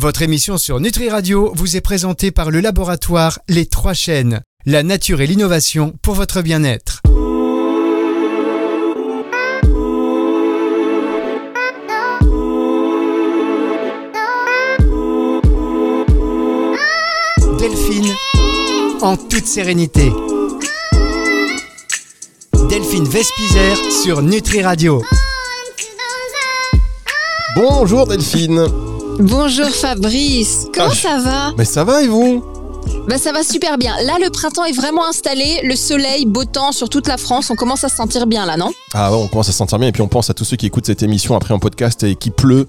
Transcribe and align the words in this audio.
Votre 0.00 0.22
émission 0.22 0.56
sur 0.56 0.80
Nutri 0.80 1.10
Radio 1.10 1.52
vous 1.54 1.76
est 1.76 1.82
présentée 1.82 2.30
par 2.30 2.50
le 2.50 2.60
laboratoire 2.60 3.38
Les 3.48 3.66
Trois 3.66 3.92
Chaînes. 3.92 4.40
La 4.64 4.82
nature 4.82 5.20
et 5.20 5.26
l'innovation 5.26 5.92
pour 6.00 6.14
votre 6.14 6.40
bien-être. 6.40 7.02
Delphine, 17.58 18.14
en 19.02 19.18
toute 19.18 19.44
sérénité. 19.44 20.10
Delphine 22.70 23.04
Vespizer 23.04 23.76
sur 24.02 24.22
Nutri 24.22 24.62
Radio. 24.62 25.02
Bonjour 27.54 28.06
Delphine. 28.06 28.89
Bonjour 29.18 29.68
Fabrice, 29.68 30.66
comment 30.74 30.88
Ah, 30.90 30.94
ça 30.94 31.18
va 31.18 31.52
Mais 31.58 31.64
ça 31.64 31.84
va 31.84 32.02
et 32.02 32.08
vous 32.08 32.42
Bah 33.08 33.18
ça 33.18 33.32
va 33.32 33.42
super 33.42 33.76
bien. 33.76 33.94
Là 34.04 34.14
le 34.22 34.30
printemps 34.30 34.64
est 34.64 34.72
vraiment 34.72 35.06
installé, 35.06 35.60
le 35.64 35.76
soleil, 35.76 36.24
beau 36.26 36.44
temps 36.44 36.72
sur 36.72 36.88
toute 36.88 37.06
la 37.06 37.16
France, 37.16 37.50
on 37.50 37.54
commence 37.54 37.84
à 37.84 37.88
se 37.88 37.96
sentir 37.96 38.26
bien 38.26 38.46
là, 38.46 38.56
non? 38.56 38.70
Ah 38.94 39.10
ouais, 39.12 39.18
on 39.22 39.28
commence 39.28 39.48
à 39.48 39.52
se 39.52 39.58
sentir 39.58 39.78
bien 39.78 39.88
et 39.88 39.92
puis 39.92 40.00
on 40.02 40.08
pense 40.08 40.30
à 40.30 40.34
tous 40.34 40.44
ceux 40.44 40.56
qui 40.56 40.66
écoutent 40.66 40.86
cette 40.86 41.02
émission 41.02 41.34
après 41.36 41.52
en 41.52 41.58
podcast 41.58 42.02
et 42.04 42.14
qui 42.16 42.30
pleut. 42.30 42.66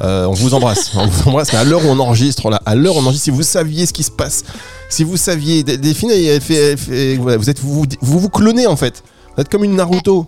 Euh, 0.00 0.26
on 0.26 0.32
vous 0.32 0.52
embrasse, 0.54 0.90
on 0.96 1.06
vous 1.06 1.28
embrasse. 1.28 1.52
Mais 1.52 1.58
à 1.58 1.64
l'heure 1.64 1.84
où 1.84 1.88
on 1.88 1.98
enregistre, 2.00 2.50
là, 2.50 2.60
à 2.66 2.74
l'heure 2.74 2.96
où 2.96 2.98
on 2.98 3.02
enregistre, 3.04 3.24
si 3.24 3.30
vous 3.30 3.42
saviez 3.42 3.86
ce 3.86 3.92
qui 3.92 4.02
se 4.02 4.10
passe, 4.10 4.44
si 4.90 5.04
vous 5.04 5.16
saviez, 5.16 5.62
Del- 5.62 5.80
Delphine, 5.80 6.10
elle 6.10 6.40
fait, 6.40 6.54
elle 6.54 6.78
fait- 6.78 7.16
voilà, 7.16 7.38
vous 7.38 7.48
êtes, 7.48 7.60
vous, 7.60 7.84
vous 8.02 8.18
vous 8.18 8.28
clonez 8.28 8.66
en 8.66 8.76
fait. 8.76 9.02
Vous 9.36 9.40
êtes 9.40 9.48
comme 9.48 9.64
une 9.64 9.76
Naruto. 9.76 10.26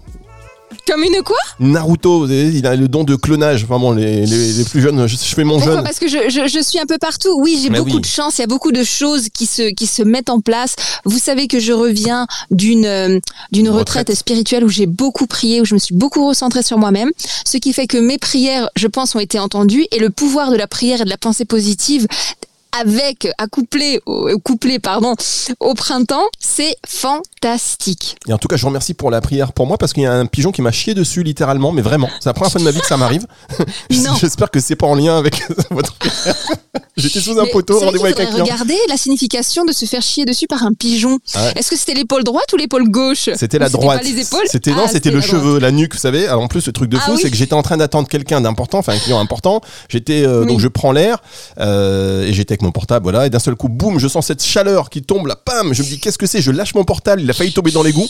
Comme 0.86 1.02
une 1.04 1.22
quoi 1.22 1.36
Naruto, 1.60 2.26
il 2.28 2.66
a 2.66 2.74
le 2.74 2.88
don 2.88 3.04
de 3.04 3.14
clonage. 3.14 3.64
Vraiment, 3.66 3.92
les, 3.92 4.26
les- 4.26 4.52
les 4.52 4.64
plus 4.64 4.80
jeunes, 4.80 5.06
je, 5.06 5.16
je 5.16 5.34
fais 5.34 5.44
mon 5.44 5.56
Pourquoi 5.56 5.74
jeune. 5.76 5.84
Parce 5.84 5.98
que 5.98 6.08
je, 6.08 6.28
je- 6.28 6.48
je 6.48 6.60
suis 6.62 6.78
un 6.80 6.86
peu 6.86 6.98
partout. 6.98 7.38
Oui, 7.40 7.58
j'ai 7.62 7.70
beaucoup 7.70 7.96
oui. 7.96 8.00
de 8.00 8.06
chance, 8.06 8.38
il 8.38 8.40
y 8.40 8.44
a 8.44 8.48
beaucoup 8.48 8.72
de 8.72 8.82
choses 8.82 9.28
qui 9.32 9.46
se, 9.46 9.70
qui 9.72 9.86
se 9.86 10.02
mettent 10.02 10.28
en 10.30 10.40
place. 10.40 10.74
Vous 11.04 11.18
savez 11.18 11.46
que 11.46 11.60
je 11.60 11.72
reviens 11.72 12.26
d'une 12.50 12.84
euh, 12.84 13.20
d'une 13.52 13.66
Une 13.66 13.70
retraite. 13.70 14.08
retraite. 14.08 14.18
spirituelle 14.18 14.64
où 14.64 14.68
j'ai 14.68 14.86
beaucoup 14.86 15.26
prié, 15.26 15.60
où 15.60 15.64
je 15.64 15.74
me 15.74 15.78
suis 15.78 15.94
beaucoup 15.94 16.26
recentrée 16.26 16.62
sur 16.62 16.78
moi-même, 16.78 17.10
ce 17.44 17.56
qui 17.58 17.72
fait 17.72 17.86
que 17.86 17.98
mes 17.98 18.18
prières, 18.18 18.68
je 18.76 18.88
pense, 18.88 19.14
ont 19.14 19.20
été 19.20 19.38
entendues 19.38 19.86
et 19.92 19.98
le 20.00 20.10
pouvoir 20.10 20.50
de 20.50 20.56
la 20.56 20.66
prière 20.66 21.00
et 21.00 21.04
de 21.04 21.10
la 21.10 21.18
pensée 21.18 21.44
positive 21.44 22.06
avec 22.80 23.28
accouplé 23.38 24.00
au, 24.06 24.38
couplé 24.38 24.78
pardon 24.78 25.14
au 25.60 25.74
printemps, 25.74 26.26
c'est 26.38 26.76
fantastique. 26.86 28.16
Et 28.28 28.32
en 28.32 28.38
tout 28.38 28.48
cas, 28.48 28.56
je 28.56 28.62
vous 28.62 28.68
remercie 28.68 28.94
pour 28.94 29.10
la 29.10 29.20
prière 29.20 29.52
pour 29.52 29.66
moi 29.66 29.78
parce 29.78 29.92
qu'il 29.92 30.02
y 30.02 30.06
a 30.06 30.12
un 30.12 30.26
pigeon 30.26 30.52
qui 30.52 30.62
m'a 30.62 30.72
chié 30.72 30.94
dessus 30.94 31.22
littéralement, 31.22 31.72
mais 31.72 31.82
vraiment. 31.82 32.08
C'est 32.20 32.28
la 32.28 32.34
première 32.34 32.50
fois 32.52 32.58
de 32.60 32.64
ma 32.64 32.70
vie 32.70 32.80
que 32.80 32.86
ça 32.86 32.96
m'arrive. 32.96 33.26
Non. 34.06 34.14
J'espère 34.20 34.50
que 34.50 34.60
c'est 34.60 34.76
pas 34.76 34.86
en 34.86 34.94
lien 34.94 35.16
avec 35.16 35.42
votre 35.70 35.94
prière. 35.94 36.34
J'étais 36.96 37.20
sous 37.20 37.38
un 37.38 37.44
Mais 37.44 37.50
poteau, 37.50 37.78
rendez-vous 37.80 38.04
avec 38.04 38.20
un 38.20 38.26
client. 38.26 38.44
Regarder 38.44 38.76
la 38.88 38.96
signification 38.96 39.64
de 39.64 39.72
se 39.72 39.84
faire 39.86 40.02
chier 40.02 40.24
dessus 40.24 40.46
par 40.46 40.62
un 40.64 40.72
pigeon. 40.72 41.18
Ah 41.34 41.44
ouais. 41.46 41.52
Est-ce 41.56 41.70
que 41.70 41.76
c'était 41.76 41.94
l'épaule 41.94 42.22
droite 42.24 42.52
ou 42.52 42.56
l'épaule 42.56 42.88
gauche? 42.88 43.30
C'était 43.36 43.58
la 43.58 43.68
droite. 43.68 43.98
Pas 44.02 44.04
les 44.08 44.20
épaules? 44.20 44.44
C'était 44.46 44.72
non, 44.72 44.82
Ah, 44.84 44.88
c'était 44.88 45.10
le 45.10 45.20
droite. 45.20 45.30
cheveu, 45.30 45.58
la 45.58 45.70
nuque, 45.70 45.94
vous 45.94 46.00
savez. 46.00 46.26
Alors, 46.28 46.42
en 46.42 46.48
plus, 46.48 46.66
le 46.66 46.72
truc 46.72 46.90
de 46.90 46.98
Ah 46.98 47.06
fou, 47.06 47.12
oui. 47.12 47.20
c'est 47.22 47.30
que 47.30 47.36
j'étais 47.36 47.54
en 47.54 47.62
train 47.62 47.76
d'attendre 47.78 48.08
quelqu'un 48.08 48.40
d'important, 48.40 48.78
enfin 48.78 48.92
un 48.92 48.98
client 48.98 49.18
important. 49.20 49.60
J'étais 49.88 50.22
euh, 50.24 50.40
Oui. 50.42 50.46
donc 50.48 50.60
je 50.60 50.68
prends 50.68 50.92
l'air 50.92 51.22
euh, 51.58 52.26
et 52.26 52.32
j'étais 52.32 52.52
avec 52.52 52.62
mon 52.66 52.72
portable, 52.72 53.04
voilà. 53.04 53.26
Et 53.26 53.30
d'un 53.30 53.38
seul 53.38 53.54
coup, 53.56 53.68
boum, 53.68 53.98
je 53.98 54.08
sens 54.08 54.26
cette 54.26 54.42
chaleur 54.42 54.90
qui 54.90 55.02
tombe 55.02 55.26
là, 55.26 55.36
pam. 55.36 55.72
Je 55.72 55.82
me 55.82 55.88
dis 55.88 55.98
qu'est-ce 55.98 56.18
que 56.18 56.26
c'est 56.26 56.40
Je 56.42 56.50
lâche 56.50 56.74
mon 56.74 56.84
portable, 56.84 57.22
il 57.22 57.30
a 57.30 57.32
failli 57.32 57.52
tomber 57.52 57.70
dans 57.70 57.82
l'égout. 57.82 58.08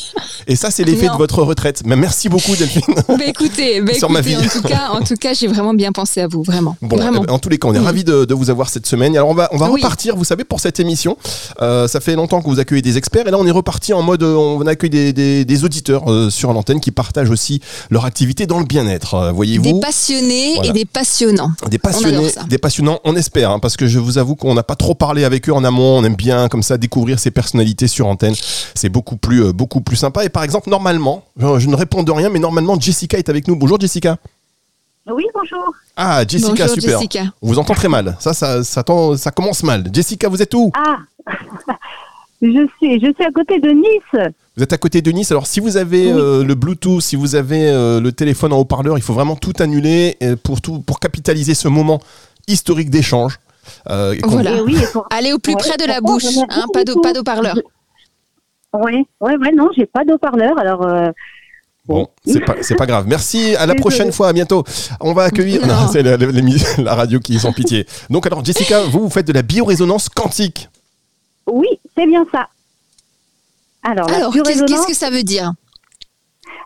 Et 0.49 0.57
ça, 0.57 0.71
c'est 0.71 0.85
l'effet 0.85 1.07
de 1.09 1.17
votre 1.17 1.43
retraite. 1.43 1.83
Mais 1.85 1.97
merci 1.97 2.29
beaucoup, 2.29 2.55
Delphine. 2.57 2.83
Bah 3.09 3.25
écoutez, 3.27 3.81
bah 3.81 3.95
Sur 3.95 4.11
ma 4.11 4.21
vie. 4.21 4.37
en 4.37 4.43
tout 4.43 4.63
cas, 4.63 4.89
en 4.91 5.01
tout 5.01 5.15
cas, 5.15 5.33
j'ai 5.33 5.47
vraiment 5.47 5.73
bien 5.75 5.93
pensé 5.93 6.21
à 6.21 6.27
vous, 6.29 6.43
vraiment. 6.43 6.77
Bon, 6.83 6.97
vraiment. 6.97 7.23
eh 7.23 7.27
ben, 7.27 7.33
en 7.33 7.39
tous 7.39 7.49
les 7.49 7.59
cas, 7.59 7.69
on 7.69 7.75
est 7.75 7.79
ravis 7.79 8.05
de, 8.05 8.25
de 8.25 8.35
vous 8.35 8.51
avoir 8.51 8.69
cette 8.69 8.87
semaine. 8.87 9.15
Alors, 9.17 9.29
on 9.29 9.35
va, 9.35 9.49
on 9.53 9.57
va 9.57 9.71
Oui. 9.71 9.81
repartir, 9.81 10.17
vous 10.17 10.25
savez, 10.25 10.45
pour 10.45 10.61
cette 10.61 10.81
émission. 10.81 11.17
Euh, 11.63 11.89
ça 11.89 12.01
fait 12.01 12.15
longtemps 12.15 12.41
que 12.43 12.49
vous 12.49 12.59
accueillez 12.61 12.83
des 12.83 12.97
experts. 12.99 13.27
Et 13.27 13.31
là, 13.31 13.39
on 13.39 13.47
est 13.47 13.51
reparti 13.51 13.93
en 13.93 14.03
mode, 14.03 14.23
on 14.23 14.67
accueille 14.67 14.91
des, 14.91 15.13
des, 15.13 15.45
des 15.45 15.65
auditeurs 15.65 16.11
euh, 16.11 16.31
sur 16.31 16.53
l'antenne 16.53 16.81
qui 16.81 16.91
partagent 16.91 17.31
aussi 17.31 17.61
leur 17.91 18.05
activité 18.05 18.47
dans 18.47 18.59
le 18.59 18.65
bien-être. 18.67 19.15
Euh, 19.15 19.29
des 19.31 19.35
Voyez-vous 19.37 19.81
passionnés 19.81 20.55
Voilà. 20.57 20.71
et 20.71 20.73
des 20.73 20.85
passionnants. 20.85 21.53
Des 21.69 21.79
passionnés, 21.79 22.29
des 22.49 22.59
passionnants, 22.59 23.01
on 23.05 23.17
espère, 23.17 23.51
hein, 23.51 23.59
parce 23.59 23.77
que 23.77 23.87
je 23.87 23.99
vous 23.99 24.19
avoue 24.19 24.36
qu'on 24.37 24.55
n'a 24.55 24.63
pas 24.63 24.77
trop 24.77 24.95
parlé 24.95 25.25
avec 25.25 25.49
eux 25.49 25.53
en 25.53 25.65
amont. 25.65 25.99
On 25.99 26.05
aime 26.05 26.15
bien 26.15 26.49
comme 26.49 26.63
ça 26.63 26.79
découvrir 26.79 27.19
ces 27.19 27.31
personnalités 27.31 27.89
sur 27.89 28.07
antenne. 28.07 28.35
C'est 28.75 28.89
beaucoup 28.89 29.17
plus, 29.17 29.45
euh, 29.47 29.53
beaucoup 29.53 29.81
plus 29.81 29.97
sympa. 29.97 30.25
Et 30.25 30.29
par 30.29 30.43
exemple, 30.45 30.71
normalement, 30.71 31.25
je, 31.39 31.59
je 31.59 31.69
ne 31.69 31.75
réponds 31.77 32.03
de 32.03 32.13
rien, 32.13 32.29
mais 32.29 32.39
normalement, 32.39 32.79
Jessica 32.79 33.19
est 33.19 33.29
avec 33.29 33.49
nous. 33.49 33.57
Bonjour 33.57 33.81
Jessica. 33.81 34.17
Oui, 35.09 35.25
bonjour. 35.35 35.73
Ah, 35.97 36.25
Jessica, 36.27 36.51
Bonjour 36.67 36.69
super. 36.71 36.99
Jessica. 36.99 37.25
On 37.41 37.47
vous 37.49 37.59
entend 37.59 37.75
très 37.75 37.89
mal. 37.89 38.17
Ça, 38.19 38.35
ça, 38.35 38.65
ça, 38.65 38.83
commence 38.83 39.63
mal. 39.63 39.89
Jessica, 39.93 40.29
vous 40.29 40.43
êtes 40.43 40.53
où? 40.55 40.73
Ah, 40.77 40.97
je 42.43 42.67
suis, 42.77 43.01
je 43.01 43.13
suis 43.15 43.25
à 43.25 43.31
côté 43.31 43.61
de 43.61 43.71
Nice. 43.71 44.33
Vous 44.57 44.63
êtes 44.63 44.73
à 44.73 44.79
côté 44.79 45.03
de 45.03 45.13
Nice. 45.13 45.31
Alors, 45.31 45.47
si 45.47 45.61
vous 45.61 45.77
avez 45.77 46.13
Oui. 46.13 46.19
euh, 46.19 46.43
le 46.45 46.55
Bluetooth, 46.57 47.01
si 47.01 47.15
vous 47.15 47.37
avez 47.37 47.69
euh, 47.69 48.01
le 48.01 48.11
téléphone 48.11 48.53
en 48.53 48.59
haut-parleur, 48.59 48.99
il 48.99 49.03
faut 49.03 49.13
vraiment 49.15 49.37
tout 49.37 49.53
annuler 49.61 50.17
euh, 50.23 50.35
pour, 50.35 50.61
tout, 50.61 50.81
pour 50.81 50.99
capitaliser 50.99 51.55
ce 51.55 51.69
moment 51.69 52.01
historique 52.49 52.91
d'échange. 52.91 53.39
Euh, 53.89 54.15
et 54.15 54.21
Voilà. 54.25 54.57
Et 54.57 54.61
oui, 54.61 54.77
et 54.83 54.87
pour- 54.93 55.07
Allez 55.11 55.33
au 55.33 55.39
plus 55.39 55.55
Ouais, 55.55 55.61
près 55.61 55.77
de 55.77 55.85
la 55.87 56.01
bouche, 56.01 56.25
hein, 56.51 56.65
pas 56.73 56.85
d'eau-parleur. 56.85 57.57
Ouais, 58.73 59.05
ouais, 59.21 59.37
ouais, 59.37 59.53
non, 59.53 59.71
j'ai 59.77 59.87
pas 59.87 60.05
d'eau-parleur, 60.05 60.59
alors. 60.59 60.83
euh, 60.87 61.11
Bon, 61.87 62.09
c'est 62.27 62.41
pas, 62.41 62.57
c'est 62.63 62.75
pas 62.75 62.87
grave. 62.87 63.07
Merci, 63.07 63.55
à 63.55 63.65
la 63.65 63.77
prochaine 63.77 64.11
fois, 64.11 64.29
à 64.29 64.33
bientôt. 64.33 64.65
On 65.01 65.13
va 65.13 65.23
accueillir. 65.25 65.65
Non. 65.65 65.75
Non, 65.83 65.89
c'est 65.89 66.03
la, 66.03 66.17
la- 66.17 66.27
l'émi- 66.27 66.61
la 66.83 66.95
radio 66.97 67.21
qui 67.21 67.37
est 67.37 67.39
sans 67.39 67.53
pitié. 67.53 67.87
Donc, 68.11 68.27
alors, 68.27 68.45
Jessica, 68.45 68.83
vous, 68.83 69.01
vous 69.03 69.11
faites 69.11 69.27
de 69.29 69.33
la 69.33 69.43
biorésonance 69.43 70.09
quantique. 70.09 70.69
Oui, 71.47 71.69
c'est 71.97 72.07
bien 72.07 72.27
ça. 72.33 72.49
Alors, 73.85 74.09
la 74.09 74.17
Alors, 74.17 74.33
qu'est-ce 74.33 74.87
que 74.89 74.95
ça 74.97 75.11
veut 75.11 75.23
dire? 75.23 75.53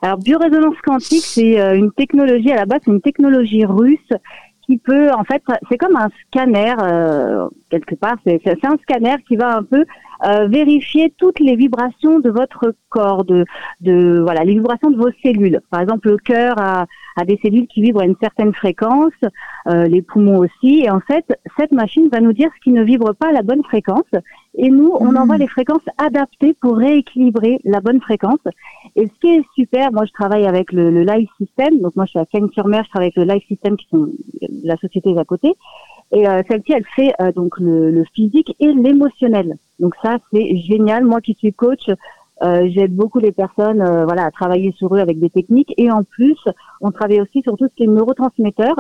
Alors, 0.01 0.17
biorésonance 0.17 0.77
quantique, 0.83 1.25
c'est 1.27 1.61
euh, 1.61 1.77
une 1.77 1.93
technologie, 1.93 2.51
à 2.51 2.57
la 2.57 2.65
base, 2.65 2.81
c'est 2.87 2.91
une 2.91 3.03
technologie 3.03 3.67
russe 3.67 3.99
qui 4.71 4.79
peut, 4.79 5.11
en 5.13 5.25
fait, 5.25 5.43
c'est 5.69 5.79
comme 5.79 5.97
un 5.97 6.09
scanner, 6.27 6.75
euh, 6.81 7.49
quelque 7.71 7.97
part, 7.97 8.17
c'est 8.25 8.65
un 8.65 8.77
scanner 8.83 9.17
qui 9.27 9.35
va 9.37 9.57
un 9.57 9.65
peu 9.65 9.85
euh, 10.25 10.47
vérifier 10.47 11.13
toutes 11.19 11.41
les 11.41 11.57
vibrations 11.57 12.21
de 12.21 12.31
votre 12.31 12.73
corps, 12.89 13.25
de, 13.25 13.45
de 13.81 14.21
voilà, 14.23 14.45
les 14.45 14.53
vibrations 14.53 14.91
de 14.91 14.97
vos 14.97 15.11
cellules. 15.25 15.61
Par 15.71 15.81
exemple, 15.81 16.09
le 16.09 16.19
cœur 16.19 16.55
a, 16.59 16.87
a 17.17 17.25
des 17.25 17.39
cellules 17.43 17.67
qui 17.67 17.83
vibrent 17.83 18.01
à 18.01 18.05
une 18.05 18.17
certaine 18.21 18.55
fréquence, 18.55 19.13
euh, 19.69 19.85
les 19.85 20.03
poumons 20.03 20.39
aussi, 20.39 20.81
et 20.85 20.91
en 20.91 21.01
fait, 21.01 21.25
cette 21.59 21.73
machine 21.73 22.09
va 22.11 22.21
nous 22.21 22.33
dire 22.33 22.51
ce 22.57 22.61
qui 22.63 22.71
ne 22.71 22.83
vibre 22.83 23.15
pas 23.15 23.29
à 23.29 23.33
la 23.33 23.43
bonne 23.43 23.63
fréquence, 23.65 24.11
et 24.57 24.71
nous, 24.71 24.93
on 24.99 25.13
Mhm. 25.13 25.17
envoie 25.17 25.39
les 25.39 25.47
fréquences 25.47 25.85
adaptées 25.99 26.55
pour 26.61 26.77
rééquilibrer 26.77 27.59
la 27.65 27.81
bonne 27.81 28.01
fréquence. 28.01 28.41
Et 28.97 29.07
ce 29.07 29.21
qui 29.21 29.29
est 29.29 29.45
super, 29.55 29.93
moi 29.93 30.05
je 30.07 30.13
travaille 30.13 30.47
avec 30.47 30.73
le, 30.73 30.91
le 30.91 31.03
Live 31.03 31.29
System, 31.39 31.81
donc 31.81 31.95
moi 31.97 32.05
je 32.07 32.11
suis 32.11 32.19
à 32.19 32.27
Cagnes-sur-Mer, 32.27 32.83
je 32.85 32.91
travaille 32.91 33.13
avec 33.15 33.17
le 33.17 33.33
Live 33.33 33.43
System 33.47 33.77
qui 33.77 33.87
sont 33.91 34.09
la 34.65 34.77
société 34.77 35.17
à 35.19 35.25
côté. 35.25 35.55
Et 36.13 36.29
euh, 36.29 36.43
celle-ci, 36.49 36.73
elle 36.73 36.85
fait 36.97 37.13
euh, 37.21 37.31
donc 37.33 37.59
le, 37.61 37.91
le 37.93 38.05
physique 38.15 38.57
et 38.59 38.73
l'émotionnel. 38.73 39.57
Donc 39.79 39.95
ça, 40.03 40.19
c'est 40.33 40.57
génial. 40.57 41.05
Moi 41.05 41.21
qui 41.21 41.35
suis 41.35 41.53
coach, 41.53 41.89
euh, 42.43 42.69
j'aide 42.71 42.95
beaucoup 42.95 43.19
les 43.19 43.33
personnes 43.33 43.83
euh, 43.83 44.05
voilà, 44.05 44.25
à 44.25 44.31
travailler 44.31 44.73
sur 44.73 44.95
eux 44.95 44.99
avec 44.99 45.19
des 45.19 45.31
techniques. 45.31 45.75
Et 45.77 45.91
en 45.91 46.03
plus, 46.05 46.39
on 46.81 46.91
travaille 46.91 47.21
aussi 47.21 47.43
sur 47.43 47.57
tout 47.57 47.67
ce 47.69 47.75
qui 47.75 47.85
est 47.85 47.87
neurotransmetteurs 47.87 48.77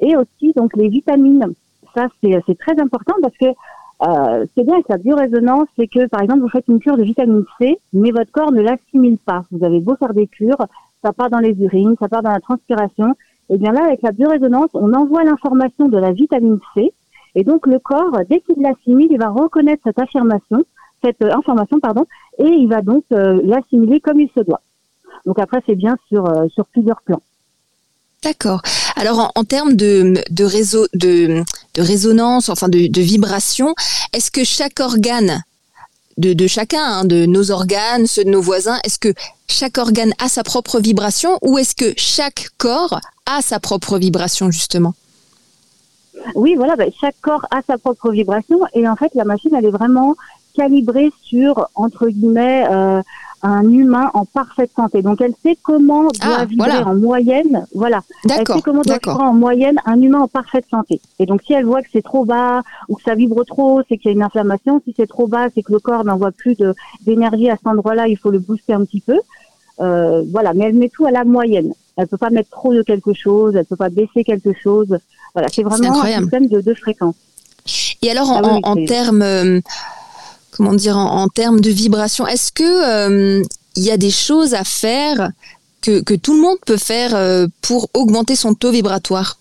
et 0.00 0.16
aussi 0.16 0.52
donc 0.56 0.74
les 0.76 0.88
vitamines. 0.88 1.52
Ça, 1.94 2.08
c'est 2.22 2.40
c'est 2.46 2.58
très 2.58 2.78
important 2.80 3.14
parce 3.22 3.36
que 3.36 3.46
euh, 3.46 4.46
ce 4.46 4.54
qui 4.54 4.60
est 4.60 4.64
bien 4.64 4.74
avec 4.74 4.88
la 4.88 4.98
biorésonance, 4.98 5.68
c'est 5.78 5.86
que 5.86 6.06
par 6.08 6.22
exemple, 6.22 6.40
vous 6.40 6.48
faites 6.48 6.68
une 6.68 6.80
cure 6.80 6.96
de 6.96 7.04
vitamine 7.04 7.44
C, 7.58 7.78
mais 7.92 8.10
votre 8.10 8.32
corps 8.32 8.52
ne 8.52 8.60
l'assimile 8.60 9.18
pas. 9.18 9.44
Vous 9.50 9.64
avez 9.64 9.80
beau 9.80 9.94
faire 9.96 10.14
des 10.14 10.26
cures, 10.26 10.66
ça 11.02 11.12
part 11.12 11.30
dans 11.30 11.38
les 11.38 11.54
urines, 11.62 11.94
ça 12.00 12.08
part 12.08 12.22
dans 12.22 12.32
la 12.32 12.40
transpiration. 12.40 13.14
Et 13.50 13.58
bien 13.58 13.72
là, 13.72 13.84
avec 13.84 14.02
la 14.02 14.12
biorésonance, 14.12 14.70
on 14.74 14.92
envoie 14.94 15.22
l'information 15.24 15.88
de 15.88 15.98
la 15.98 16.12
vitamine 16.12 16.58
C, 16.74 16.92
et 17.34 17.44
donc 17.44 17.66
le 17.66 17.78
corps, 17.78 18.18
dès 18.28 18.40
qu'il 18.40 18.60
l'assimile, 18.62 19.08
il 19.10 19.18
va 19.18 19.28
reconnaître 19.28 19.82
cette 19.84 19.98
affirmation, 19.98 20.64
cette 21.04 21.22
euh, 21.22 21.32
information, 21.40 21.78
pardon, 21.80 22.06
et 22.38 22.48
il 22.62 22.68
va 22.68 22.80
donc 22.82 23.04
euh, 23.12 23.40
l'assimiler 23.44 24.00
comme 24.00 24.20
il 24.20 24.30
se 24.36 24.40
doit. 24.40 24.62
Donc 25.26 25.38
après, 25.38 25.60
c'est 25.66 25.74
bien 25.74 25.96
sur 26.08 26.26
euh, 26.26 26.46
sur 26.54 26.66
plusieurs 26.66 27.00
plans. 27.02 27.22
D'accord. 28.22 28.62
Alors 28.96 29.18
en, 29.18 29.30
en 29.34 29.44
termes 29.44 29.74
de, 29.74 30.14
de 30.30 30.44
réseau 30.44 30.86
de, 30.94 31.42
de 31.74 31.82
résonance, 31.82 32.48
enfin 32.48 32.68
de, 32.68 32.86
de 32.86 33.02
vibration, 33.02 33.74
est-ce 34.14 34.30
que 34.30 34.44
chaque 34.44 34.80
organe 34.80 35.42
de, 36.16 36.32
de 36.32 36.46
chacun, 36.46 36.84
hein, 36.84 37.04
de 37.04 37.26
nos 37.26 37.50
organes, 37.50 38.06
ceux 38.06 38.24
de 38.24 38.30
nos 38.30 38.40
voisins, 38.40 38.78
est-ce 38.84 38.98
que 38.98 39.12
chaque 39.48 39.78
organe 39.78 40.14
a 40.24 40.28
sa 40.28 40.42
propre 40.42 40.80
vibration 40.80 41.38
ou 41.42 41.58
est-ce 41.58 41.74
que 41.74 41.92
chaque 41.96 42.48
corps 42.56 42.98
a 43.26 43.42
sa 43.42 43.60
propre 43.60 43.98
vibration 43.98 44.50
justement? 44.50 44.94
Oui, 46.34 46.54
voilà, 46.54 46.76
ben, 46.76 46.90
chaque 46.98 47.20
corps 47.20 47.46
a 47.50 47.60
sa 47.66 47.76
propre 47.76 48.10
vibration 48.10 48.60
et 48.72 48.88
en 48.88 48.96
fait, 48.96 49.12
la 49.14 49.24
machine, 49.24 49.54
elle 49.54 49.66
est 49.66 49.70
vraiment 49.70 50.14
calibrée 50.56 51.10
sur, 51.22 51.68
entre 51.74 52.08
guillemets, 52.08 52.64
euh, 52.70 53.02
un 53.42 53.70
humain 53.70 54.10
en 54.14 54.24
parfaite 54.24 54.70
santé. 54.74 55.02
Donc 55.02 55.20
elle 55.20 55.34
sait 55.42 55.58
comment 55.62 56.04
doit 56.04 56.36
Ah, 56.38 56.44
vibrer 56.46 56.70
voilà. 56.70 56.88
en 56.88 56.94
moyenne, 56.94 57.66
voilà, 57.74 58.00
elle 58.24 58.46
sait 58.46 58.62
comment 58.64 58.80
doit 58.82 58.94
vibrer 59.04 59.22
en 59.22 59.34
moyenne 59.34 59.76
un 59.84 60.00
humain 60.00 60.20
en 60.20 60.28
parfaite 60.28 60.64
santé. 60.70 61.00
Et 61.18 61.26
donc 61.26 61.42
si 61.44 61.52
elle 61.52 61.66
voit 61.66 61.82
que 61.82 61.88
c'est 61.92 62.02
trop 62.02 62.24
bas 62.24 62.62
ou 62.88 62.96
que 62.96 63.02
ça 63.02 63.14
vibre 63.14 63.44
trop, 63.44 63.82
c'est 63.88 63.98
qu'il 63.98 64.06
y 64.10 64.14
a 64.14 64.16
une 64.16 64.22
inflammation. 64.22 64.80
Si 64.86 64.94
c'est 64.96 65.06
trop 65.06 65.26
bas, 65.26 65.48
c'est 65.54 65.62
que 65.62 65.72
le 65.72 65.78
corps 65.78 66.04
n'envoie 66.04 66.30
plus 66.32 66.56
d'énergie 67.04 67.50
à 67.50 67.56
cet 67.56 67.66
endroit-là, 67.66 68.08
il 68.08 68.16
faut 68.16 68.30
le 68.30 68.38
booster 68.38 68.72
un 68.72 68.84
petit 68.86 69.00
peu. 69.02 69.20
Euh, 69.80 70.22
voilà, 70.32 70.54
mais 70.54 70.64
elle 70.66 70.74
met 70.74 70.88
tout 70.88 71.04
à 71.04 71.10
la 71.10 71.24
moyenne. 71.24 71.72
Elle 71.96 72.06
peut 72.06 72.16
pas 72.16 72.30
mettre 72.30 72.48
trop 72.50 72.72
de 72.72 72.82
quelque 72.82 73.12
chose, 73.12 73.54
elle 73.56 73.66
peut 73.66 73.76
pas 73.76 73.90
baisser 73.90 74.24
quelque 74.24 74.52
chose. 74.54 74.96
Voilà, 75.34 75.48
c'est 75.52 75.62
vraiment 75.64 76.02
un 76.02 76.20
système 76.22 76.46
de, 76.46 76.60
de 76.62 76.74
fréquence. 76.74 77.14
Et 78.02 78.10
alors, 78.10 78.30
en, 78.30 78.40
Ah 78.42 78.50
oui, 78.54 78.60
en- 78.62 78.84
termes, 78.86 79.22
euh, 79.22 79.60
comment 80.56 80.72
dire, 80.74 80.96
en, 80.96 81.22
en 81.22 81.28
termes 81.28 81.60
de 81.60 81.70
vibration, 81.70 82.26
est-ce 82.26 82.50
que 82.52 82.62
euh, 82.64 83.42
il 83.76 83.82
y 83.82 83.90
a 83.90 83.96
des 83.96 84.10
choses 84.10 84.54
à 84.54 84.64
faire 84.64 85.30
que, 85.82 86.00
que 86.00 86.14
tout 86.14 86.34
le 86.34 86.40
monde 86.40 86.58
peut 86.64 86.76
faire 86.76 87.14
euh, 87.14 87.46
pour 87.62 87.88
augmenter 87.94 88.36
son 88.36 88.54
taux 88.54 88.70
vibratoire? 88.70 89.38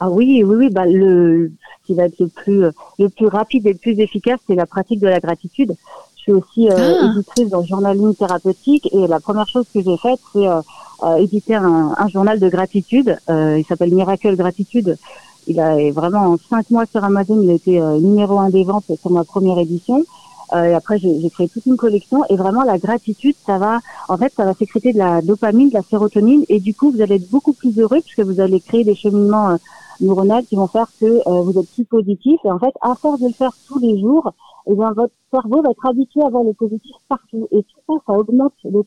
Ah 0.00 0.10
oui, 0.10 0.42
oui, 0.44 0.54
oui. 0.56 0.68
Bah 0.70 0.86
le 0.86 1.50
ce 1.82 1.86
qui 1.86 1.94
va 1.94 2.04
être 2.04 2.18
le 2.18 2.28
plus 2.28 2.64
euh, 2.64 2.70
le 2.98 3.08
plus 3.08 3.26
rapide 3.28 3.66
et 3.66 3.72
le 3.72 3.78
plus 3.78 3.98
efficace, 4.00 4.40
c'est 4.46 4.54
la 4.54 4.66
pratique 4.66 5.00
de 5.00 5.08
la 5.08 5.20
gratitude. 5.20 5.74
Je 6.16 6.22
suis 6.22 6.32
aussi 6.32 6.68
euh, 6.68 6.96
Ah. 7.00 7.10
éditrice 7.12 7.48
dans 7.48 7.60
le 7.60 7.66
journaling 7.66 8.14
thérapeutique 8.14 8.88
et 8.92 9.06
la 9.06 9.20
première 9.20 9.48
chose 9.48 9.64
que 9.72 9.80
j'ai 9.82 9.96
faite, 9.96 10.20
c'est 10.32 10.46
euh, 10.46 11.16
éditer 11.18 11.54
un, 11.54 11.94
un 11.96 12.08
journal 12.08 12.38
de 12.40 12.48
gratitude. 12.48 13.16
Euh, 13.30 13.58
il 13.58 13.64
s'appelle 13.64 13.94
Miracle 13.94 14.34
Gratitude. 14.36 14.98
Il 15.46 15.60
a 15.60 15.90
vraiment 15.92 16.20
en 16.20 16.36
cinq 16.38 16.70
mois 16.70 16.86
sur 16.86 17.04
Amazon, 17.04 17.40
il 17.42 17.50
a 17.50 17.54
été 17.54 17.80
euh, 17.80 17.98
numéro 17.98 18.38
un 18.38 18.50
des 18.50 18.64
ventes 18.64 18.90
sur 19.00 19.10
ma 19.10 19.24
première 19.24 19.58
édition. 19.58 20.04
Euh, 20.52 20.64
et 20.64 20.74
après, 20.74 20.98
j'ai 20.98 21.30
créé 21.30 21.48
toute 21.48 21.66
une 21.66 21.76
collection 21.76 22.22
et 22.30 22.36
vraiment 22.36 22.62
la 22.62 22.78
gratitude, 22.78 23.34
ça 23.44 23.58
va, 23.58 23.80
en 24.08 24.16
fait, 24.16 24.32
ça 24.32 24.44
va 24.44 24.54
sécréter 24.54 24.92
de 24.92 24.98
la 24.98 25.20
dopamine, 25.20 25.70
de 25.70 25.74
la 25.74 25.82
sérotonine 25.82 26.44
et 26.48 26.60
du 26.60 26.74
coup, 26.74 26.92
vous 26.92 27.00
allez 27.00 27.16
être 27.16 27.30
beaucoup 27.30 27.52
plus 27.52 27.76
heureux 27.78 28.00
puisque 28.00 28.20
vous 28.20 28.40
allez 28.40 28.60
créer 28.60 28.84
des 28.84 28.94
cheminements 28.94 29.50
euh, 29.50 29.56
neuronales 30.00 30.44
qui 30.46 30.56
vont 30.56 30.68
faire 30.68 30.86
que 31.00 31.06
euh, 31.06 31.42
vous 31.42 31.58
êtes 31.58 31.70
plus 31.72 31.84
positif. 31.84 32.38
Et 32.44 32.50
en 32.50 32.58
fait, 32.58 32.72
à 32.80 32.94
force 32.94 33.20
de 33.20 33.26
le 33.26 33.32
faire 33.32 33.52
tous 33.66 33.78
les 33.80 34.00
jours, 34.00 34.32
eh 34.68 34.74
bien, 34.74 34.92
votre 34.92 35.14
cerveau 35.32 35.62
va 35.62 35.70
être 35.70 35.86
habitué 35.86 36.22
à 36.22 36.28
voir 36.28 36.44
le 36.44 36.52
positif 36.52 36.94
partout. 37.08 37.48
Et 37.50 37.62
tout 37.62 37.80
ça, 37.88 37.94
ça 38.06 38.12
augmente 38.12 38.52
le. 38.64 38.82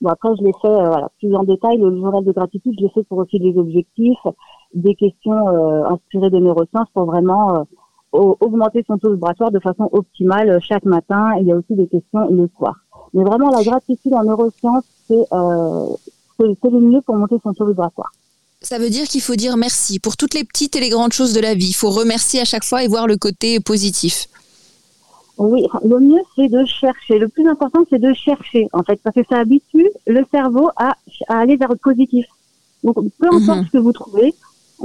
Bon, 0.00 0.10
après, 0.10 0.28
je 0.38 0.44
l'ai 0.44 0.52
fait 0.60 0.68
euh, 0.68 0.88
voilà, 0.88 1.08
plus 1.18 1.34
en 1.34 1.44
détail. 1.44 1.78
Le 1.78 1.96
journal 1.96 2.24
de 2.24 2.32
gratitude, 2.32 2.74
je 2.78 2.84
l'ai 2.84 2.90
fait 2.90 3.04
pour 3.04 3.18
aussi 3.18 3.38
des 3.38 3.56
objectifs, 3.56 4.26
des 4.74 4.94
questions 4.94 5.48
euh, 5.48 5.84
inspirées 5.88 6.30
des 6.30 6.40
neurosciences 6.40 6.88
pour 6.92 7.04
vraiment 7.06 7.58
euh, 7.58 7.62
au- 8.12 8.36
augmenter 8.40 8.84
son 8.86 8.98
taux 8.98 9.12
vibratoire 9.12 9.50
de 9.50 9.60
façon 9.60 9.88
optimale 9.92 10.50
euh, 10.50 10.58
chaque 10.60 10.84
matin. 10.84 11.32
Et 11.36 11.40
il 11.42 11.46
y 11.48 11.52
a 11.52 11.56
aussi 11.56 11.74
des 11.74 11.86
questions 11.86 12.28
le 12.30 12.48
soir. 12.56 12.74
Mais 13.14 13.22
vraiment, 13.24 13.50
la 13.50 13.62
gratitude 13.62 14.12
en 14.14 14.24
neurosciences, 14.24 14.84
c'est 15.08 15.14
c'est 16.36 16.46
c'est 16.62 16.70
le 16.70 16.80
mieux 16.80 17.00
pour 17.02 17.16
monter 17.16 17.36
son 17.42 17.52
taux 17.52 17.66
vibratoire. 17.66 18.12
Ça 18.60 18.78
veut 18.78 18.90
dire 18.90 19.04
qu'il 19.06 19.20
faut 19.20 19.36
dire 19.36 19.56
merci 19.56 20.00
pour 20.00 20.16
toutes 20.16 20.34
les 20.34 20.42
petites 20.42 20.74
et 20.74 20.80
les 20.80 20.88
grandes 20.88 21.12
choses 21.12 21.32
de 21.34 21.40
la 21.40 21.54
vie. 21.54 21.68
Il 21.68 21.74
faut 21.74 21.90
remercier 21.90 22.40
à 22.40 22.44
chaque 22.44 22.64
fois 22.64 22.82
et 22.82 22.88
voir 22.88 23.06
le 23.06 23.16
côté 23.16 23.60
positif. 23.60 24.26
Oui, 25.36 25.66
le 25.84 25.98
mieux 26.00 26.20
c'est 26.36 26.48
de 26.48 26.64
chercher. 26.64 27.18
Le 27.18 27.28
plus 27.28 27.46
important 27.48 27.80
c'est 27.90 27.98
de 27.98 28.12
chercher 28.14 28.68
en 28.72 28.82
fait 28.82 29.00
parce 29.02 29.14
que 29.16 29.24
ça 29.28 29.38
habitue 29.38 29.88
le 30.06 30.24
cerveau 30.30 30.70
à, 30.76 30.94
à 31.28 31.38
aller 31.38 31.56
vers 31.56 31.68
le 31.70 31.76
positif. 31.76 32.24
Donc 32.84 32.96
peu 33.18 33.26
importe 33.28 33.58
Mhm. 33.60 33.66
ce 33.66 33.72
que 33.72 33.78
vous 33.78 33.92
trouvez, 33.92 34.34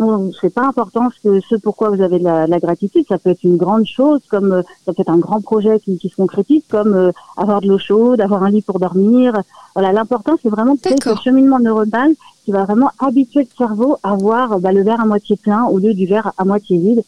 on- 0.01 0.31
c'est 0.39 0.53
pas 0.53 0.65
important 0.67 1.09
ce, 1.15 1.27
que, 1.29 1.39
ce 1.49 1.55
pourquoi 1.55 1.89
vous 1.89 2.01
avez 2.01 2.19
de 2.19 2.23
la, 2.23 2.47
la 2.47 2.59
gratitude. 2.59 3.05
Ça 3.07 3.17
peut 3.17 3.29
être 3.31 3.43
une 3.43 3.57
grande 3.57 3.85
chose 3.85 4.21
comme 4.29 4.53
euh, 4.53 4.61
ça 4.85 4.93
peut 4.93 5.01
être 5.01 5.09
un 5.09 5.17
grand 5.17 5.41
projet 5.41 5.79
qui, 5.79 5.97
qui 5.97 6.09
se 6.09 6.15
concrétise 6.15 6.63
comme 6.69 6.93
euh, 6.93 7.11
avoir 7.37 7.61
de 7.61 7.67
l'eau 7.67 7.77
chaude, 7.79 8.21
avoir 8.21 8.43
un 8.43 8.49
lit 8.49 8.61
pour 8.61 8.79
dormir. 8.79 9.33
Voilà, 9.75 9.91
l'important 9.91 10.35
c'est 10.41 10.49
vraiment 10.49 10.75
de 10.75 10.79
créer 10.79 10.95
ce 11.03 11.15
cheminement 11.23 11.59
neuronal 11.59 12.11
qui 12.45 12.51
va 12.51 12.63
vraiment 12.65 12.89
habituer 12.99 13.41
le 13.41 13.49
cerveau 13.57 13.97
à 14.03 14.15
voir 14.15 14.59
bah, 14.59 14.71
le 14.71 14.83
verre 14.83 15.01
à 15.01 15.05
moitié 15.05 15.35
plein 15.35 15.65
au 15.65 15.77
lieu 15.79 15.93
du 15.93 16.05
verre 16.07 16.31
à 16.37 16.45
moitié 16.45 16.77
vide. 16.77 17.03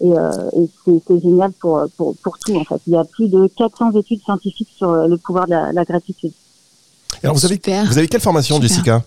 Et, 0.00 0.12
euh, 0.16 0.30
et 0.56 0.68
c'est 1.06 1.20
génial 1.20 1.50
pour, 1.52 1.84
pour, 1.96 2.14
pour 2.22 2.38
tout, 2.38 2.54
en 2.54 2.62
fait. 2.64 2.80
Il 2.86 2.92
y 2.92 2.96
a 2.96 3.02
plus 3.04 3.28
de 3.28 3.48
400 3.56 3.90
études 3.92 4.22
scientifiques 4.22 4.68
sur 4.76 4.92
le 4.92 5.16
pouvoir 5.16 5.46
de 5.46 5.50
la, 5.50 5.72
la 5.72 5.84
gratitude. 5.84 6.30
Alors 7.24 7.34
vous 7.34 7.44
avez, 7.44 7.54
Super. 7.56 7.84
vous 7.86 7.98
avez 7.98 8.06
quelle 8.06 8.20
formation, 8.20 8.54
Super. 8.56 8.68
Jessica? 8.68 9.02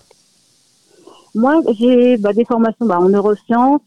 Moi, 1.34 1.60
j'ai 1.78 2.16
bah, 2.18 2.32
des 2.32 2.44
formations 2.44 2.86
bah, 2.86 2.98
en 2.98 3.08
neurosciences. 3.08 3.80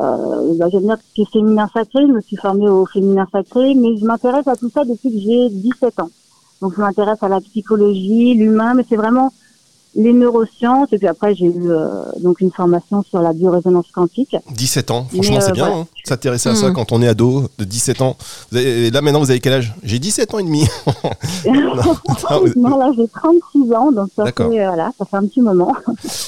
Euh, 0.00 0.54
bah, 0.56 0.66
J'aime 0.70 0.82
bien 0.82 0.96
tout 0.96 1.02
ce 1.08 1.14
qui 1.14 1.22
est 1.22 1.32
féminin 1.32 1.68
sacré. 1.72 2.00
Je 2.06 2.12
me 2.12 2.20
suis 2.20 2.36
formée 2.36 2.68
au 2.68 2.86
féminin 2.86 3.26
sacré, 3.30 3.74
mais 3.74 3.96
je 3.96 4.04
m'intéresse 4.04 4.46
à 4.46 4.56
tout 4.56 4.70
ça 4.70 4.84
depuis 4.84 5.10
que 5.10 5.18
j'ai 5.18 5.50
17 5.50 6.00
ans. 6.00 6.10
Donc, 6.62 6.74
je 6.74 6.80
m'intéresse 6.80 7.22
à 7.22 7.28
la 7.28 7.40
psychologie, 7.40 8.34
l'humain, 8.34 8.74
mais 8.74 8.84
c'est 8.88 8.96
vraiment 8.96 9.32
les 9.94 10.12
neurosciences. 10.12 10.88
Et 10.92 10.98
puis 10.98 11.06
après, 11.08 11.34
j'ai 11.34 11.46
eu 11.46 11.70
euh, 11.70 11.88
donc 12.20 12.40
une 12.40 12.50
formation 12.52 13.02
sur 13.08 13.20
la 13.20 13.32
biorésonance 13.32 13.86
quantique. 13.92 14.36
17 14.54 14.90
ans, 14.90 15.06
franchement 15.12 15.40
c'est 15.40 15.50
euh, 15.50 15.52
bien, 15.52 15.66
voilà. 15.66 15.80
hein, 15.82 15.86
s'intéresser 16.04 16.48
à 16.50 16.54
ça 16.54 16.68
Mhm. 16.68 16.74
quand 16.74 16.92
on 16.92 17.02
est 17.02 17.08
ado, 17.08 17.48
de 17.58 17.64
17 17.64 18.00
ans. 18.02 18.16
Vous 18.50 18.58
avez- 18.58 18.90
là 18.90 19.00
maintenant 19.02 19.20
vous 19.20 19.30
avez 19.30 19.40
quel 19.40 19.52
âge? 19.54 19.74
J'ai 19.82 19.98
17 19.98 20.34
ans 20.34 20.38
et 20.38 20.44
demi. 20.44 20.64
Vous- 21.44 22.52
non, 22.60 22.78
là, 22.78 22.90
j'ai 22.96 23.06
36 23.08 23.72
ans, 23.74 23.92
donc 23.92 24.08
ça 24.14 24.24
fait, 24.26 24.40
euh, 24.42 24.66
voilà, 24.68 24.90
ça 24.98 25.04
fait 25.04 25.16
un 25.16 25.26
petit 25.26 25.40
moment. 25.40 25.74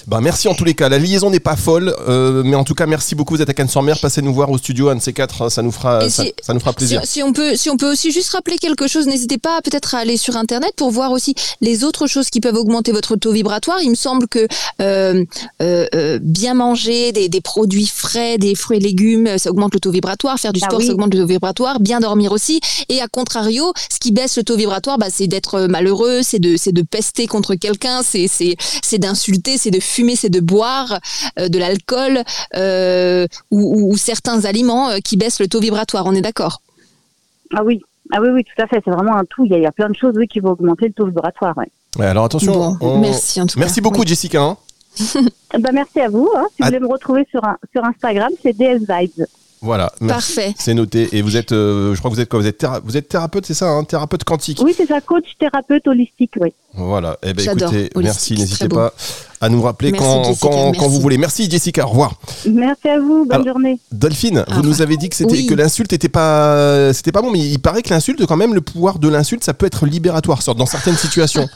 Bah, 0.07 0.21
merci 0.21 0.49
en 0.49 0.55
tous 0.55 0.65
les 0.65 0.75
cas. 0.75 0.89
La 0.89 0.99
liaison 0.99 1.31
n'est 1.31 1.41
pas 1.41 1.57
folle, 1.57 1.95
euh, 2.09 2.43
mais 2.45 2.55
en 2.57 2.65
tout 2.65 2.75
cas 2.75 2.87
merci 2.87 3.15
beaucoup. 3.15 3.35
Vous 3.35 3.43
êtes 3.43 3.49
à 3.51 3.55
Cannes-sur-Mer, 3.55 3.99
passez 4.01 4.23
nous 4.23 4.33
voir 4.35 4.51
au 4.51 4.59
studio, 4.59 4.89
un 4.89 4.97
de 4.97 5.01
ces 5.01 5.13
quatre, 5.13 5.43
hein, 5.43 5.51
ça 5.51 5.63
nous 5.63 5.71
fera, 5.73 6.09
ça, 6.09 6.25
si- 6.25 6.33
ça 6.43 6.55
nous 6.55 6.61
fera 6.61 6.71
Si, 6.73 6.77
plaisir. 6.77 7.01
si 7.05 7.23
on 7.23 7.33
peut, 7.33 7.57
si 7.57 7.71
on 7.71 7.77
peut 7.77 7.91
aussi 7.91 8.11
juste 8.11 8.31
rappeler 8.33 8.59
quelque 8.59 8.87
chose, 8.89 9.07
n'hésitez 9.07 9.39
pas 9.39 9.61
peut-être 9.63 9.95
à 9.95 9.99
aller 9.99 10.17
sur 10.17 10.37
internet 10.37 10.73
pour 10.77 10.91
voir 10.91 11.13
aussi 11.13 11.35
les 11.61 11.85
autres 11.85 12.07
choses 12.07 12.31
qui 12.31 12.41
peuvent 12.41 12.57
augmenter 12.57 12.93
votre 12.93 13.17
taux 13.17 13.33
vibratoire. 13.33 13.50
Il 13.83 13.91
me 13.91 13.95
semble 13.95 14.29
que 14.29 14.47
euh, 14.81 15.25
euh, 15.63 15.87
euh, 15.95 16.19
bien 16.23 16.55
manger 16.55 17.13
des, 17.13 17.29
des 17.29 17.41
produits 17.41 17.87
frais, 17.87 18.39
des 18.39 18.55
fruits 18.55 18.79
et 18.79 18.81
légumes, 18.81 19.39
ça 19.39 19.51
augmente 19.51 19.75
le 19.75 19.81
taux 19.81 19.91
vibratoire. 19.91 20.39
Faire 20.39 20.53
du 20.53 20.61
Ah 20.63 20.67
sport, 20.67 20.79
oui. 20.81 20.87
ça 20.87 20.93
augmente 20.93 21.13
le 21.15 21.21
taux 21.21 21.27
vibratoire. 21.27 21.81
Bien 21.81 22.01
dormir 22.01 22.33
aussi. 22.33 22.61
Et 22.89 23.01
à 23.01 23.09
contrario, 23.09 23.73
ce 23.91 23.99
qui 23.99 24.13
baisse 24.13 24.37
le 24.37 24.45
taux 24.45 24.57
vibratoire, 24.57 24.99
bah, 24.99 25.07
c'est 25.11 25.27
d'être 25.27 25.63
malheureux, 25.63 26.21
c'est 26.23 26.39
de, 26.39 26.57
c'est 26.57 26.73
de 26.73 26.83
pester 26.83 27.27
contre 27.27 27.55
quelqu'un, 27.55 28.03
c'est, 28.03 28.29
c'est, 28.29 28.57
c'est 28.83 28.99
d'insulter, 28.99 29.59
c'est 29.59 29.71
de 29.71 29.81
fumer, 29.81 30.17
c'est 30.17 30.31
de 30.31 30.41
boire 30.41 30.99
euh, 31.39 31.49
de 31.49 31.59
l'alcool 31.59 32.23
ou, 33.51 33.61
ou- 33.61 33.93
ou 33.93 33.97
certains 33.97 34.45
aliments 34.45 34.91
qui 35.05 35.17
baissent 35.17 35.41
le 35.41 35.49
taux 35.49 35.61
vibratoire. 35.61 36.07
On 36.07 36.15
est 36.15 36.21
d'accord? 36.21 36.63
Ah 37.55 37.65
oui, 37.65 37.81
ah 38.13 38.19
oui, 38.21 38.29
oui, 38.33 38.45
tout 38.45 38.63
à 38.63 38.67
fait. 38.67 38.81
C'est 38.85 38.91
vraiment 38.91 39.17
un 39.17 39.25
tout. 39.25 39.45
Il 39.45 39.51
y 39.51 39.55
a, 39.55 39.59
il 39.59 39.63
y 39.63 39.67
a 39.67 39.73
plein 39.73 39.89
de 39.89 39.97
choses 39.97 40.15
oui, 40.17 40.29
qui 40.29 40.41
vont 40.41 40.51
augmenter 40.51 40.87
le 40.87 40.93
taux 40.93 41.07
vibratoire. 41.07 41.57
Ouais. 41.57 41.71
Ouais, 41.99 42.07
alors 42.07 42.25
attention. 42.25 42.53
Bon, 42.53 42.77
on- 42.81 42.99
merci 42.99 43.41
en 43.41 43.47
tout 43.47 43.55
cas. 43.55 43.61
Merci 43.61 43.81
beaucoup 43.81 44.01
Oui. 44.01 44.07
Jessica. 44.07 44.43
hein. 44.43 44.57
Bah, 45.59 45.71
merci 45.73 46.01
à 46.01 46.09
vous. 46.09 46.29
Hein. 46.37 46.47
Si 46.51 46.57
Ah. 46.61 46.65
vous 46.65 46.67
voulez 46.67 46.81
me 46.81 46.87
retrouver 46.89 47.27
sur, 47.31 47.45
un, 47.45 47.57
sur 47.73 47.85
Instagram, 47.85 48.31
c'est 48.43 48.53
DS 48.57 48.81
Vibes. 48.89 49.27
Voilà, 49.63 49.93
merci. 50.01 50.35
Parfait. 50.37 50.55
C'est 50.59 50.73
noté. 50.73 51.09
Et 51.13 51.21
vous 51.21 51.37
êtes, 51.37 51.53
euh, 51.53 51.95
je 51.95 51.99
crois 51.99 52.11
que 52.11 52.15
vous 52.17 52.21
êtes 52.23 52.31
quoi 52.31 52.41
Vous 52.41 52.47
êtes, 52.47 52.57
théra- 52.57 52.81
vous 52.83 52.97
êtes 52.97 53.09
thérapeute, 53.09 53.45
c'est 53.45 53.53
ça 53.55 53.69
hein 53.69 53.85
Thérapeute 53.85 54.25
quantique. 54.25 54.59
Oui, 54.63 54.73
c'est 54.75 54.87
ça, 54.87 55.01
coach 55.03 55.25
thérapeute 55.39 55.87
holistique, 55.87 56.33
oui. 56.41 56.49
Voilà. 56.73 57.19
Eh 57.23 57.35
ben 57.35 57.45
J'adore. 57.45 57.75
écoutez, 57.75 57.91
merci. 58.03 58.35
N'hésitez 58.39 58.69
pas 58.69 58.95
à 59.43 59.49
nous 59.51 59.61
rappeler 59.61 59.93
Merci, 59.93 60.07
quand, 60.07 60.25
Jessica, 60.25 60.49
quand, 60.49 60.73
quand 60.79 60.89
vous 60.89 61.01
voulez. 61.01 61.19
Merci 61.19 61.51
Jessica. 61.51 61.85
Au 61.85 61.91
revoir. 61.91 62.15
Merci 62.47 62.89
à 62.89 62.99
vous. 63.01 63.25
Bonne 63.27 63.33
Alors- 63.33 63.47
journée. 63.49 63.79
Dolphine, 63.93 64.45
Ah, 64.49 64.55
vous 64.55 64.63
nous 64.63 64.81
avez 64.81 64.97
dit 64.97 65.09
que 65.11 65.17
c'était 65.17 65.33
oui. 65.33 65.47
que 65.47 65.55
l'insulte 65.55 65.93
était 65.93 66.09
pas 66.09 66.93
c'était 66.95 67.13
pas 67.13 67.21
bon, 67.21 67.31
mais 67.31 67.41
il 67.41 67.59
paraît 67.59 67.83
que 67.83 67.91
l'insulte 67.91 68.25
quand 68.27 68.37
même 68.37 68.55
le 68.55 68.61
pouvoir 68.63 68.99
de 68.99 69.09
l'insulte 69.09 69.45
ça 69.45 69.53
peut 69.53 69.67
être 69.67 69.85
libératoire 69.87 70.41
dans 70.57 70.67
certaines 70.67 70.97
situations. 70.97 71.49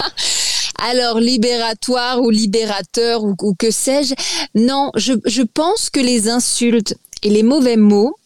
Alors, 0.90 1.20
libératoire 1.20 2.20
ou 2.20 2.30
libérateur 2.30 3.22
ou, 3.24 3.34
ou 3.42 3.54
que 3.54 3.70
sais-je 3.70 4.14
Non, 4.54 4.90
je, 4.96 5.12
je 5.24 5.42
pense 5.42 5.88
que 5.88 6.00
les 6.00 6.28
insultes 6.28 6.96
et 7.24 7.30
les 7.30 7.42
mauvais 7.42 7.76
mots 7.76 8.16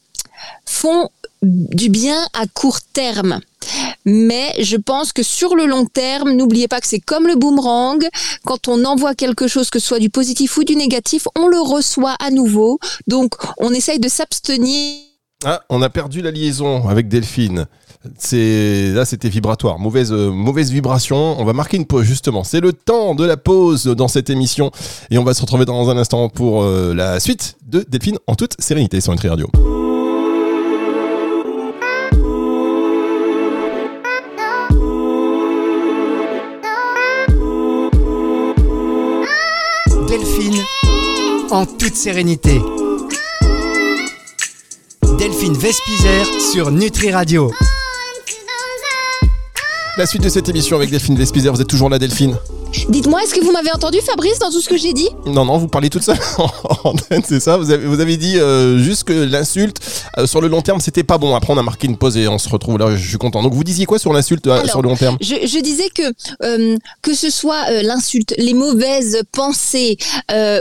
font 0.67 1.09
du 1.43 1.89
bien 1.89 2.27
à 2.33 2.47
court 2.47 2.81
terme. 2.93 3.41
Mais 4.05 4.55
je 4.61 4.77
pense 4.77 5.13
que 5.13 5.23
sur 5.23 5.55
le 5.55 5.67
long 5.67 5.87
terme, 5.87 6.33
n'oubliez 6.33 6.69
pas 6.69 6.81
que 6.81 6.87
c'est 6.87 7.01
comme 7.01 7.27
le 7.27 7.37
boomerang. 7.37 8.07
Quand 8.45 8.69
on 8.69 8.85
envoie 8.85 9.15
quelque 9.15 9.47
chose, 9.47 9.71
que 9.71 9.79
ce 9.79 9.87
soit 9.87 9.99
du 9.99 10.11
positif 10.11 10.57
ou 10.57 10.65
du 10.65 10.77
négatif, 10.77 11.27
on 11.37 11.49
le 11.49 11.61
reçoit 11.61 12.17
à 12.21 12.31
nouveau. 12.31 12.79
Donc, 13.07 13.35
on 13.59 13.73
essaye 13.73 13.99
de 14.01 14.09
s'abstenir 14.09 14.97
Ah, 15.45 15.63
on 15.69 15.83
a 15.83 15.91
perdu 15.91 16.23
la 16.23 16.31
liaison 16.31 16.89
avec 16.89 17.09
Delphine. 17.09 17.67
C'est 18.17 18.93
là, 18.93 19.05
c'était 19.05 19.29
vibratoire, 19.29 19.79
mauvaise 19.79 20.13
euh, 20.13 20.31
mauvaise 20.31 20.71
vibration. 20.71 21.41
On 21.41 21.45
va 21.45 21.53
marquer 21.53 21.77
une 21.77 21.87
pause 21.87 22.05
justement. 22.05 22.45
C'est 22.45 22.61
le 22.61 22.73
temps 22.73 23.15
de 23.15 23.25
la 23.25 23.37
pause 23.37 23.87
dans 23.87 24.07
cette 24.07 24.31
émission 24.31 24.71
et 25.11 25.19
on 25.19 25.25
va 25.25 25.35
se 25.35 25.41
retrouver 25.41 25.65
dans 25.65 25.91
un 25.91 25.97
instant 25.99 26.29
pour 26.29 26.63
euh, 26.63 26.95
la 26.95 27.19
suite 27.19 27.57
de 27.67 27.85
Delphine 27.89 28.19
en 28.27 28.37
toute 28.37 28.55
sérénité 28.61 29.01
sur 29.01 29.13
Nutri 29.13 29.29
Radio. 29.29 29.51
Delphine 40.07 40.63
en 41.51 41.67
toute 41.67 41.97
sérénité. 41.97 42.61
Delphine 45.19 45.55
Vespizer 45.55 46.25
sur 46.53 46.71
Nutri 46.71 47.11
Radio. 47.11 47.51
La 49.99 50.07
suite 50.07 50.23
de 50.23 50.29
cette 50.29 50.49
émission 50.49 50.77
avec 50.77 50.91
Delphine 50.91 51.17
Vespizer, 51.17 51.53
vous 51.53 51.61
êtes 51.61 51.67
toujours 51.67 51.91
là 51.91 51.99
Delphine 51.99 52.37
Dites-moi, 52.89 53.21
est-ce 53.25 53.35
que 53.35 53.45
vous 53.45 53.51
m'avez 53.51 53.73
entendu 53.73 53.99
Fabrice 54.01 54.39
dans 54.39 54.49
tout 54.49 54.61
ce 54.61 54.69
que 54.69 54.77
j'ai 54.77 54.93
dit? 54.93 55.09
Non, 55.27 55.45
non, 55.45 55.59
vous 55.59 55.67
parlez 55.67 55.91
toute 55.91 56.05
seule 56.05 56.21
en 56.39 56.49
antenne, 56.85 57.23
c'est 57.27 57.41
ça? 57.41 57.57
Vous 57.57 57.73
avez, 57.73 57.85
vous 57.85 57.99
avez 57.99 58.17
dit 58.17 58.39
euh, 58.39 58.79
juste 58.79 59.03
que 59.03 59.13
l'insulte, 59.13 59.81
euh, 60.17 60.29
sur 60.29 60.41
le 60.41 60.47
long 60.47 60.63
terme, 60.63 60.79
c'était 60.79 61.03
pas 61.03 61.19
bon. 61.19 61.35
Après, 61.35 61.53
on 61.53 61.59
a 61.59 61.65
marqué 61.65 61.89
une 61.89 61.97
pause 61.97 62.17
et 62.17 62.29
on 62.29 62.39
se 62.39 62.49
retrouve 62.49 62.79
là, 62.79 62.95
je 62.95 63.09
suis 63.09 63.19
content. 63.19 63.43
Donc, 63.43 63.55
vous 63.55 63.65
disiez 63.65 63.87
quoi 63.87 63.99
sur 63.99 64.13
l'insulte 64.13 64.47
euh, 64.47 64.65
sur 64.67 64.83
le 64.83 64.89
long 64.89 64.95
terme? 64.95 65.17
je, 65.21 65.35
je 65.45 65.61
disais 65.61 65.89
que 65.93 66.03
euh, 66.45 66.77
que 67.03 67.13
ce 67.13 67.29
soit 67.29 67.83
l'insulte, 67.83 68.35
les 68.39 68.55
mauvaises 68.55 69.23
pensées 69.33 69.99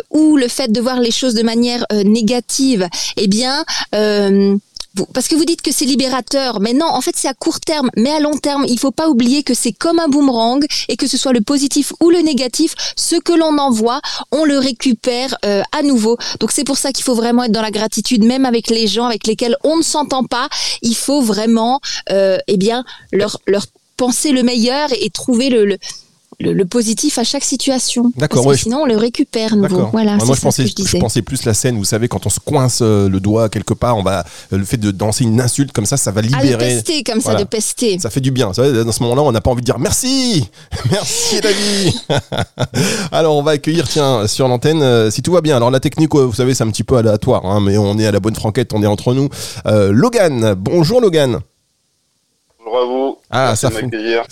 ou 0.09 0.35
le 0.35 0.47
fait 0.47 0.71
de 0.71 0.81
voir 0.81 0.99
les 0.99 1.11
choses 1.11 1.35
de 1.35 1.43
manière 1.43 1.85
négative, 1.91 2.87
eh 3.17 3.27
bien, 3.27 3.63
parce 5.13 5.27
que 5.27 5.35
vous 5.35 5.45
dites 5.45 5.61
que 5.61 5.71
c'est 5.71 5.85
libérateur, 5.85 6.59
mais 6.59 6.73
non, 6.73 6.87
en 6.87 7.01
fait 7.01 7.15
c'est 7.15 7.27
à 7.27 7.33
court 7.33 7.59
terme, 7.59 7.89
mais 7.95 8.11
à 8.11 8.19
long 8.19 8.37
terme, 8.37 8.65
il 8.67 8.79
faut 8.79 8.91
pas 8.91 9.09
oublier 9.09 9.43
que 9.43 9.53
c'est 9.53 9.71
comme 9.71 9.99
un 9.99 10.07
boomerang 10.07 10.65
et 10.87 10.97
que 10.97 11.07
ce 11.07 11.17
soit 11.17 11.33
le 11.33 11.41
positif 11.41 11.93
ou 11.99 12.09
le 12.09 12.19
négatif, 12.19 12.73
ce 12.95 13.15
que 13.15 13.33
l'on 13.33 13.57
envoie, 13.57 14.01
on 14.31 14.45
le 14.45 14.57
récupère 14.57 15.37
euh, 15.45 15.61
à 15.71 15.83
nouveau. 15.83 16.17
Donc 16.39 16.51
c'est 16.51 16.63
pour 16.63 16.77
ça 16.77 16.91
qu'il 16.91 17.03
faut 17.03 17.15
vraiment 17.15 17.43
être 17.43 17.51
dans 17.51 17.61
la 17.61 17.71
gratitude, 17.71 18.23
même 18.23 18.45
avec 18.45 18.69
les 18.69 18.87
gens 18.87 19.05
avec 19.05 19.27
lesquels 19.27 19.55
on 19.63 19.77
ne 19.77 19.83
s'entend 19.83 20.23
pas. 20.23 20.49
Il 20.81 20.95
faut 20.95 21.21
vraiment, 21.21 21.79
euh, 22.11 22.37
eh 22.47 22.57
bien, 22.57 22.83
leur 23.11 23.39
leur 23.45 23.65
penser 23.97 24.31
le 24.31 24.43
meilleur 24.43 24.89
et 24.93 25.09
trouver 25.09 25.49
le, 25.49 25.77
le- 26.39 26.53
le 26.53 26.65
positif 26.65 27.17
à 27.17 27.23
chaque 27.23 27.43
situation. 27.43 28.11
D'accord, 28.15 28.45
ouais, 28.45 28.55
sinon 28.57 28.81
on 28.81 28.85
le 28.85 28.95
récupère 28.95 29.55
nouveau. 29.55 29.87
Voilà, 29.91 30.17
Ouais, 30.17 30.25
moi, 30.25 30.35
je 30.35 30.41
pensais, 30.41 30.65
que 30.65 30.85
je 30.85 30.97
pensais 30.97 31.21
plus 31.23 31.45
la 31.45 31.53
scène, 31.55 31.77
vous 31.77 31.83
savez, 31.85 32.07
quand 32.07 32.25
on 32.27 32.29
se 32.29 32.39
coince 32.39 32.79
euh, 32.83 33.09
le 33.09 33.19
doigt 33.19 33.49
quelque 33.49 33.73
part, 33.73 33.97
on 33.97 34.03
va, 34.03 34.23
euh, 34.53 34.57
le 34.57 34.63
fait 34.65 34.77
de 34.77 34.91
danser 34.91 35.23
une 35.23 35.41
insulte 35.41 35.71
comme 35.71 35.85
ça, 35.87 35.97
ça 35.97 36.11
va 36.11 36.19
Ah, 36.23 36.27
de 36.37 36.43
libérer. 36.43 36.75
pester 36.75 37.03
comme 37.03 37.21
ça, 37.21 37.33
de 37.35 37.43
pester. 37.43 37.97
Ça 37.99 38.09
fait 38.11 38.21
du 38.21 38.29
bien. 38.31 38.51
Dans 38.55 38.91
ce 38.91 39.03
moment-là, 39.03 39.23
on 39.23 39.31
n'a 39.31 39.41
pas 39.41 39.49
envie 39.49 39.61
de 39.61 39.65
dire 39.65 39.79
merci, 39.79 40.47
merci 40.91 41.41
la 41.41 41.51
vie. 41.51 41.99
alors, 43.11 43.35
on 43.35 43.41
va 43.41 43.51
accueillir, 43.51 43.87
tiens, 43.87 44.27
sur 44.27 44.47
l'antenne, 44.47 44.81
euh, 44.83 45.09
si 45.09 45.21
tout 45.23 45.31
va 45.31 45.41
bien. 45.41 45.55
Alors, 45.55 45.71
la 45.71 45.79
technique, 45.79 46.13
vous 46.13 46.33
savez, 46.33 46.53
c'est 46.53 46.63
un 46.63 46.69
petit 46.69 46.83
peu 46.83 46.97
aléatoire, 46.97 47.45
hein, 47.45 47.61
mais 47.61 47.77
on 47.77 47.97
est 47.97 48.05
à 48.05 48.11
la 48.11 48.19
bonne 48.19 48.35
franquette, 48.35 48.73
on 48.73 48.83
est 48.83 48.87
entre 48.87 49.13
nous. 49.13 49.29
Euh, 49.65 49.91
Logan, 49.91 50.53
bonjour 50.55 51.01
Logan. 51.01 51.39
Bonjour 52.69 52.81
à 52.81 52.85
vous. 52.85 53.17
Ah, 53.29 53.55
ça 53.55 53.69
fon- 53.71 53.89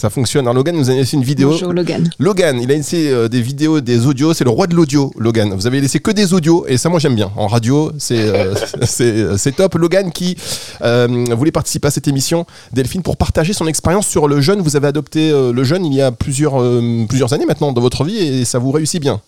fonctionne. 0.09 0.45
Alors, 0.45 0.55
Logan 0.55 0.75
nous 0.75 0.89
a 0.89 0.93
laissé 0.93 1.15
une 1.15 1.23
vidéo. 1.23 1.51
Bonjour 1.51 1.71
Logan. 1.71 2.09
Logan, 2.19 2.59
il 2.61 2.69
a 2.69 2.75
laissé 2.75 3.09
euh, 3.09 3.29
des 3.29 3.41
vidéos, 3.41 3.79
des 3.79 4.05
audios. 4.07 4.33
C'est 4.33 4.43
le 4.43 4.49
roi 4.49 4.67
de 4.67 4.75
l'audio, 4.75 5.13
Logan. 5.17 5.53
Vous 5.53 5.67
avez 5.67 5.79
laissé 5.79 5.99
que 6.01 6.11
des 6.11 6.33
audios 6.33 6.65
et 6.67 6.77
ça, 6.77 6.89
moi, 6.89 6.99
j'aime 6.99 7.15
bien. 7.15 7.31
En 7.37 7.47
radio, 7.47 7.93
c'est 7.97 8.19
euh, 8.19 8.53
c'est 8.83 9.37
c'est 9.37 9.53
top. 9.55 9.75
Logan 9.75 10.11
qui 10.11 10.35
euh, 10.81 11.07
voulait 11.31 11.51
participer 11.53 11.87
à 11.87 11.91
cette 11.91 12.09
émission, 12.09 12.45
Delphine, 12.73 13.03
pour 13.03 13.15
partager 13.15 13.53
son 13.53 13.67
expérience 13.67 14.05
sur 14.07 14.27
le 14.27 14.41
jeûne. 14.41 14.59
Vous 14.59 14.75
avez 14.75 14.87
adopté 14.87 15.31
euh, 15.31 15.53
le 15.53 15.63
jeûne 15.63 15.85
il 15.85 15.93
y 15.93 16.01
a 16.01 16.11
plusieurs 16.11 16.61
euh, 16.61 17.05
plusieurs 17.07 17.31
années 17.31 17.45
maintenant 17.45 17.71
dans 17.71 17.81
votre 17.81 18.03
vie 18.03 18.17
et 18.17 18.43
ça 18.43 18.59
vous 18.59 18.71
réussit 18.71 19.01
bien. 19.01 19.21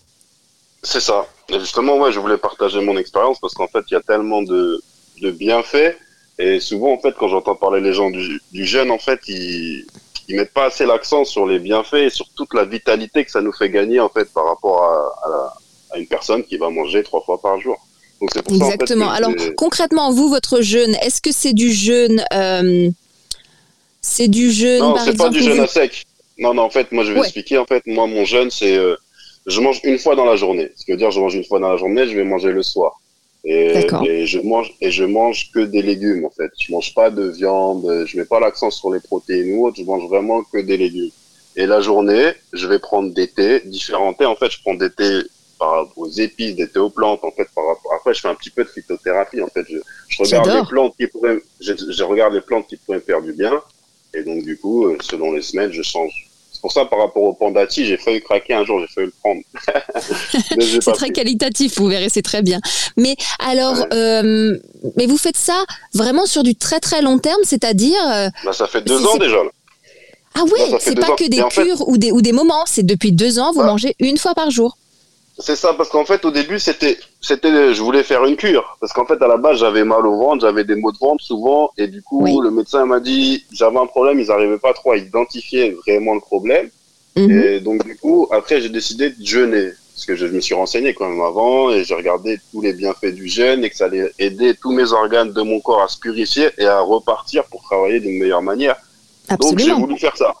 C'est 0.82 1.00
ça. 1.00 1.24
Et 1.48 1.58
justement, 1.58 1.96
ouais, 1.96 2.12
je 2.12 2.18
voulais 2.20 2.36
partager 2.36 2.80
mon 2.82 2.98
expérience 2.98 3.38
parce 3.40 3.54
qu'en 3.54 3.68
fait, 3.68 3.80
il 3.90 3.94
y 3.94 3.96
a 3.96 4.00
tellement 4.00 4.42
de, 4.42 4.82
de 5.22 5.30
bienfaits. 5.30 5.96
Et 6.38 6.60
souvent, 6.60 6.92
en 6.92 6.98
fait, 6.98 7.14
quand 7.18 7.28
j'entends 7.28 7.56
parler 7.56 7.80
les 7.80 7.92
gens 7.92 8.10
du, 8.10 8.40
du 8.52 8.64
jeûne, 8.64 8.90
en 8.90 8.98
fait, 8.98 9.20
ils, 9.26 9.84
ils 10.28 10.36
mettent 10.36 10.52
pas 10.52 10.66
assez 10.66 10.86
l'accent 10.86 11.24
sur 11.24 11.46
les 11.46 11.58
bienfaits 11.58 11.94
et 11.94 12.10
sur 12.10 12.28
toute 12.36 12.54
la 12.54 12.64
vitalité 12.64 13.24
que 13.24 13.30
ça 13.30 13.40
nous 13.40 13.52
fait 13.52 13.70
gagner, 13.70 13.98
en 14.00 14.08
fait, 14.08 14.32
par 14.32 14.46
rapport 14.46 14.82
à, 14.82 15.26
à, 15.26 15.30
la- 15.30 15.52
à 15.90 15.98
une 15.98 16.06
personne 16.06 16.44
qui 16.44 16.56
va 16.56 16.70
manger 16.70 17.02
trois 17.02 17.22
fois 17.22 17.40
par 17.40 17.60
jour. 17.60 17.76
Donc, 18.20 18.30
pour 18.42 18.56
ça, 18.56 18.64
en 18.64 18.68
fait, 18.68 18.74
Exactement. 18.74 19.10
Alors 19.10 19.32
concrètement, 19.56 20.12
vous, 20.12 20.28
votre 20.28 20.60
jeûne, 20.60 20.94
est-ce 21.02 21.20
que 21.22 21.32
c'est 21.32 21.52
du 21.54 21.72
jeûne 21.72 22.22
euh, 22.32 22.90
C'est 24.00 24.28
du 24.28 24.50
jeûne, 24.52 24.80
Non, 24.80 24.94
par 24.94 25.04
c'est 25.04 25.16
pas 25.16 25.26
exemple 25.26 25.38
du 25.38 25.42
jeûne 25.44 25.56
vous- 25.58 25.62
à 25.62 25.66
sec. 25.66 26.04
Non, 26.38 26.54
non, 26.54 26.62
en 26.62 26.70
fait, 26.70 26.92
moi, 26.92 27.02
je 27.04 27.12
vais 27.12 27.18
Ouais. 27.20 27.24
expliquer. 27.26 27.58
En 27.58 27.66
fait, 27.66 27.82
moi, 27.86 28.06
mon 28.06 28.24
jeûne, 28.24 28.50
c'est 28.50 28.76
euh, 28.76 28.96
je 29.46 29.60
mange 29.60 29.80
une 29.82 29.98
fois 29.98 30.14
dans 30.14 30.24
la 30.24 30.36
journée. 30.36 30.70
Ce 30.76 30.84
qui 30.84 30.92
veut 30.92 30.96
dire, 30.96 31.10
je 31.10 31.18
mange 31.20 31.34
une 31.34 31.44
fois 31.44 31.58
dans 31.58 31.70
la 31.70 31.76
journée, 31.76 32.06
je 32.06 32.14
vais 32.14 32.24
manger 32.24 32.52
le 32.52 32.62
soir. 32.62 33.00
Et, 33.44 34.26
je 34.26 34.40
mange 34.40 34.74
et 34.80 34.90
je 34.90 35.04
mange 35.04 35.50
que 35.52 35.60
des 35.60 35.80
légumes 35.80 36.24
en 36.24 36.30
fait. 36.30 36.50
Je 36.58 36.72
mange 36.72 36.92
pas 36.94 37.10
de 37.10 37.28
viande, 37.28 38.04
je 38.06 38.16
mets 38.18 38.24
pas 38.24 38.40
l'accent 38.40 38.70
sur 38.70 38.92
les 38.92 39.00
protéines 39.00 39.54
ou 39.56 39.66
autre. 39.66 39.76
Je 39.78 39.84
mange 39.84 40.06
vraiment 40.08 40.42
que 40.42 40.58
des 40.58 40.76
légumes. 40.76 41.10
Et 41.56 41.66
la 41.66 41.80
journée, 41.80 42.32
je 42.52 42.66
vais 42.68 42.78
prendre 42.78 43.12
des 43.12 43.28
thés, 43.28 43.62
différents 43.64 44.12
thés. 44.12 44.26
En 44.26 44.36
fait, 44.36 44.50
je 44.50 44.60
prends 44.60 44.74
des 44.74 44.90
thés 44.90 45.22
par 45.58 45.70
rapport 45.70 45.98
aux 45.98 46.10
épices, 46.10 46.54
des 46.54 46.68
thés 46.68 46.78
aux 46.78 46.90
plantes. 46.90 47.24
En 47.24 47.32
fait, 47.32 47.48
par 47.54 47.66
rapport. 47.66 47.92
Après, 47.94 48.14
je 48.14 48.20
fais 48.20 48.28
un 48.28 48.34
petit 48.34 48.50
peu 48.50 48.64
de 48.64 48.68
phytothérapie. 48.68 49.40
En 49.42 49.48
fait, 49.48 49.64
je, 49.68 49.78
je 50.08 50.22
regarde 50.22 50.48
les 50.48 50.68
plantes 50.68 50.96
qui 50.96 51.06
pourraient, 51.06 51.38
je, 51.60 51.72
je 51.90 52.02
regarde 52.04 52.34
les 52.34 52.40
plantes 52.40 52.66
qui 52.68 52.76
pourraient 52.76 52.98
me 52.98 53.02
faire 53.02 53.22
du 53.22 53.32
bien. 53.32 53.60
Et 54.14 54.22
donc, 54.22 54.44
du 54.44 54.56
coup, 54.56 54.86
euh, 54.86 54.96
selon 55.00 55.32
les 55.32 55.42
semaines, 55.42 55.72
je 55.72 55.82
change. 55.82 56.27
C'est 56.58 56.62
pour 56.62 56.72
ça, 56.72 56.84
par 56.86 56.98
rapport 56.98 57.22
au 57.22 57.34
pandati, 57.34 57.86
j'ai 57.86 57.96
failli 57.96 58.20
craquer 58.20 58.52
un 58.54 58.64
jour, 58.64 58.80
j'ai 58.80 58.88
failli 58.88 59.06
le 59.06 59.12
prendre. 59.22 59.40
C'est 60.80 60.80
très 60.92 61.06
pris. 61.06 61.12
qualitatif, 61.12 61.78
vous 61.78 61.86
verrez, 61.86 62.08
c'est 62.08 62.22
très 62.22 62.42
bien. 62.42 62.58
Mais 62.96 63.14
alors, 63.38 63.74
Ouais. 63.78 63.86
euh, 63.94 64.58
mais 64.96 65.06
vous 65.06 65.18
faites 65.18 65.36
ça 65.36 65.62
vraiment 65.94 66.26
sur 66.26 66.42
du 66.42 66.56
très 66.56 66.80
très 66.80 67.00
long 67.00 67.18
terme, 67.20 67.40
c'est-à-dire 67.44 67.94
euh, 68.12 68.28
Bah, 68.44 68.52
ça 68.52 68.66
fait 68.66 68.80
deux 68.82 69.06
ans 69.06 69.16
déjà. 69.18 69.36
là. 69.36 69.50
ah 70.34 70.40
fait 70.48 70.78
c'est 70.80 70.94
pas 70.98 71.14
que 71.14 71.28
des 71.28 71.36
fait- 71.48 71.62
cures 71.62 71.88
ou 71.88 71.96
des 71.96 72.10
ou 72.10 72.22
des 72.22 72.32
moments, 72.32 72.64
c'est 72.66 72.82
depuis 72.84 73.12
deux 73.12 73.38
ans, 73.38 73.52
vous 73.52 73.60
Ouais. 73.60 73.66
mangez 73.66 73.94
une 74.00 74.18
fois 74.18 74.34
par 74.34 74.50
jour. 74.50 74.76
C'est 75.40 75.56
ça, 75.56 75.72
parce 75.74 75.88
qu'en 75.88 76.04
fait, 76.04 76.24
au 76.24 76.30
début, 76.32 76.58
c'était, 76.58 76.98
c'était, 77.20 77.72
je 77.72 77.80
voulais 77.80 78.02
faire 78.02 78.24
une 78.24 78.36
cure. 78.36 78.76
Parce 78.80 78.92
qu'en 78.92 79.06
fait, 79.06 79.22
à 79.22 79.28
la 79.28 79.36
base, 79.36 79.58
j'avais 79.58 79.84
mal 79.84 80.04
au 80.06 80.18
ventre, 80.18 80.40
j'avais 80.40 80.64
des 80.64 80.74
maux 80.74 80.90
de 80.90 80.98
ventre 80.98 81.22
souvent, 81.22 81.70
et 81.78 81.86
du 81.86 82.02
coup, 82.02 82.22
Oui. 82.24 82.36
le 82.42 82.50
médecin 82.50 82.84
m'a 82.86 82.98
dit, 82.98 83.44
j'avais 83.52 83.78
un 83.78 83.86
problème, 83.86 84.18
ils 84.18 84.26
n'arrivaient 84.26 84.58
pas 84.58 84.72
trop 84.72 84.92
à 84.92 84.96
identifier 84.96 85.70
vraiment 85.86 86.14
le 86.14 86.20
problème. 86.20 86.68
Mhm. 87.16 87.30
Et 87.30 87.60
donc, 87.60 87.84
du 87.84 87.96
coup, 87.96 88.26
après, 88.32 88.60
j'ai 88.60 88.68
décidé 88.68 89.10
de 89.10 89.24
jeûner. 89.24 89.70
Parce 89.94 90.06
que 90.06 90.14
je 90.14 90.26
me 90.26 90.40
suis 90.40 90.54
renseigné 90.54 90.94
quand 90.94 91.08
même 91.08 91.20
avant, 91.20 91.70
et 91.70 91.82
j'ai 91.84 91.94
regardé 91.94 92.38
tous 92.52 92.60
les 92.60 92.72
bienfaits 92.72 93.14
du 93.14 93.28
jeûne, 93.28 93.64
et 93.64 93.70
que 93.70 93.76
ça 93.76 93.86
allait 93.86 94.10
aider 94.18 94.54
tous 94.54 94.72
mes 94.72 94.92
organes 94.92 95.32
de 95.32 95.42
mon 95.42 95.60
corps 95.60 95.82
à 95.82 95.88
se 95.88 95.98
purifier 95.98 96.50
et 96.58 96.66
à 96.66 96.80
repartir 96.80 97.44
pour 97.44 97.62
travailler 97.62 97.98
d'une 98.00 98.18
meilleure 98.18 98.42
manière. 98.42 98.76
Donc 99.40 99.58
j'ai 99.58 99.72
voulu 99.72 99.98
faire 99.98 100.16
ça. 100.16 100.34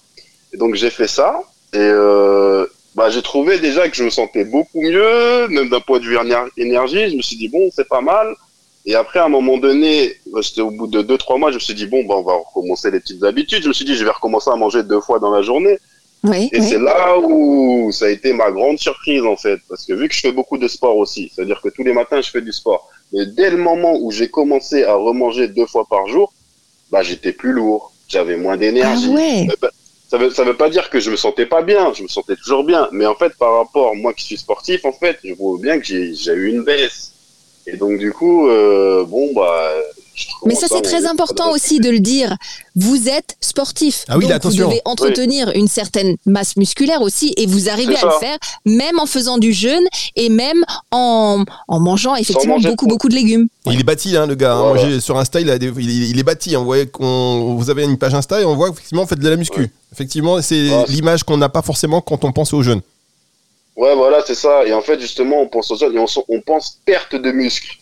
Et 0.52 0.56
donc 0.56 0.74
j'ai 0.76 0.90
fait 0.90 1.08
ça 1.08 1.42
et 1.74 1.78
euh, 1.78 2.66
bah, 2.94 3.10
j'ai 3.10 3.22
trouvé 3.22 3.58
déjà 3.58 3.88
que 3.88 3.96
je 3.96 4.04
me 4.04 4.10
sentais 4.10 4.44
beaucoup 4.44 4.80
mieux, 4.80 5.48
même 5.48 5.68
d'un 5.68 5.80
point 5.80 5.98
de 6.00 6.04
vue 6.04 6.16
éner- 6.16 6.48
énergie. 6.56 7.10
Je 7.10 7.16
me 7.16 7.22
suis 7.22 7.36
dit 7.36 7.48
bon 7.48 7.68
c'est 7.74 7.88
pas 7.88 8.00
mal. 8.00 8.34
Et 8.86 8.94
après 8.94 9.18
à 9.20 9.26
un 9.26 9.28
moment 9.28 9.58
donné, 9.58 10.14
bah, 10.32 10.40
c'était 10.42 10.62
au 10.62 10.70
bout 10.70 10.86
de 10.86 11.02
deux 11.02 11.18
trois 11.18 11.38
mois, 11.38 11.50
je 11.50 11.56
me 11.56 11.60
suis 11.60 11.74
dit 11.74 11.86
bon 11.86 12.04
bah, 12.04 12.14
on 12.16 12.22
va 12.22 12.34
recommencer 12.34 12.90
les 12.90 13.00
petites 13.00 13.22
habitudes. 13.22 13.62
Je 13.62 13.68
me 13.68 13.72
suis 13.72 13.84
dit 13.84 13.94
je 13.94 14.04
vais 14.04 14.10
recommencer 14.10 14.50
à 14.50 14.56
manger 14.56 14.82
deux 14.82 15.00
fois 15.00 15.18
dans 15.18 15.30
la 15.30 15.42
journée. 15.42 15.78
Oui, 16.24 16.48
Et 16.52 16.58
oui. 16.58 16.66
c'est 16.68 16.80
là 16.80 17.16
où 17.20 17.92
ça 17.92 18.06
a 18.06 18.08
été 18.08 18.32
ma 18.32 18.50
grande 18.50 18.76
surprise 18.78 19.22
en 19.22 19.36
fait, 19.36 19.60
parce 19.68 19.86
que 19.86 19.92
vu 19.92 20.08
que 20.08 20.14
je 20.14 20.20
fais 20.20 20.32
beaucoup 20.32 20.58
de 20.58 20.66
sport 20.66 20.96
aussi, 20.96 21.30
c'est-à-dire 21.32 21.60
que 21.62 21.68
tous 21.68 21.84
les 21.84 21.92
matins 21.92 22.20
je 22.20 22.28
fais 22.30 22.40
du 22.40 22.52
sport. 22.52 22.88
Mais 23.12 23.24
dès 23.26 23.50
le 23.50 23.56
moment 23.56 23.96
où 24.00 24.10
j'ai 24.10 24.28
commencé 24.28 24.82
à 24.82 24.94
remanger 24.94 25.46
deux 25.46 25.66
fois 25.66 25.86
par 25.88 26.08
jour, 26.08 26.32
bah 26.90 27.02
j'étais 27.04 27.32
plus 27.32 27.52
lourd, 27.52 27.92
j'avais 28.08 28.36
moins 28.36 28.54
Ah 28.54 28.56
d'énergie. 28.56 29.08
ouais. 29.10 29.46
Euh, 29.48 29.54
bah, 29.62 29.70
Ça 30.08 30.16
veut, 30.16 30.30
ça 30.30 30.42
veut 30.42 30.56
pas 30.56 30.70
dire 30.70 30.88
que 30.88 31.00
je 31.00 31.10
me 31.10 31.16
sentais 31.16 31.44
pas 31.44 31.62
bien, 31.62 31.92
je 31.92 32.02
me 32.02 32.08
sentais 32.08 32.34
toujours 32.36 32.64
bien. 32.64 32.88
Mais 32.92 33.04
en 33.04 33.14
fait, 33.14 33.36
par 33.36 33.58
rapport, 33.58 33.94
moi 33.94 34.14
qui 34.14 34.24
suis 34.24 34.38
sportif, 34.38 34.84
en 34.86 34.92
fait, 34.92 35.18
je 35.22 35.34
vois 35.34 35.58
bien 35.58 35.78
que 35.78 35.84
j'ai 35.84 36.32
eu 36.32 36.48
une 36.48 36.64
baisse. 36.64 37.12
Et 37.66 37.76
donc, 37.76 37.98
du 37.98 38.12
coup, 38.12 38.48
euh, 38.48 39.04
bon, 39.04 39.32
bah. 39.34 39.74
Mais 40.46 40.54
ça, 40.54 40.66
c'est 40.68 40.82
très 40.82 41.06
important 41.06 41.50
aussi 41.52 41.80
de 41.80 41.90
le 41.90 42.00
dire. 42.00 42.36
Vous 42.76 43.08
êtes 43.08 43.36
sportif. 43.40 44.04
Ah 44.08 44.16
oui, 44.18 44.24
donc 44.24 44.32
attention. 44.32 44.64
Vous 44.64 44.70
devez 44.70 44.82
entretenir 44.84 45.50
une 45.54 45.68
certaine 45.68 46.16
masse 46.26 46.56
musculaire 46.56 47.02
aussi 47.02 47.34
et 47.36 47.46
vous 47.46 47.68
arrivez 47.68 47.96
à 47.96 48.04
le 48.04 48.10
faire 48.20 48.38
même 48.64 48.98
en 48.98 49.06
faisant 49.06 49.38
du 49.38 49.52
jeûne 49.52 49.84
et 50.16 50.28
même 50.28 50.64
en, 50.92 51.44
en 51.66 51.80
mangeant 51.80 52.14
effectivement 52.14 52.54
manger 52.56 52.68
beaucoup, 52.68 52.86
beaucoup 52.86 53.08
de 53.08 53.14
légumes. 53.14 53.48
Il 53.66 53.80
est 53.80 53.84
bâti, 53.84 54.16
hein, 54.16 54.26
le 54.26 54.34
gars. 54.34 54.54
hein. 54.54 54.62
Voilà. 54.68 54.82
Moi, 54.82 54.90
j'ai- 54.90 55.00
sur 55.00 55.18
Insta, 55.18 55.40
il, 55.40 55.50
a 55.50 55.58
des- 55.58 55.72
il, 55.76 55.90
il 56.10 56.18
est 56.18 56.22
bâti. 56.22 56.54
hein. 56.54 56.60
Vous 56.60 56.64
voyez 56.66 56.86
qu'on- 56.86 57.54
vous 57.56 57.70
avez 57.70 57.84
une 57.84 57.98
page 57.98 58.14
Insta 58.14 58.40
et 58.40 58.44
on 58.44 58.54
voit 58.54 58.68
effectivement, 58.68 59.02
vous 59.02 59.08
faites 59.08 59.18
de 59.20 59.28
la 59.28 59.36
muscu. 59.36 59.60
Ouais. 59.62 59.70
Effectivement, 59.92 60.40
c'est 60.42 60.70
Ouais. 60.70 60.84
l'image 60.88 61.24
qu'on 61.24 61.36
n'a 61.36 61.48
pas 61.48 61.62
forcément 61.62 62.00
quand 62.00 62.24
on 62.24 62.32
pense 62.32 62.52
aux 62.52 62.62
jeunes. 62.62 62.80
Ouais, 63.76 63.94
voilà, 63.94 64.22
c'est 64.26 64.34
ça. 64.34 64.64
Et 64.66 64.72
en 64.72 64.80
fait, 64.82 65.00
justement, 65.00 65.40
on 65.40 65.48
pense 65.48 65.70
aux 65.70 65.74
autres 65.82 65.94
et 65.94 65.98
on, 65.98 66.06
on 66.28 66.40
pense 66.40 66.78
perte 66.84 67.14
de 67.14 67.30
muscle. 67.32 67.76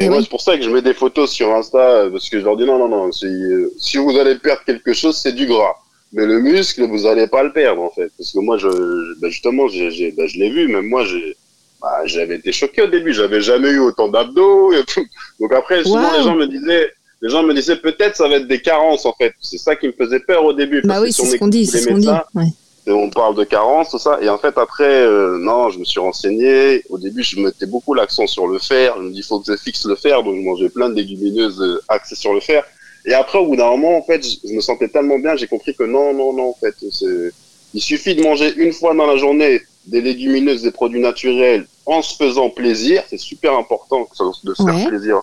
Et 0.00 0.08
moi, 0.08 0.18
oui. 0.18 0.24
c'est 0.24 0.30
pour 0.30 0.40
ça 0.40 0.56
que 0.56 0.62
je 0.64 0.70
mets 0.70 0.82
des 0.82 0.94
photos 0.94 1.30
sur 1.30 1.54
Insta, 1.54 1.78
euh, 1.78 2.10
parce 2.10 2.28
que 2.28 2.40
je 2.40 2.44
leur 2.44 2.56
dis 2.56 2.64
non, 2.64 2.78
non, 2.78 2.88
non, 2.88 3.12
si, 3.12 3.26
euh, 3.26 3.70
si 3.78 3.96
vous 3.98 4.16
allez 4.18 4.34
perdre 4.36 4.62
quelque 4.64 4.92
chose, 4.92 5.16
c'est 5.16 5.32
du 5.32 5.46
gras. 5.46 5.74
Mais 6.12 6.26
le 6.26 6.40
muscle, 6.40 6.84
vous 6.88 7.06
allez 7.06 7.26
pas 7.26 7.42
le 7.42 7.52
perdre, 7.52 7.82
en 7.82 7.90
fait. 7.90 8.10
Parce 8.18 8.32
que 8.32 8.38
moi, 8.40 8.56
je, 8.58 8.68
je- 8.70 9.20
bah, 9.20 9.28
justement, 9.28 9.68
j'ai, 9.68 9.90
j'ai- 9.90 10.12
bah, 10.12 10.26
je 10.26 10.38
l'ai 10.38 10.50
vu, 10.50 10.68
même 10.68 10.86
moi, 10.88 11.04
j'ai, 11.04 11.36
bah, 11.80 12.02
j'avais 12.06 12.36
été 12.36 12.50
choqué 12.52 12.82
au 12.82 12.86
début, 12.88 13.12
j'avais 13.12 13.40
jamais 13.40 13.70
eu 13.70 13.78
autant 13.80 14.08
d'abdos 14.08 14.72
et 14.72 14.84
tout. 14.84 15.04
Donc 15.40 15.52
après, 15.52 15.82
souvent, 15.84 16.12
les 16.16 16.22
gens 16.24 16.34
me 16.36 16.46
disaient, 16.46 16.90
les 17.22 17.30
gens 17.30 17.42
me 17.42 17.54
disaient 17.54 17.76
peut-être 17.76 18.16
ça 18.16 18.28
va 18.28 18.36
être 18.36 18.48
des 18.48 18.60
carences, 18.60 19.06
en 19.06 19.12
fait. 19.14 19.32
C'est 19.40 19.58
ça 19.58 19.76
qui 19.76 19.86
me 19.88 19.92
faisait 19.92 20.20
peur 20.20 20.44
au 20.44 20.52
début. 20.52 20.82
Bah 20.82 20.94
parce 20.94 21.02
oui, 21.02 21.08
que 21.10 21.14
c'est 21.14 21.26
ce 21.26 21.36
qu'on 21.36 21.48
dit, 21.48 21.66
c'est 21.66 21.78
ce 21.80 21.88
qu'on 21.88 21.98
dit. 21.98 22.08
Ouais. 22.34 22.46
Et 22.86 22.92
on 22.92 23.08
parle 23.08 23.34
de 23.34 23.44
carence, 23.44 23.90
tout 23.90 23.98
ça. 23.98 24.18
Et 24.20 24.28
en 24.28 24.36
fait, 24.36 24.58
après, 24.58 24.84
euh, 24.84 25.38
non, 25.38 25.70
je 25.70 25.78
me 25.78 25.84
suis 25.84 26.00
renseigné. 26.00 26.82
Au 26.90 26.98
début, 26.98 27.22
je 27.22 27.40
mettais 27.40 27.66
beaucoup 27.66 27.94
l'accent 27.94 28.26
sur 28.26 28.46
le 28.46 28.58
fer. 28.58 28.94
Je 28.98 29.02
me 29.02 29.10
dis, 29.10 29.20
il 29.20 29.24
faut 29.24 29.40
que 29.40 29.50
je 29.50 29.56
fixe 29.56 29.86
le 29.86 29.96
fer. 29.96 30.22
Donc, 30.22 30.36
je 30.36 30.40
mangeais 30.42 30.68
plein 30.68 30.90
de 30.90 30.94
légumineuses 30.94 31.62
euh, 31.62 31.82
axées 31.88 32.14
sur 32.14 32.34
le 32.34 32.40
fer. 32.40 32.62
Et 33.06 33.14
après, 33.14 33.38
au 33.38 33.46
bout 33.46 33.56
d'un 33.56 33.70
moment, 33.70 33.96
en 33.96 34.02
fait, 34.02 34.22
je 34.22 34.52
me 34.52 34.60
sentais 34.60 34.88
tellement 34.88 35.18
bien, 35.18 35.36
j'ai 35.36 35.46
compris 35.46 35.74
que 35.74 35.84
non, 35.84 36.14
non, 36.14 36.32
non, 36.32 36.50
en 36.50 36.54
fait, 36.54 36.74
c'est, 36.90 37.32
il 37.72 37.80
suffit 37.80 38.14
de 38.14 38.22
manger 38.22 38.54
une 38.56 38.72
fois 38.72 38.94
dans 38.94 39.06
la 39.06 39.16
journée 39.16 39.60
des 39.86 40.00
légumineuses, 40.00 40.62
des 40.62 40.70
produits 40.70 41.00
naturels, 41.00 41.66
en 41.86 42.02
se 42.02 42.16
faisant 42.16 42.50
plaisir. 42.50 43.02
C'est 43.08 43.18
super 43.18 43.56
important 43.56 44.06
de 44.44 44.54
se 44.54 44.62
faire 44.62 44.88
plaisir. 44.88 45.20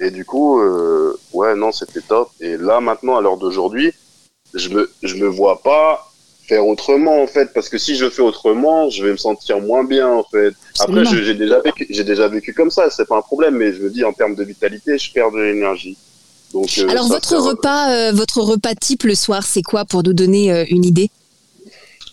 Et 0.00 0.10
du 0.10 0.24
coup, 0.24 0.60
euh, 0.60 1.18
ouais, 1.32 1.54
non, 1.54 1.72
c'était 1.72 2.00
top. 2.00 2.30
Et 2.40 2.56
là, 2.56 2.80
maintenant, 2.80 3.16
à 3.16 3.20
l'heure 3.20 3.38
d'aujourd'hui, 3.38 3.92
je 4.54 4.68
me, 4.70 4.90
je 5.02 5.16
me 5.16 5.26
vois 5.26 5.62
pas 5.62 6.12
faire 6.46 6.66
autrement, 6.66 7.22
en 7.22 7.26
fait, 7.26 7.52
parce 7.52 7.68
que 7.68 7.78
si 7.78 7.96
je 7.96 8.08
fais 8.08 8.22
autrement, 8.22 8.88
je 8.90 9.04
vais 9.04 9.12
me 9.12 9.16
sentir 9.16 9.60
moins 9.60 9.84
bien, 9.84 10.08
en 10.08 10.24
fait. 10.24 10.54
Après, 10.78 11.04
j'ai 11.04 11.34
déjà 11.34 11.60
vécu, 11.60 11.86
j'ai 11.90 12.04
déjà 12.04 12.28
vécu 12.28 12.54
comme 12.54 12.70
ça, 12.70 12.90
c'est 12.90 13.06
pas 13.06 13.16
un 13.16 13.22
problème, 13.22 13.56
mais 13.56 13.72
je 13.72 13.82
me 13.82 13.90
dis, 13.90 14.04
en 14.04 14.12
termes 14.12 14.34
de 14.34 14.44
vitalité, 14.44 14.98
je 14.98 15.12
perds 15.12 15.32
de 15.32 15.40
l'énergie. 15.40 15.96
Donc, 16.52 16.68
euh, 16.78 16.88
Alors, 16.88 17.08
votre 17.08 17.36
repas, 17.36 17.90
euh, 17.90 18.12
votre 18.12 18.40
repas 18.40 18.74
type 18.74 19.02
le 19.02 19.14
soir, 19.14 19.42
c'est 19.44 19.62
quoi 19.62 19.84
pour 19.84 20.02
nous 20.02 20.12
donner 20.12 20.52
euh, 20.52 20.64
une 20.70 20.84
idée? 20.84 21.10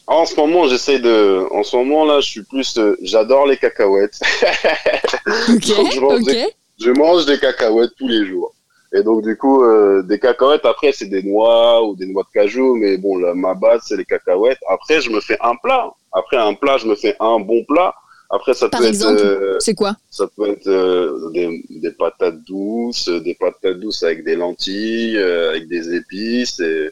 En 0.08 0.26
ce 0.26 0.36
moment, 0.36 0.68
j'essaie 0.68 1.00
de. 1.00 1.46
En 1.52 1.64
ce 1.64 1.78
moment 1.78 2.04
là, 2.04 2.20
je 2.20 2.30
suis 2.30 2.44
plus. 2.44 2.78
J'adore 3.02 3.48
les 3.48 3.58
cacahuètes. 3.58 4.20
ok. 5.50 5.64
je, 5.64 6.00
mange 6.00 6.24
Des... 6.24 6.48
je 6.78 6.92
mange 6.92 7.26
des 7.26 7.40
cacahuètes 7.40 7.92
tous 7.98 8.08
les 8.08 8.26
jours. 8.26 8.54
Et 8.96 9.02
donc 9.02 9.24
du 9.24 9.36
coup, 9.38 9.64
euh, 9.64 10.04
des 10.04 10.20
cacahuètes. 10.20 10.66
Après, 10.66 10.92
c'est 10.92 11.08
des 11.08 11.24
noix 11.24 11.84
ou 11.84 11.96
des 11.96 12.06
noix 12.06 12.24
de 12.24 12.40
cajou. 12.40 12.76
Mais 12.76 12.98
bon, 12.98 13.18
ma 13.36 13.56
base, 13.56 13.82
c'est 13.86 13.98
les 13.98 14.06
cacahuètes. 14.06 14.60
Après, 14.70 15.02
je 15.02 15.10
me 15.10 15.20
fais 15.20 15.38
un 15.42 15.56
plat. 15.56 15.92
Après 16.12 16.38
un 16.38 16.54
plat, 16.54 16.78
je 16.78 16.88
me 16.88 16.96
fais 16.96 17.16
un 17.20 17.40
bon 17.40 17.64
plat. 17.68 17.94
Après, 18.34 18.54
ça 18.56 18.68
Par 18.68 18.80
peut 18.80 18.88
exemple, 18.88 19.20
être. 19.20 19.26
Euh, 19.26 19.60
c'est 19.60 19.76
quoi? 19.76 19.96
Ça 20.10 20.26
peut 20.36 20.50
être 20.50 20.68
euh, 20.68 21.30
des, 21.34 21.64
des, 21.70 21.92
patates 21.92 22.44
douces, 22.44 23.08
des 23.08 23.36
patates 23.36 23.80
douces 23.80 24.02
avec 24.02 24.24
des 24.24 24.36
lentilles, 24.36 25.18
euh, 25.18 25.52
avec 25.52 25.68
des 25.68 25.94
épices. 25.94 26.60
Et, 26.60 26.90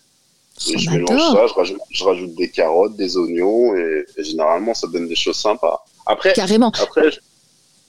et 0.70 0.78
je 0.78 0.90
mélange 0.92 1.20
ça. 1.20 1.48
Je 1.48 1.54
rajoute, 1.54 1.78
je 1.90 2.04
rajoute, 2.04 2.36
des 2.36 2.50
carottes, 2.50 2.96
des 2.96 3.18
oignons. 3.18 3.76
Et, 3.76 4.06
et, 4.18 4.24
généralement, 4.24 4.76
ça 4.76 4.88
donne 4.88 5.08
des 5.08 5.16
choses 5.16 5.38
sympas. 5.38 5.84
Après, 6.06 6.34
Carrément. 6.34 6.72
Après, 6.80 7.10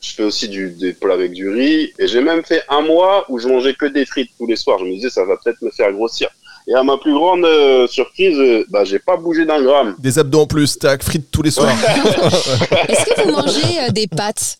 je 0.03 0.15
fais 0.15 0.23
aussi 0.25 0.49
du, 0.49 0.71
des 0.71 0.93
plats 0.93 1.15
avec 1.15 1.33
du 1.33 1.49
riz. 1.49 1.93
Et 1.99 2.09
j'ai 2.09 2.21
même 2.21 2.45
fait 2.45 2.63
un 2.69 2.83
mois 2.83 3.25
où 3.29 3.39
je 3.39 3.49
mangeais 3.49 3.75
que 3.75 3.87
des 3.87 4.05
frites 4.05 4.31
tous 4.37 4.47
les 4.47 4.57
soirs. 4.57 4.79
Je 4.81 4.85
me 4.85 4.93
disais, 4.93 5.11
ça 5.11 5.25
va 5.25 5.37
peut-être 5.37 5.63
me 5.63 5.71
faire 5.71 5.93
grossir. 5.93 6.29
Et 6.69 6.75
à 6.75 6.83
ma 6.83 6.97
plus 6.99 7.13
grande 7.13 7.45
euh, 7.45 7.87
surprise, 7.87 8.39
euh, 8.39 8.65
bah, 8.69 8.85
j'ai 8.85 8.99
pas 8.99 9.17
bougé 9.17 9.45
d'un 9.45 9.63
gramme. 9.63 9.97
Des 9.99 10.19
abdos 10.19 10.41
en 10.41 10.47
plus, 10.47 10.79
tac, 10.79 11.03
frites 11.03 11.31
tous 11.31 11.43
les 11.43 11.51
soirs. 11.51 11.71
Est-ce 12.89 13.05
que 13.05 13.23
vous 13.23 13.33
mangez 13.33 13.81
euh, 13.81 13.91
des 13.91 14.07
pâtes? 14.07 14.59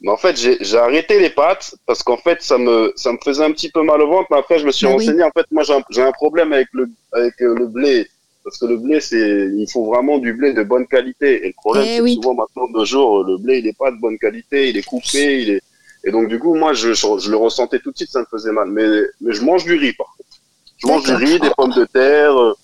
Mais 0.00 0.10
en 0.10 0.16
fait, 0.16 0.36
j'ai 0.36 0.76
arrêté 0.76 1.20
les 1.20 1.30
pâtes 1.30 1.76
parce 1.86 2.02
qu'en 2.02 2.16
fait, 2.16 2.42
ça 2.42 2.58
me, 2.58 2.92
ça 2.96 3.12
me 3.12 3.18
faisait 3.24 3.44
un 3.44 3.52
petit 3.52 3.70
peu 3.70 3.82
mal 3.82 4.02
au 4.02 4.08
ventre. 4.08 4.26
Mais 4.32 4.38
après, 4.38 4.58
je 4.58 4.66
me 4.66 4.72
suis 4.72 4.86
bah 4.86 4.92
renseigné. 4.92 5.22
En 5.22 5.30
fait, 5.30 5.46
moi, 5.52 5.62
j'ai 5.62 6.02
un, 6.02 6.06
un, 6.06 6.12
problème 6.12 6.52
avec 6.52 6.66
le, 6.72 6.88
avec 7.12 7.34
le 7.38 7.66
blé. 7.66 8.08
Parce 8.44 8.58
que 8.58 8.66
le 8.66 8.76
blé, 8.76 9.00
c'est, 9.00 9.50
il 9.56 9.70
faut 9.70 9.84
vraiment 9.84 10.18
du 10.18 10.32
blé 10.32 10.52
de 10.52 10.62
bonne 10.62 10.86
qualité. 10.86 11.44
Et 11.44 11.48
le 11.48 11.54
problème, 11.54 11.84
eh 11.86 12.08
c'est 12.08 12.14
souvent 12.14 12.34
maintenant 12.34 12.68
de 12.68 12.84
jour, 12.84 13.22
le 13.22 13.36
blé, 13.38 13.58
il 13.58 13.64
n'est 13.64 13.72
pas 13.72 13.90
de 13.90 13.96
bonne 14.00 14.18
qualité, 14.18 14.70
il 14.70 14.76
est 14.76 14.82
coupé, 14.82 15.42
il 15.42 15.50
est, 15.50 15.62
et 16.04 16.10
donc 16.10 16.28
du 16.28 16.38
coup, 16.38 16.54
moi, 16.54 16.72
je, 16.72 16.92
je, 16.92 17.30
le 17.30 17.36
ressentais 17.36 17.78
tout 17.78 17.92
de 17.92 17.96
suite, 17.96 18.10
ça 18.10 18.20
me 18.20 18.26
faisait 18.30 18.52
mal. 18.52 18.68
Mais, 18.70 18.86
mais 19.20 19.32
je 19.32 19.42
mange 19.44 19.64
du 19.64 19.74
riz, 19.74 19.92
par 19.92 20.06
contre. 20.16 20.28
Je 20.78 20.86
mange 20.86 21.04
du 21.04 21.14
riz, 21.14 21.38
des 21.38 21.50
pommes 21.56 21.72
de 21.72 21.84
terre. 21.84 22.36
Euh. 22.36 22.54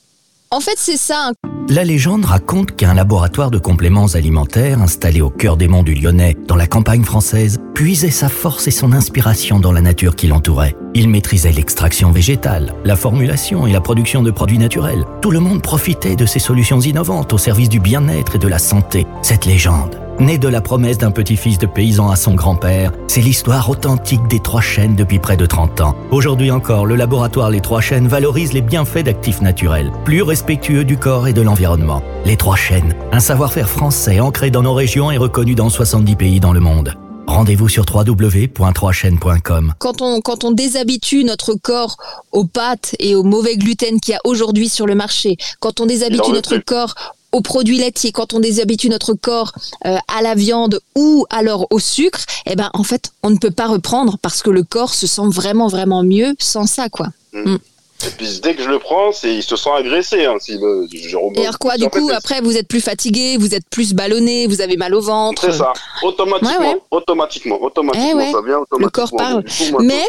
En 0.50 0.60
fait, 0.60 0.76
c'est 0.76 0.96
ça. 0.96 1.30
La 1.70 1.84
légende 1.84 2.24
raconte 2.24 2.76
qu'un 2.76 2.94
laboratoire 2.94 3.50
de 3.50 3.58
compléments 3.58 4.06
alimentaires 4.14 4.80
installé 4.80 5.20
au 5.20 5.28
cœur 5.28 5.58
des 5.58 5.68
monts 5.68 5.82
du 5.82 5.92
Lyonnais, 5.92 6.34
dans 6.46 6.56
la 6.56 6.66
campagne 6.66 7.04
française, 7.04 7.58
puisait 7.74 8.10
sa 8.10 8.30
force 8.30 8.66
et 8.68 8.70
son 8.70 8.94
inspiration 8.94 9.60
dans 9.60 9.70
la 9.70 9.82
nature 9.82 10.16
qui 10.16 10.28
l'entourait. 10.28 10.74
Il 10.94 11.10
maîtrisait 11.10 11.52
l'extraction 11.52 12.10
végétale, 12.10 12.74
la 12.86 12.96
formulation 12.96 13.66
et 13.66 13.72
la 13.72 13.82
production 13.82 14.22
de 14.22 14.30
produits 14.30 14.56
naturels. 14.56 15.04
Tout 15.20 15.30
le 15.30 15.40
monde 15.40 15.60
profitait 15.60 16.16
de 16.16 16.24
ces 16.24 16.38
solutions 16.38 16.80
innovantes 16.80 17.34
au 17.34 17.38
service 17.38 17.68
du 17.68 17.80
bien-être 17.80 18.36
et 18.36 18.38
de 18.38 18.48
la 18.48 18.58
santé. 18.58 19.06
Cette 19.20 19.44
légende, 19.44 20.00
née 20.20 20.38
de 20.38 20.48
la 20.48 20.60
promesse 20.60 20.98
d'un 20.98 21.10
petit-fils 21.10 21.58
de 21.58 21.66
paysan 21.66 22.10
à 22.10 22.16
son 22.16 22.34
grand-père, 22.34 22.92
c'est 23.06 23.20
l'histoire 23.20 23.68
authentique 23.70 24.26
des 24.28 24.40
Trois 24.40 24.60
Chênes 24.60 24.96
depuis 24.96 25.18
près 25.18 25.36
de 25.36 25.46
30 25.46 25.80
ans. 25.80 25.96
Aujourd'hui 26.10 26.50
encore, 26.50 26.86
le 26.86 26.96
laboratoire 26.96 27.50
Les 27.50 27.60
Trois 27.60 27.80
Chênes 27.80 28.08
valorise 28.08 28.52
les 28.52 28.62
bienfaits 28.62 29.04
d'actifs 29.04 29.40
naturels, 29.40 29.92
plus 30.04 30.22
respectueux 30.22 30.84
du 30.84 30.96
corps 30.96 31.28
et 31.28 31.32
de 31.32 31.42
l'environnement. 31.42 32.02
Les 32.24 32.36
Trois 32.36 32.56
Chênes, 32.56 32.94
un 33.12 33.20
savoir-faire 33.20 33.68
français 33.68 34.20
ancré 34.20 34.50
dans 34.50 34.62
nos 34.62 34.74
régions 34.74 35.10
et 35.10 35.16
reconnu 35.16 35.54
dans 35.54 35.70
70 35.70 36.16
pays 36.16 36.40
dans 36.40 36.52
le 36.52 36.60
monde. 36.60 36.94
Rendez-vous 37.28 37.68
sur 37.68 37.84
www.3chaînes.com. 37.94 39.74
Quand 39.78 40.00
on, 40.00 40.22
quand 40.22 40.44
on 40.44 40.50
déshabitue 40.50 41.24
notre 41.24 41.52
corps 41.54 41.98
aux 42.32 42.46
pâtes 42.46 42.96
et 42.98 43.14
au 43.14 43.22
mauvais 43.22 43.58
gluten 43.58 44.00
qu'il 44.00 44.12
y 44.12 44.16
a 44.16 44.20
aujourd'hui 44.24 44.70
sur 44.70 44.86
le 44.86 44.94
marché, 44.94 45.36
quand 45.60 45.80
on 45.80 45.86
déshabitue 45.86 46.32
notre 46.32 46.56
corps 46.56 46.94
aux 47.32 47.40
produits 47.40 47.78
laitiers, 47.78 48.12
quand 48.12 48.34
on 48.34 48.40
déshabitue 48.40 48.88
notre 48.88 49.14
corps 49.14 49.52
euh, 49.86 49.96
à 50.08 50.22
la 50.22 50.34
viande 50.34 50.80
ou 50.94 51.26
alors 51.30 51.66
au 51.70 51.78
sucre, 51.78 52.24
eh 52.46 52.56
ben 52.56 52.70
en 52.74 52.84
fait, 52.84 53.10
on 53.22 53.30
ne 53.30 53.36
peut 53.36 53.50
pas 53.50 53.66
reprendre 53.66 54.18
parce 54.22 54.42
que 54.42 54.50
le 54.50 54.62
corps 54.62 54.94
se 54.94 55.06
sent 55.06 55.28
vraiment 55.28 55.68
vraiment 55.68 56.02
mieux 56.02 56.34
sans 56.38 56.66
ça 56.66 56.88
quoi. 56.88 57.08
Mm. 57.32 57.52
Mm. 57.52 57.58
Et 58.06 58.10
puis 58.16 58.40
dès 58.40 58.54
que 58.54 58.62
je 58.62 58.68
le 58.68 58.78
prends, 58.78 59.10
c'est 59.12 59.34
il 59.34 59.42
se 59.42 59.56
sent 59.56 59.70
agressé. 59.76 60.24
Hein, 60.24 60.36
si 60.40 60.52
Et 60.52 61.40
alors 61.40 61.58
quoi 61.58 61.76
Du 61.76 61.88
coup, 61.88 62.10
après, 62.14 62.40
vous 62.40 62.56
êtes 62.56 62.68
plus 62.68 62.80
fatigué, 62.80 63.36
vous 63.38 63.54
êtes 63.54 63.68
plus 63.68 63.92
ballonné, 63.92 64.46
vous 64.46 64.60
avez 64.60 64.76
mal 64.76 64.94
au 64.94 65.00
ventre. 65.00 65.42
C'est 65.42 65.58
ça. 65.58 65.72
Automatiquement, 66.04 66.76
automatiquement, 66.92 67.60
automatiquement, 67.60 68.20
eh 68.20 68.32
ça 68.32 68.40
vient 68.40 68.58
automatiquement. 68.58 68.78
Le 68.78 68.88
corps 68.88 69.10
parle. 69.16 69.44
Mais 69.80 70.02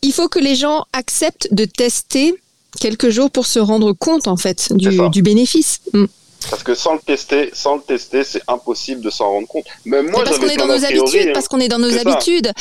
il 0.00 0.12
faut 0.12 0.28
que 0.28 0.38
les 0.38 0.54
gens 0.54 0.86
acceptent 0.94 1.48
de 1.52 1.66
tester 1.66 2.34
quelques 2.80 3.10
jours 3.10 3.30
pour 3.30 3.46
se 3.46 3.58
rendre 3.58 3.92
compte 3.92 4.26
en 4.26 4.36
fait 4.36 4.72
du, 4.72 4.98
du 5.10 5.22
bénéfice. 5.22 5.80
Mm. 5.92 6.04
Parce 6.50 6.62
que 6.62 6.74
sans 6.74 6.94
le 6.94 7.00
tester, 7.00 7.50
sans 7.52 7.76
le 7.76 7.82
tester, 7.82 8.24
c'est 8.24 8.42
impossible 8.48 9.00
de 9.00 9.10
s'en 9.10 9.28
rendre 9.30 9.48
compte. 9.48 9.64
Même 9.84 10.10
moi, 10.10 10.24
parce 10.24 10.38
qu'on 10.38 10.48
est 10.48 10.56
dans 10.56 10.66
nos 10.66 10.84
habitudes, 10.84 11.32
parce 11.34 11.48
qu'on 11.48 11.60
est 11.60 11.68
dans 11.68 11.78
nos 11.78 11.98
habitudes. 11.98 12.52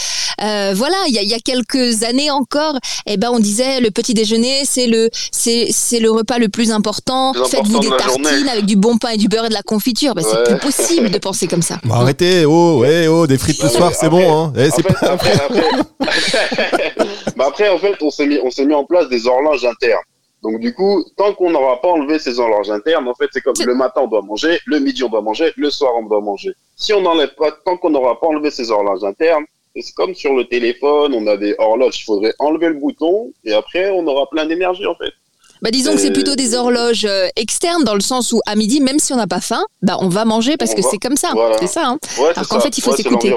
Euh, 0.41 0.73
voilà, 0.75 0.97
il 1.07 1.13
y 1.13 1.19
a, 1.19 1.23
y 1.23 1.33
a, 1.33 1.39
quelques 1.39 2.03
années 2.03 2.29
encore, 2.31 2.77
eh 3.05 3.17
ben 3.17 3.29
on 3.31 3.39
disait 3.39 3.79
le 3.79 3.91
petit 3.91 4.13
déjeuner, 4.13 4.63
c'est 4.65 4.87
le 4.87 5.09
c'est 5.31 5.67
c'est 5.71 5.99
le 5.99 6.11
repas 6.11 6.37
le 6.37 6.49
plus 6.49 6.71
important. 6.71 7.33
Faites-vous 7.33 7.79
des 7.79 7.89
tartines 7.89 8.49
avec 8.49 8.65
du 8.65 8.75
bon 8.75 8.97
pain 8.97 9.09
et 9.09 9.17
du 9.17 9.27
beurre 9.27 9.45
et 9.45 9.49
de 9.49 9.53
la 9.53 9.63
confiture. 9.63 10.15
Ben, 10.15 10.23
C'est 10.23 10.43
plus 10.43 10.59
possible 10.59 11.09
de 11.09 11.17
penser 11.27 11.47
comme 11.47 11.61
ça. 11.61 11.79
arrêtez, 11.89 12.45
oh, 12.45 12.79
ouais, 12.79 13.07
oh, 13.07 13.27
des 13.27 13.37
frites 13.37 13.61
le 13.61 13.69
soir, 13.69 13.93
c'est 13.93 14.09
bon. 14.09 14.45
Hein. 14.45 14.53
Eh, 14.57 14.67
après, 14.67 14.93
pas... 14.93 15.11
après, 15.11 15.33
après, 15.33 15.63
bah, 17.35 17.45
après, 17.47 17.69
en 17.69 17.77
fait, 17.77 17.95
on 18.01 18.09
s'est 18.09 18.25
mis 18.25 18.39
on 18.43 18.51
s'est 18.51 18.65
mis 18.65 18.73
en 18.73 18.85
place 18.85 19.07
des 19.09 19.27
horloges 19.27 19.65
internes. 19.65 20.01
Donc 20.47 20.62
du 20.62 20.73
coup, 20.73 21.03
tant 21.17 21.33
qu'on 21.33 21.51
n'aura 21.51 21.81
pas 21.81 21.89
enlevé 21.89 22.19
ces 22.19 22.39
horloges 22.39 22.69
internes, 22.69 23.05
en 23.10 23.13
fait, 23.13 23.27
c'est 23.33 23.41
comme 23.41 23.53
le 23.65 23.75
matin 23.75 23.99
on 24.03 24.07
doit 24.07 24.21
manger, 24.21 24.57
le 24.65 24.79
midi 24.79 25.03
on 25.03 25.10
doit 25.10 25.21
manger, 25.21 25.51
le 25.57 25.69
soir 25.69 25.91
on 25.97 26.03
doit 26.03 26.21
manger. 26.21 26.53
Si 26.77 26.93
on 26.93 27.01
n'enlève 27.01 27.36
pas, 27.36 27.51
tant 27.51 27.75
qu'on 27.75 27.89
n'aura 27.89 28.17
pas 28.17 28.27
enlevé 28.27 28.49
ces 28.49 28.71
horloges 28.71 29.03
internes, 29.03 29.43
c'est 29.75 29.93
comme 29.93 30.15
sur 30.15 30.36
le 30.36 30.45
téléphone, 30.45 31.13
on 31.13 31.27
a 31.27 31.36
des 31.36 31.53
horloges, 31.57 31.99
il 31.99 32.05
faudrait 32.05 32.33
enlever 32.39 32.69
le 32.69 32.75
bouton 32.75 33.33
et 33.43 33.51
après 33.51 33.89
on 33.89 34.07
aura 34.07 34.29
plein 34.29 34.45
d'énergie 34.45 34.86
en 34.86 34.95
fait. 34.95 35.12
Bah 35.61 35.71
disons 35.71 35.93
que 35.93 35.99
c'est 35.99 36.11
plutôt 36.11 36.35
des 36.35 36.55
horloges 36.55 37.05
euh, 37.05 37.27
externes 37.35 37.83
dans 37.83 37.95
le 37.95 38.01
sens 38.01 38.31
où 38.31 38.41
à 38.45 38.55
midi, 38.55 38.81
même 38.81 38.99
si 38.99 39.13
on 39.13 39.17
n'a 39.17 39.27
pas 39.27 39.41
faim, 39.41 39.63
bah 39.81 39.97
on 40.01 40.09
va 40.09 40.25
manger 40.25 40.57
parce 40.57 40.73
que 40.73 40.81
c'est 40.81 40.97
comme 40.97 41.17
ça. 41.17 41.29
C'est 41.59 41.67
ça. 41.67 41.87
Hein. 41.87 41.97
Alors 42.35 42.47
qu'en 42.47 42.59
fait, 42.59 42.77
il 42.77 42.81
faut 42.81 42.95
s'écouter. 42.95 43.33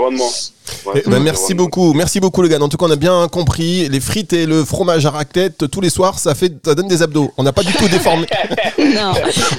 Eh 0.94 1.02
ben, 1.06 1.20
merci 1.20 1.54
beaucoup, 1.54 1.92
merci 1.94 2.20
beaucoup 2.20 2.42
le 2.42 2.48
gars. 2.48 2.60
En 2.60 2.68
tout 2.68 2.76
cas, 2.76 2.86
on 2.86 2.90
a 2.90 2.96
bien 2.96 3.28
compris. 3.28 3.88
Les 3.88 4.00
frites 4.00 4.32
et 4.32 4.46
le 4.46 4.64
fromage 4.64 5.06
à 5.06 5.10
raclette 5.10 5.70
tous 5.70 5.80
les 5.80 5.90
soirs, 5.90 6.18
ça 6.18 6.34
fait, 6.34 6.52
ça 6.64 6.74
donne 6.74 6.88
des 6.88 7.02
abdos. 7.02 7.30
On 7.36 7.42
n'a 7.42 7.52
pas 7.52 7.62
du 7.62 7.72
tout 7.72 7.88
déformé. 7.88 8.26
non. 8.78 9.12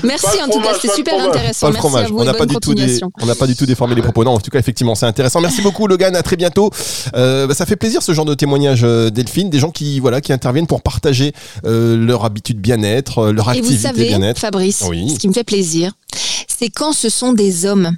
Merci 0.04 0.42
en 0.42 0.50
tout 0.50 0.62
cas, 0.62 0.74
c'était 0.80 0.96
super 0.96 1.22
intéressant. 1.22 1.68
Pas 1.68 1.74
le 1.74 1.78
fromage. 1.78 2.08
on 2.12 2.24
n'a 2.24 2.34
pas 2.34 2.46
du 2.46 2.56
tout, 2.56 2.74
on 3.22 3.26
n'a 3.26 3.36
pas 3.36 3.48
du 3.48 3.56
tout 3.56 3.66
déformé 3.66 3.96
les 3.96 4.02
propos. 4.02 4.24
Non, 4.24 4.32
en 4.32 4.40
tout 4.40 4.52
cas, 4.52 4.60
effectivement, 4.60 4.96
c'est 4.96 5.06
intéressant. 5.06 5.42
Merci 5.42 5.62
beaucoup 5.62 5.88
Logan. 5.88 6.16
À 6.16 6.24
très 6.24 6.36
bientôt. 6.36 6.70
Euh, 7.16 7.48
bah, 7.48 7.54
ça 7.54 7.66
fait 7.66 7.76
plaisir 7.76 8.02
ce 8.02 8.14
genre 8.14 8.26
de 8.26 8.34
témoignage, 8.34 8.82
euh, 8.84 9.10
Delphine, 9.10 9.50
des 9.50 9.60
gens 9.60 9.72
qui 9.72 10.00
voilà 10.00 10.22
qui 10.22 10.34
interviennent 10.34 10.68
pour 10.68 10.82
partager 10.82 11.34
euh, 11.66 11.98
leur 11.98 12.26
habitude 12.26 12.51
bien-être, 12.60 13.20
euh, 13.20 13.32
leur 13.32 13.50
activité 13.50 13.92
bien-être. 13.94 14.40
Fabrice, 14.40 14.80
ce 14.80 15.18
qui 15.18 15.28
me 15.28 15.34
fait 15.34 15.44
plaisir, 15.44 15.94
c'est 16.48 16.70
quand 16.70 16.94
ce 16.94 17.10
sont 17.10 17.34
des 17.34 17.66
hommes 17.66 17.96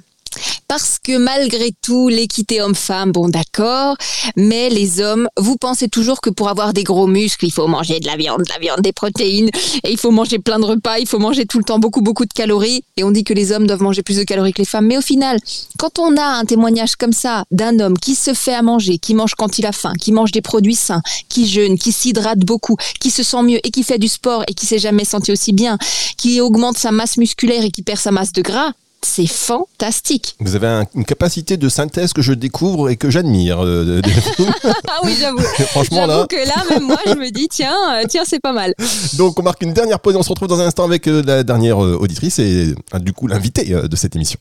parce 0.68 0.98
que 1.02 1.16
malgré 1.16 1.70
tout, 1.82 2.08
l'équité 2.08 2.60
homme-femme, 2.60 3.12
bon 3.12 3.28
d'accord, 3.28 3.96
mais 4.36 4.70
les 4.70 5.00
hommes, 5.00 5.28
vous 5.38 5.56
pensez 5.56 5.88
toujours 5.88 6.20
que 6.20 6.30
pour 6.30 6.48
avoir 6.48 6.72
des 6.72 6.84
gros 6.84 7.06
muscles, 7.06 7.44
il 7.46 7.52
faut 7.52 7.66
manger 7.66 8.00
de 8.00 8.06
la 8.06 8.16
viande, 8.16 8.42
de 8.42 8.48
la 8.48 8.58
viande, 8.58 8.80
des 8.80 8.92
protéines, 8.92 9.50
et 9.84 9.90
il 9.90 9.98
faut 9.98 10.10
manger 10.10 10.38
plein 10.38 10.58
de 10.58 10.64
repas, 10.64 10.98
il 10.98 11.06
faut 11.06 11.18
manger 11.18 11.46
tout 11.46 11.58
le 11.58 11.64
temps 11.64 11.78
beaucoup, 11.78 12.00
beaucoup 12.00 12.24
de 12.24 12.32
calories, 12.32 12.82
et 12.96 13.04
on 13.04 13.10
dit 13.10 13.24
que 13.24 13.34
les 13.34 13.52
hommes 13.52 13.66
doivent 13.66 13.82
manger 13.82 14.02
plus 14.02 14.16
de 14.16 14.24
calories 14.24 14.52
que 14.52 14.58
les 14.58 14.64
femmes. 14.64 14.86
Mais 14.86 14.98
au 14.98 15.02
final, 15.02 15.38
quand 15.78 15.98
on 15.98 16.16
a 16.16 16.24
un 16.24 16.44
témoignage 16.44 16.96
comme 16.96 17.12
ça 17.12 17.44
d'un 17.50 17.78
homme 17.80 17.98
qui 17.98 18.14
se 18.14 18.34
fait 18.34 18.54
à 18.54 18.62
manger, 18.62 18.98
qui 18.98 19.14
mange 19.14 19.34
quand 19.34 19.58
il 19.58 19.66
a 19.66 19.72
faim, 19.72 19.92
qui 20.00 20.12
mange 20.12 20.32
des 20.32 20.42
produits 20.42 20.74
sains, 20.74 21.02
qui 21.28 21.46
jeûne, 21.46 21.78
qui 21.78 21.92
s'hydrate 21.92 22.40
beaucoup, 22.40 22.76
qui 23.00 23.10
se 23.10 23.22
sent 23.22 23.42
mieux 23.42 23.58
et 23.64 23.70
qui 23.70 23.82
fait 23.82 23.98
du 23.98 24.08
sport 24.08 24.44
et 24.48 24.54
qui 24.54 24.66
s'est 24.66 24.78
jamais 24.78 25.04
senti 25.04 25.32
aussi 25.32 25.52
bien, 25.52 25.78
qui 26.16 26.40
augmente 26.40 26.78
sa 26.78 26.90
masse 26.90 27.16
musculaire 27.16 27.64
et 27.64 27.70
qui 27.70 27.82
perd 27.82 27.98
sa 27.98 28.10
masse 28.10 28.32
de 28.32 28.42
gras, 28.42 28.72
c'est 29.04 29.26
fantastique. 29.26 30.34
Vous 30.40 30.54
avez 30.56 30.66
un- 30.66 30.84
une 30.94 31.04
capacité 31.04 31.56
de 31.56 31.68
synthèse 31.68 32.12
que 32.12 32.22
je 32.22 32.32
découvre 32.32 32.88
et 32.88 32.96
que 32.96 33.10
j'admire. 33.10 33.64
euh. 33.64 34.00
Ah 34.88 35.00
oui, 35.04 35.14
j'avoue. 35.18 35.38
Franchement, 35.70 36.06
là. 36.06 36.14
J'avoue 36.14 36.26
que 36.28 36.48
là, 36.48 36.64
même 36.70 36.84
moi, 36.84 36.98
je 37.06 37.12
me 37.14 37.30
dis, 37.30 37.48
tiens, 37.48 37.74
euh, 37.94 38.04
tiens, 38.08 38.22
c'est 38.26 38.40
pas 38.40 38.52
mal. 38.52 38.74
Donc, 39.14 39.38
on 39.38 39.42
marque 39.42 39.62
une 39.62 39.72
dernière 39.72 40.00
pause 40.00 40.14
et 40.14 40.18
on 40.18 40.22
se 40.22 40.28
retrouve 40.30 40.48
dans 40.48 40.60
un 40.60 40.66
instant 40.66 40.84
avec 40.84 41.06
euh, 41.08 41.22
la 41.26 41.42
dernière 41.42 41.78
auditrice 41.78 42.38
et 42.38 42.74
du 43.00 43.12
coup 43.12 43.26
l'invité 43.26 43.64
de 43.64 43.96
cette 43.96 44.14
émission. 44.16 44.38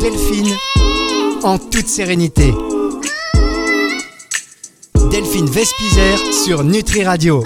Delphine, 0.00 0.54
en 1.42 1.58
toute 1.58 1.86
sérénité. 1.88 2.52
Delphine 5.14 5.48
Vespizer 5.48 6.18
sur 6.44 6.64
Nutri 6.64 7.04
Radio. 7.04 7.44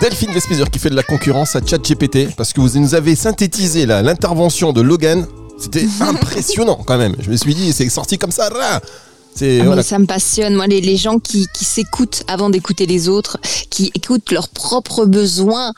Delphine 0.00 0.32
Vespizer 0.32 0.70
qui 0.70 0.78
fait 0.78 0.88
de 0.88 0.94
la 0.96 1.02
concurrence 1.02 1.54
à 1.56 1.60
ChatGPT 1.62 2.34
parce 2.38 2.54
que 2.54 2.62
vous 2.62 2.78
nous 2.80 2.94
avez 2.94 3.14
synthétisé 3.16 3.84
l'intervention 3.84 4.72
de 4.72 4.80
Logan. 4.80 5.26
C'était 5.58 5.84
impressionnant 6.00 6.82
quand 6.86 6.96
même. 6.96 7.16
Je 7.20 7.30
me 7.30 7.36
suis 7.36 7.54
dit, 7.54 7.70
c'est 7.74 7.90
sorti 7.90 8.16
comme 8.16 8.30
ça. 8.30 8.48
là. 8.48 8.80
C'est 9.34 9.60
Ah, 9.60 9.64
voilà. 9.64 9.82
ça 9.82 9.98
me 9.98 10.06
passionne, 10.06 10.54
moi, 10.54 10.66
les, 10.66 10.80
les 10.80 10.96
gens 10.96 11.18
qui, 11.18 11.46
qui 11.54 11.64
s'écoutent 11.64 12.22
avant 12.28 12.50
d'écouter 12.50 12.86
les 12.86 13.08
autres, 13.08 13.38
qui 13.70 13.90
écoutent 13.94 14.30
leurs 14.30 14.48
propres 14.48 15.04
besoins, 15.06 15.72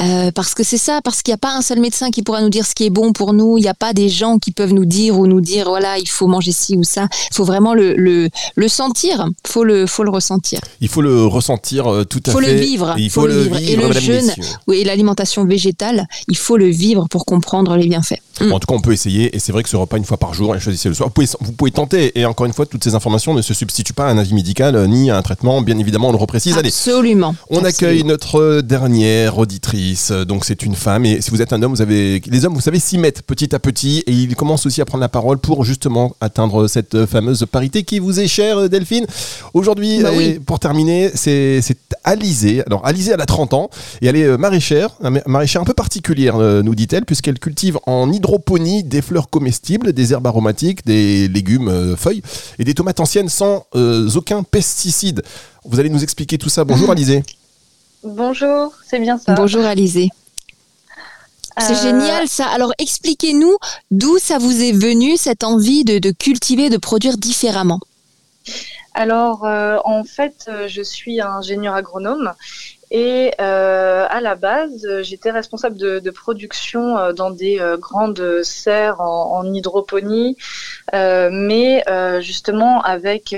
euh, 0.00 0.30
parce 0.32 0.54
que 0.54 0.62
c'est 0.62 0.78
ça, 0.78 1.00
parce 1.02 1.22
qu'il 1.22 1.32
n'y 1.32 1.36
a 1.36 1.38
pas 1.38 1.54
un 1.54 1.62
seul 1.62 1.80
médecin 1.80 2.10
qui 2.10 2.22
pourra 2.22 2.40
nous 2.42 2.48
dire 2.50 2.66
ce 2.66 2.74
qui 2.74 2.84
est 2.84 2.90
bon 2.90 3.12
pour 3.12 3.32
nous, 3.32 3.58
il 3.58 3.62
n'y 3.62 3.68
a 3.68 3.74
pas 3.74 3.92
des 3.92 4.08
gens 4.08 4.38
qui 4.38 4.52
peuvent 4.52 4.72
nous 4.72 4.84
dire 4.84 5.18
ou 5.18 5.26
nous 5.26 5.40
dire, 5.40 5.68
voilà, 5.68 5.98
il 5.98 6.08
faut 6.08 6.26
manger 6.26 6.52
ci 6.52 6.76
ou 6.76 6.84
ça, 6.84 7.08
il 7.30 7.34
faut 7.34 7.44
vraiment 7.44 7.74
le, 7.74 7.94
le, 7.96 8.28
le 8.54 8.68
sentir, 8.68 9.26
il 9.44 9.50
faut 9.50 9.64
le, 9.64 9.86
faut 9.86 10.04
le 10.04 10.10
ressentir. 10.10 10.60
Il 10.80 10.88
faut 10.88 11.02
le 11.02 11.26
ressentir 11.26 11.86
euh, 11.92 12.04
tout 12.04 12.20
à 12.26 12.30
Faut 12.32 12.40
le 12.40 12.46
fait. 12.46 12.60
vivre, 12.60 12.94
il 12.96 13.10
faut 13.10 13.22
faut, 13.22 13.26
le 13.26 13.34
le 13.34 13.42
vivre. 13.42 13.56
vivre. 13.58 13.70
Et 13.90 13.94
le 13.94 14.00
jeûne. 14.00 14.32
Oui, 14.66 14.78
et 14.78 14.84
l'alimentation 14.84 15.44
végétale, 15.44 16.06
il 16.28 16.36
faut 16.36 16.56
le 16.56 16.68
vivre 16.68 17.06
pour 17.10 17.24
comprendre 17.26 17.76
les 17.76 17.86
bienfaits. 17.88 18.20
Mm. 18.40 18.52
En 18.52 18.58
tout 18.60 18.66
cas, 18.66 18.74
on 18.74 18.80
peut 18.80 18.92
essayer. 18.92 19.34
Et 19.34 19.38
c'est 19.38 19.52
vrai 19.52 19.62
que 19.62 19.68
ce 19.68 19.76
repas 19.76 19.96
une 19.98 20.04
fois 20.04 20.16
par 20.16 20.32
jour, 20.34 20.54
et 20.56 20.60
choisissez 20.60 20.88
le 20.88 20.94
soir. 20.94 21.08
Vous 21.08 21.12
pouvez, 21.12 21.28
vous 21.40 21.52
pouvez 21.52 21.70
tenter. 21.70 22.18
Et 22.18 22.24
encore 22.24 22.46
une 22.46 22.52
fois, 22.52 22.64
toutes 22.66 22.82
ces 22.84 22.94
informations 23.00 23.32
ne 23.32 23.40
se 23.40 23.54
substituent 23.54 23.94
pas 23.94 24.06
à 24.06 24.10
un 24.10 24.18
avis 24.18 24.34
médical 24.34 24.76
euh, 24.76 24.86
ni 24.86 25.10
à 25.10 25.16
un 25.16 25.22
traitement. 25.22 25.62
Bien 25.62 25.78
évidemment, 25.78 26.08
on 26.10 26.12
le 26.12 26.18
reprécise. 26.18 26.56
Allez. 26.58 26.68
Absolument. 26.68 27.34
On 27.48 27.64
Absolument. 27.64 27.68
accueille 27.68 28.04
notre 28.04 28.60
dernière 28.60 29.38
auditrice. 29.38 30.12
Donc 30.12 30.44
c'est 30.44 30.62
une 30.62 30.74
femme 30.74 31.06
et 31.06 31.22
si 31.22 31.30
vous 31.30 31.40
êtes 31.40 31.54
un 31.54 31.62
homme, 31.62 31.72
vous 31.72 31.80
avez 31.80 32.20
les 32.26 32.44
hommes, 32.44 32.52
vous 32.54 32.60
savez 32.60 32.78
s'y 32.78 32.98
mettre 32.98 33.22
petit 33.22 33.54
à 33.54 33.58
petit 33.58 34.02
et 34.06 34.12
ils 34.12 34.36
commencent 34.36 34.66
aussi 34.66 34.82
à 34.82 34.84
prendre 34.84 35.00
la 35.00 35.08
parole 35.08 35.38
pour 35.38 35.64
justement 35.64 36.14
atteindre 36.20 36.68
cette 36.68 37.06
fameuse 37.06 37.46
parité 37.50 37.82
qui 37.84 37.98
vous 38.00 38.20
est 38.20 38.28
chère, 38.28 38.68
Delphine. 38.68 39.06
Aujourd'hui, 39.54 40.02
Bah 40.02 40.10
oui. 40.14 40.38
pour 40.44 40.58
terminer, 40.58 41.10
c'est 41.14 41.62
Alizée. 42.04 42.62
Alors 42.66 42.84
Alizée, 42.86 43.12
elle 43.12 43.20
a 43.20 43.26
30 43.26 43.54
ans 43.54 43.70
et 44.02 44.06
elle 44.08 44.16
est 44.16 44.24
euh, 44.24 44.36
maraîchère, 44.36 44.90
maraîchère 45.26 45.62
un 45.62 45.64
peu 45.64 45.74
particulière, 45.74 46.36
euh, 46.36 46.62
nous 46.62 46.74
dit-elle, 46.74 47.04
puisqu'elle 47.04 47.38
cultive 47.38 47.78
en 47.86 48.10
hydroponie 48.12 48.82
des 48.82 49.02
fleurs 49.02 49.30
comestibles, 49.30 49.92
des 49.92 50.12
herbes 50.12 50.26
aromatiques, 50.26 50.84
des 50.84 51.28
légumes, 51.28 51.68
euh, 51.68 51.96
feuilles 51.96 52.22
et 52.58 52.64
des 52.64 52.74
tomates 52.74 52.89
anciennes 52.98 53.28
sans 53.28 53.66
euh, 53.76 54.08
aucun 54.16 54.42
pesticide. 54.42 55.22
Vous 55.64 55.78
allez 55.78 55.90
nous 55.90 56.02
expliquer 56.02 56.38
tout 56.38 56.48
ça. 56.48 56.64
Bonjour 56.64 56.90
Alizée. 56.92 57.22
Bonjour, 58.02 58.72
c'est 58.88 58.98
bien 58.98 59.18
ça. 59.18 59.34
Bonjour 59.34 59.64
Alizé. 59.64 60.08
C'est 61.58 61.72
Euh, 61.74 61.82
génial 61.82 62.26
ça. 62.28 62.46
Alors 62.46 62.72
expliquez-nous 62.78 63.56
d'où 63.90 64.18
ça 64.18 64.38
vous 64.38 64.62
est 64.62 64.72
venu 64.72 65.16
cette 65.16 65.44
envie 65.44 65.84
de, 65.84 65.98
de 65.98 66.10
cultiver, 66.10 66.70
de 66.70 66.78
produire 66.78 67.18
différemment. 67.18 67.78
Alors, 68.94 69.44
euh, 69.44 69.76
en 69.84 70.02
fait, 70.02 70.50
je 70.66 70.82
suis 70.82 71.20
ingénieur 71.20 71.74
agronome 71.74 72.32
et 72.90 73.32
euh, 73.40 74.06
à 74.08 74.20
la 74.20 74.34
base, 74.34 74.84
euh, 74.84 75.02
j'étais 75.02 75.30
responsable 75.30 75.76
de, 75.78 76.00
de 76.00 76.10
production 76.10 76.98
euh, 76.98 77.12
dans 77.12 77.30
des 77.30 77.60
euh, 77.60 77.76
grandes 77.76 78.42
serres 78.42 79.00
en, 79.00 79.38
en 79.38 79.52
hydroponie, 79.54 80.36
euh, 80.94 81.30
mais 81.32 81.84
euh, 81.88 82.20
justement 82.20 82.82
avec 82.82 83.34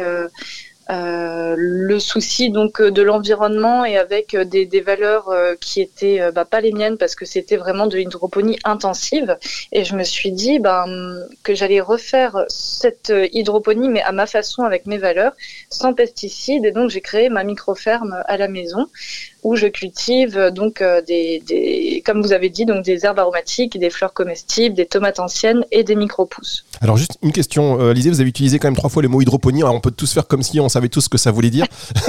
euh, 0.92 1.54
le 1.56 1.98
souci 1.98 2.50
donc 2.50 2.80
euh, 2.80 2.90
de 2.90 3.02
l'environnement 3.02 3.84
et 3.84 3.96
avec 3.96 4.34
euh, 4.34 4.44
des, 4.44 4.80
valeurs 4.80 5.30
qui 5.60 5.80
étaient 5.80 6.20
bah, 6.32 6.44
pas 6.44 6.60
les 6.60 6.72
miennes 6.72 6.98
parce 6.98 7.14
que 7.14 7.24
c'était 7.24 7.56
vraiment 7.56 7.86
de 7.86 7.96
l'hydroponie 7.96 8.58
intensive 8.64 9.38
et 9.70 9.84
je 9.84 9.94
me 9.94 10.02
suis 10.02 10.32
dit 10.32 10.58
ben, 10.58 10.86
que 11.44 11.54
j'allais 11.54 11.80
refaire 11.80 12.44
cette 12.48 13.12
hydroponie 13.32 13.88
mais 13.88 14.02
à 14.02 14.10
ma 14.12 14.26
façon 14.26 14.64
avec 14.64 14.86
mes 14.86 14.98
valeurs 14.98 15.32
sans 15.70 15.94
pesticides 15.94 16.64
et 16.64 16.72
donc 16.72 16.90
j'ai 16.90 17.00
créé 17.00 17.28
ma 17.28 17.44
micro-ferme 17.44 18.22
à 18.26 18.36
la 18.36 18.48
maison 18.48 18.88
où 19.44 19.54
je 19.54 19.68
cultive 19.68 20.50
donc 20.52 20.82
des, 21.06 21.42
des 21.46 22.02
comme 22.04 22.22
vous 22.22 22.32
avez 22.32 22.48
dit 22.48 22.64
donc 22.64 22.84
des 22.84 23.06
herbes 23.06 23.20
aromatiques, 23.20 23.78
des 23.78 23.90
fleurs 23.90 24.14
comestibles, 24.14 24.74
des 24.74 24.86
tomates 24.86 25.20
anciennes 25.20 25.64
et 25.70 25.84
des 25.84 25.94
micro-pousses. 25.94 26.64
Alors 26.82 26.96
juste 26.96 27.16
une 27.22 27.30
question, 27.30 27.80
euh, 27.80 27.94
vous 27.94 28.20
avez 28.20 28.28
utilisé 28.28 28.58
quand 28.58 28.66
même 28.66 28.76
trois 28.76 28.90
fois 28.90 29.02
le 29.02 29.08
mot 29.08 29.20
hydroponie. 29.20 29.62
Alors 29.62 29.74
on 29.74 29.80
peut 29.80 29.92
tous 29.92 30.12
faire 30.12 30.26
comme 30.26 30.42
si 30.42 30.58
on 30.58 30.68
savait 30.68 30.88
tous 30.88 31.02
ce 31.02 31.08
que 31.08 31.16
ça 31.16 31.30
voulait 31.30 31.50
dire. 31.50 31.66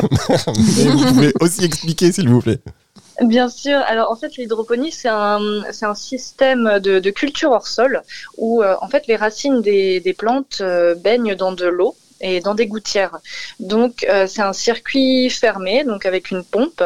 Mais 0.77 0.85
vous 0.85 1.05
pouvez 1.05 1.33
aussi 1.39 1.63
expliquer 1.63 2.11
s'il 2.11 2.27
vous 2.27 2.41
plaît. 2.41 2.59
Bien 3.21 3.49
sûr. 3.49 3.77
Alors 3.85 4.11
en 4.11 4.15
fait, 4.15 4.35
l'hydroponie 4.35 4.91
c'est 4.91 5.09
un 5.09 5.39
c'est 5.71 5.85
un 5.85 5.93
système 5.93 6.79
de, 6.79 6.97
de 6.99 7.09
culture 7.11 7.51
hors 7.51 7.67
sol 7.67 8.01
où 8.37 8.63
euh, 8.63 8.75
en 8.81 8.87
fait 8.89 9.05
les 9.05 9.15
racines 9.15 9.61
des, 9.61 9.99
des 9.99 10.13
plantes 10.13 10.57
euh, 10.61 10.95
baignent 10.95 11.35
dans 11.35 11.51
de 11.51 11.67
l'eau 11.67 11.95
et 12.23 12.39
dans 12.39 12.55
des 12.55 12.65
gouttières. 12.65 13.19
Donc 13.59 14.05
euh, 14.09 14.25
c'est 14.27 14.41
un 14.41 14.53
circuit 14.53 15.29
fermé, 15.29 15.83
donc 15.83 16.05
avec 16.05 16.31
une 16.31 16.43
pompe 16.43 16.81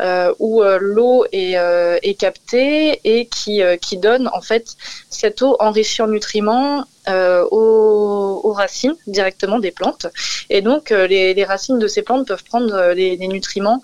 euh, 0.00 0.34
où 0.38 0.62
euh, 0.62 0.78
l'eau 0.80 1.24
est, 1.32 1.54
est 2.02 2.14
captée 2.14 3.00
et 3.04 3.26
qui 3.26 3.62
qui 3.80 3.96
donne 3.96 4.28
en 4.34 4.40
fait 4.40 4.76
cette 5.08 5.40
eau 5.42 5.56
enrichie 5.60 6.02
en 6.02 6.08
nutriments 6.08 6.84
euh, 7.08 7.46
aux, 7.50 8.52
racines 8.52 8.96
directement 9.06 9.58
des 9.58 9.70
plantes. 9.70 10.06
Et 10.50 10.60
donc 10.60 10.92
euh, 10.92 11.06
les, 11.06 11.44
racines 11.44 11.78
de 11.78 11.86
ces 11.86 12.02
plantes 12.02 12.26
peuvent 12.28 12.44
prendre 12.44 12.74
euh, 12.74 12.94
les, 12.94 13.16
nutriments 13.26 13.80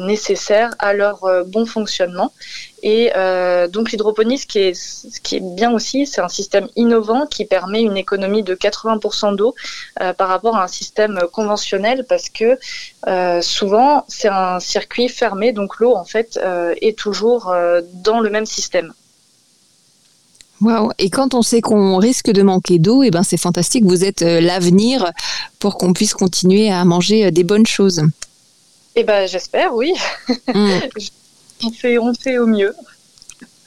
nécessaires 0.00 0.74
à 0.78 0.94
leur 0.94 1.20
bon 1.46 1.64
fonctionnement. 1.64 2.32
Et 2.82 3.12
donc 3.72 3.92
l'hydroponie, 3.92 4.38
ce 4.38 4.46
qui 4.46 4.58
est, 4.58 4.74
ce 4.74 5.20
qui 5.20 5.36
est 5.36 5.40
bien 5.40 5.72
aussi, 5.72 6.06
c'est 6.06 6.20
un 6.20 6.28
système 6.28 6.68
innovant 6.76 7.26
qui 7.26 7.44
permet 7.44 7.82
une 7.82 7.96
économie 7.96 8.42
de 8.42 8.54
80% 8.54 9.36
d'eau 9.36 9.54
par 10.18 10.28
rapport 10.28 10.56
à 10.56 10.64
un 10.64 10.68
système 10.68 11.18
conventionnel 11.32 12.04
parce 12.08 12.28
que 12.28 12.58
souvent 13.40 14.04
c'est 14.08 14.28
un 14.28 14.60
circuit 14.60 15.08
fermé, 15.08 15.52
donc 15.52 15.78
l'eau 15.78 15.94
en 15.94 16.04
fait 16.04 16.38
est 16.82 16.98
toujours 16.98 17.54
dans 18.04 18.20
le 18.20 18.28
même 18.28 18.46
système. 18.46 18.92
Et 20.98 21.10
quand 21.10 21.34
on 21.34 21.42
sait 21.42 21.60
qu'on 21.60 21.96
risque 21.96 22.30
de 22.30 22.42
manquer 22.42 22.78
d'eau, 22.78 23.02
et 23.02 23.10
ben 23.10 23.22
c'est 23.22 23.36
fantastique. 23.36 23.84
Vous 23.84 24.04
êtes 24.04 24.22
euh, 24.22 24.40
l'avenir 24.40 25.12
pour 25.58 25.76
qu'on 25.78 25.92
puisse 25.92 26.14
continuer 26.14 26.70
à 26.70 26.84
manger 26.84 27.26
euh, 27.26 27.30
des 27.30 27.44
bonnes 27.44 27.66
choses. 27.66 28.02
Et 28.96 29.04
ben 29.04 29.26
j'espère, 29.26 29.74
oui. 29.74 29.94
Mm. 30.54 30.80
On 31.64 31.70
fait, 31.70 31.98
on 31.98 32.12
fait 32.12 32.38
au 32.38 32.46
mieux. 32.46 32.74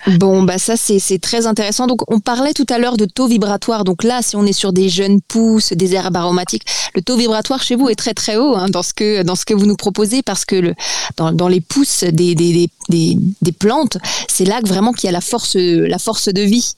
Bon, 0.07 0.43
bah 0.43 0.57
ça 0.57 0.75
c'est 0.77 1.19
très 1.19 1.47
intéressant. 1.47 1.85
Donc 1.85 2.09
on 2.11 2.19
parlait 2.19 2.53
tout 2.53 2.65
à 2.69 2.77
l'heure 2.77 2.97
de 2.97 3.05
taux 3.05 3.27
vibratoire. 3.27 3.83
Donc 3.83 4.03
là, 4.03 4.21
si 4.21 4.35
on 4.35 4.45
est 4.45 4.53
sur 4.53 4.71
des 4.71 4.87
jeunes 4.89 5.21
pousses, 5.21 5.73
des 5.73 5.95
herbes 5.95 6.15
aromatiques, 6.15 6.63
le 6.95 7.01
taux 7.01 7.17
vibratoire 7.17 7.61
chez 7.61 7.75
vous 7.75 7.89
est 7.89 7.95
très 7.95 8.13
très 8.13 8.37
haut 8.37 8.55
hein, 8.55 8.69
dans 8.69 8.83
ce 8.83 8.93
que 8.93 9.23
dans 9.23 9.35
ce 9.35 9.43
que 9.45 9.53
vous 9.53 9.65
nous 9.65 9.75
proposez 9.75 10.21
parce 10.23 10.45
que 10.45 10.55
le 10.55 10.75
dans, 11.17 11.31
dans 11.33 11.49
les 11.49 11.61
pousses 11.61 12.03
des 12.03 12.35
des, 12.35 12.53
des, 12.53 12.69
des, 12.89 13.17
des 13.41 13.51
plantes, 13.51 13.97
c'est 14.29 14.45
là 14.45 14.61
que 14.61 14.67
vraiment 14.67 14.93
qu'il 14.93 15.07
y 15.07 15.09
a 15.09 15.13
la 15.13 15.21
force 15.21 15.55
la 15.55 15.99
force 15.99 16.29
de 16.29 16.41
vie. 16.41 16.73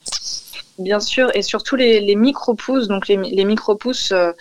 Bien 0.79 1.01
sûr, 1.01 1.29
et 1.35 1.41
surtout 1.41 1.75
les, 1.75 1.99
les 1.99 2.15
micro-pousses. 2.15 2.87
Donc 2.87 3.09
les, 3.09 3.17
les 3.17 3.43
micro-pousses, 3.43 4.13
euh, 4.13 4.31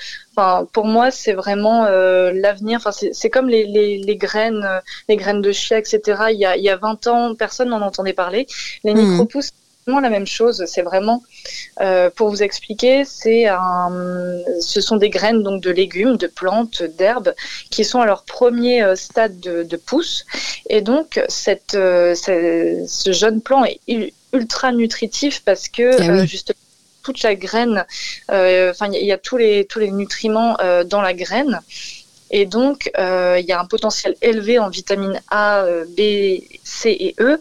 pour 0.72 0.85
moi, 0.87 1.11
c'est 1.11 1.33
vraiment 1.33 1.85
euh, 1.87 2.31
l'avenir. 2.33 2.79
Enfin, 2.79 2.92
c'est 2.92 3.29
comme 3.31 3.48
les, 3.48 4.16
graines, 4.16 4.64
euh, 4.64 4.79
les 5.09 5.16
graines 5.16 5.42
de 5.42 5.51
chia, 5.51 5.79
etc. 5.79 6.27
Il 6.31 6.38
y 6.38 6.46
a, 6.46 6.57
il 6.57 6.62
y 6.62 6.70
a 6.70 6.77
20 6.77 7.09
ans, 7.09 7.35
personne 7.35 7.70
n'en 7.70 7.83
entendait 7.83 8.12
parler. 8.12 8.46
Les 8.85 8.94
Mhm. 8.94 9.01
micro-pousses, 9.11 9.46
c'est 9.46 9.90
vraiment 9.90 10.01
la 10.01 10.11
même 10.11 10.29
chose. 10.29 10.64
C'est 10.68 10.83
vraiment, 10.83 11.24
euh, 11.81 12.09
pour 12.14 12.29
vous 12.29 12.44
expliquer, 12.44 13.05
c'est 13.05 13.46
un, 13.48 13.90
ce 14.61 14.81
sont 14.81 14.96
des 14.96 15.11
graines 15.11 15.42
donc 15.42 15.61
de 15.61 15.70
légumes, 15.72 16.16
de 16.18 16.29
plantes, 16.29 16.85
d'herbes 16.85 17.35
qui 17.70 17.85
sont 17.85 18.01
à 18.01 18.07
leur 18.07 18.22
premier 18.22 18.83
euh, 18.85 18.94
stade 18.94 19.40
de, 19.40 19.64
de 19.64 19.77
pousse. 19.77 20.24
Et 20.70 20.83
donc, 20.83 21.20
cette, 21.29 21.74
euh, 21.74 22.14
ce, 22.14 22.85
ce 22.87 23.11
jeune 23.11 23.40
plant 23.40 23.64
est 23.64 24.14
ultra 24.32 24.72
nutritif 24.72 25.42
parce 25.44 25.68
que 25.68 25.82
Eh 26.02 26.10
oui. 26.10 26.20
euh, 26.20 26.26
justement 26.26 26.58
toute 27.02 27.22
la 27.22 27.34
graine, 27.34 27.86
euh, 28.30 28.70
enfin 28.70 28.86
il 28.88 28.94
y, 28.94 28.96
a- 28.96 29.00
il 29.00 29.06
y 29.06 29.12
a 29.12 29.18
tous 29.18 29.36
les 29.38 29.64
tous 29.64 29.78
les 29.78 29.90
nutriments 29.90 30.56
euh, 30.60 30.84
dans 30.84 31.00
la 31.00 31.14
graine 31.14 31.60
Et 32.30 32.44
donc, 32.44 32.90
il 33.40 33.46
y 33.48 33.52
a 33.52 33.58
un 33.58 33.64
potentiel 33.64 34.14
élevé 34.20 34.58
en 34.58 34.68
vitamines 34.68 35.18
A, 35.30 35.64
B, 35.96 36.00
C 36.62 36.90
et 37.06 37.14
E, 37.20 37.40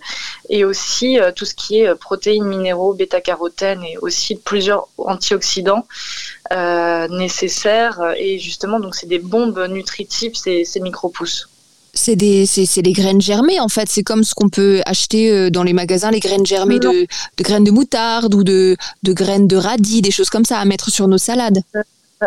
et 0.49 0.63
aussi 0.63 1.19
tout 1.35 1.43
ce 1.43 1.55
qui 1.61 1.81
est 1.81 1.93
protéines, 1.95 2.45
minéraux, 2.45 2.93
bêta-carotène 2.93 3.83
et 3.83 3.97
aussi 3.97 4.35
plusieurs 4.37 4.87
antioxydants 4.97 5.85
nécessaires. 7.09 7.99
Et 8.17 8.39
justement, 8.39 8.79
donc 8.79 8.95
c'est 8.95 9.07
des 9.07 9.19
bombes 9.19 9.59
nutritives, 9.69 10.35
ces, 10.35 10.63
ces 10.63 10.79
micro-pousses 10.79 11.49
c'est 11.97 12.15
des, 12.15 12.45
c'est, 12.45 12.81
les 12.81 12.93
graines 12.93 13.21
germées 13.21 13.59
en 13.59 13.67
fait. 13.67 13.89
C'est 13.89 14.03
comme 14.03 14.23
ce 14.23 14.33
qu'on 14.33 14.49
peut 14.49 14.81
acheter 14.85 15.31
euh, 15.31 15.49
dans 15.49 15.63
les 15.63 15.73
magasins, 15.73 16.11
les 16.11 16.19
graines 16.19 16.45
germées 16.45 16.79
de, 16.79 17.07
graines 17.37 17.63
de 17.63 17.71
moutarde 17.71 18.33
ou 18.35 18.43
de, 18.43 18.77
de, 19.03 19.13
graines 19.13 19.47
de 19.47 19.57
radis, 19.57 20.01
des 20.01 20.11
choses 20.11 20.29
comme 20.29 20.45
ça 20.45 20.59
à 20.59 20.65
mettre 20.65 20.89
sur 20.89 21.07
nos 21.07 21.17
salades. 21.17 21.59
Euh, 21.75 21.81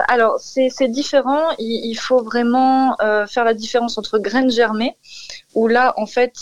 alors 0.09 0.39
c'est, 0.41 0.71
différent. 0.89 1.51
Il, 1.59 1.95
faut 1.95 2.23
vraiment 2.23 2.97
euh, 3.01 3.27
faire 3.27 3.45
la 3.45 3.55
différence 3.55 3.97
entre 3.99 4.19
graines 4.19 4.51
germées, 4.51 4.97
où 5.55 5.69
là 5.69 5.95
en 5.97 6.07
fait 6.07 6.35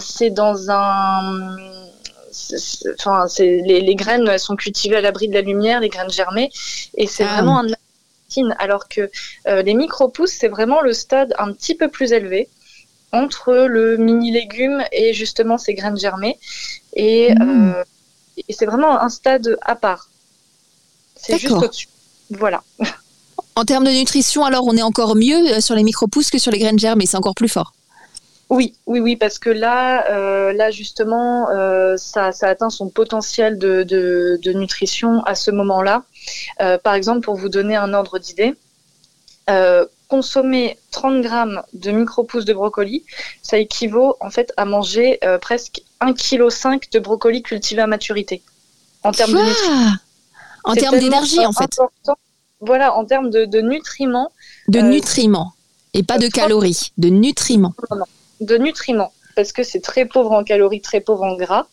c'est 0.00 0.30
dans 0.30 0.70
un 0.70 1.56
Enfin, 2.96 3.26
les, 3.40 3.80
les, 3.80 3.94
graines 3.96 4.28
elles 4.28 4.38
sont 4.38 4.54
cultivées 4.54 4.96
à 4.96 5.00
l'abri 5.00 5.26
de 5.26 5.34
la 5.34 5.40
lumière, 5.40 5.80
les 5.80 5.88
graines 5.88 6.12
germées, 6.12 6.48
et 6.96 7.08
c'est 7.08 7.24
ah. 7.24 7.34
vraiment 7.34 7.58
un 7.58 7.66
alors 8.60 8.88
que 8.88 9.10
les 9.48 9.74
micro-pousses, 9.74 10.36
c'est 10.38 10.46
vraiment 10.46 10.80
le 10.80 10.92
stade 10.92 11.34
un 11.38 11.52
petit 11.52 11.74
peu 11.74 11.88
plus 11.88 12.12
élevé 12.12 12.48
entre 13.12 13.52
le 13.52 13.96
mini 13.96 14.30
légume 14.30 14.82
et 14.92 15.12
justement 15.12 15.58
ces 15.58 15.74
graines 15.74 15.98
germées. 15.98 16.38
Et, 16.94 17.34
mmh. 17.34 17.72
euh, 17.76 17.84
et 18.48 18.52
c'est 18.52 18.66
vraiment 18.66 19.00
un 19.00 19.08
stade 19.08 19.56
à 19.62 19.76
part. 19.76 20.08
C'est 21.16 21.38
juste 21.38 21.54
au-dessus. 21.54 21.88
Voilà. 22.30 22.62
En 23.56 23.64
termes 23.64 23.84
de 23.84 23.90
nutrition, 23.90 24.44
alors 24.44 24.64
on 24.66 24.76
est 24.76 24.82
encore 24.82 25.16
mieux 25.16 25.36
euh, 25.36 25.60
sur 25.60 25.74
les 25.74 25.82
micro-pousses 25.82 26.30
que 26.30 26.38
sur 26.38 26.52
les 26.52 26.58
graines 26.58 26.78
germées, 26.78 27.04
c'est 27.04 27.16
encore 27.16 27.34
plus 27.34 27.48
fort. 27.48 27.72
Oui, 28.48 28.74
oui, 28.86 29.00
oui, 29.00 29.16
parce 29.16 29.38
que 29.38 29.50
là, 29.50 30.08
euh, 30.08 30.52
là 30.52 30.70
justement, 30.70 31.48
ça, 31.98 32.32
ça, 32.32 32.48
atteint 32.48 32.70
son 32.70 32.88
potentiel 32.88 33.58
de, 33.58 33.82
de, 33.82 34.38
de 34.42 34.52
nutrition 34.52 35.22
à 35.24 35.34
ce 35.34 35.50
moment-là. 35.50 36.04
par 36.82 36.94
exemple, 36.94 37.20
pour 37.20 37.34
vous 37.34 37.48
donner 37.48 37.76
un 37.76 37.92
ordre 37.92 38.18
d'idée, 38.18 38.54
consommer 40.10 40.76
30 40.90 41.22
grammes 41.22 41.62
de 41.72 41.92
micro-pousses 41.92 42.44
de 42.44 42.52
brocoli, 42.52 43.04
ça 43.42 43.56
équivaut 43.58 44.16
en 44.20 44.30
fait 44.30 44.52
à 44.56 44.64
manger 44.64 45.18
euh, 45.24 45.38
presque 45.38 45.82
1,5 46.00 46.80
kg 46.80 46.90
de 46.92 46.98
brocoli 46.98 47.42
cultivé 47.42 47.80
à 47.80 47.86
maturité. 47.86 48.42
En 49.04 49.12
termes 49.12 49.32
de 49.32 49.38
En 50.64 50.74
termes 50.74 50.98
d'énergie, 50.98 51.46
en 51.46 51.52
fait. 51.52 51.78
Voilà, 52.60 52.94
en 52.94 53.06
termes 53.06 53.30
de, 53.30 53.60
nutriments. 53.60 54.30
De 54.68 54.80
euh, 54.80 54.82
nutriments. 54.82 55.54
Et 55.94 56.02
pas 56.02 56.18
de 56.18 56.28
calories, 56.28 56.92
de 56.98 57.08
nutriments. 57.08 57.74
de 58.40 58.56
nutriments 58.58 59.12
parce 59.36 59.52
que 59.52 59.62
c'est 59.62 59.80
très 59.80 60.04
pauvre 60.04 60.32
en 60.32 60.44
calories, 60.44 60.82
très 60.82 61.00
pauvre 61.00 61.22
en 61.22 61.34
gras. 61.34 61.66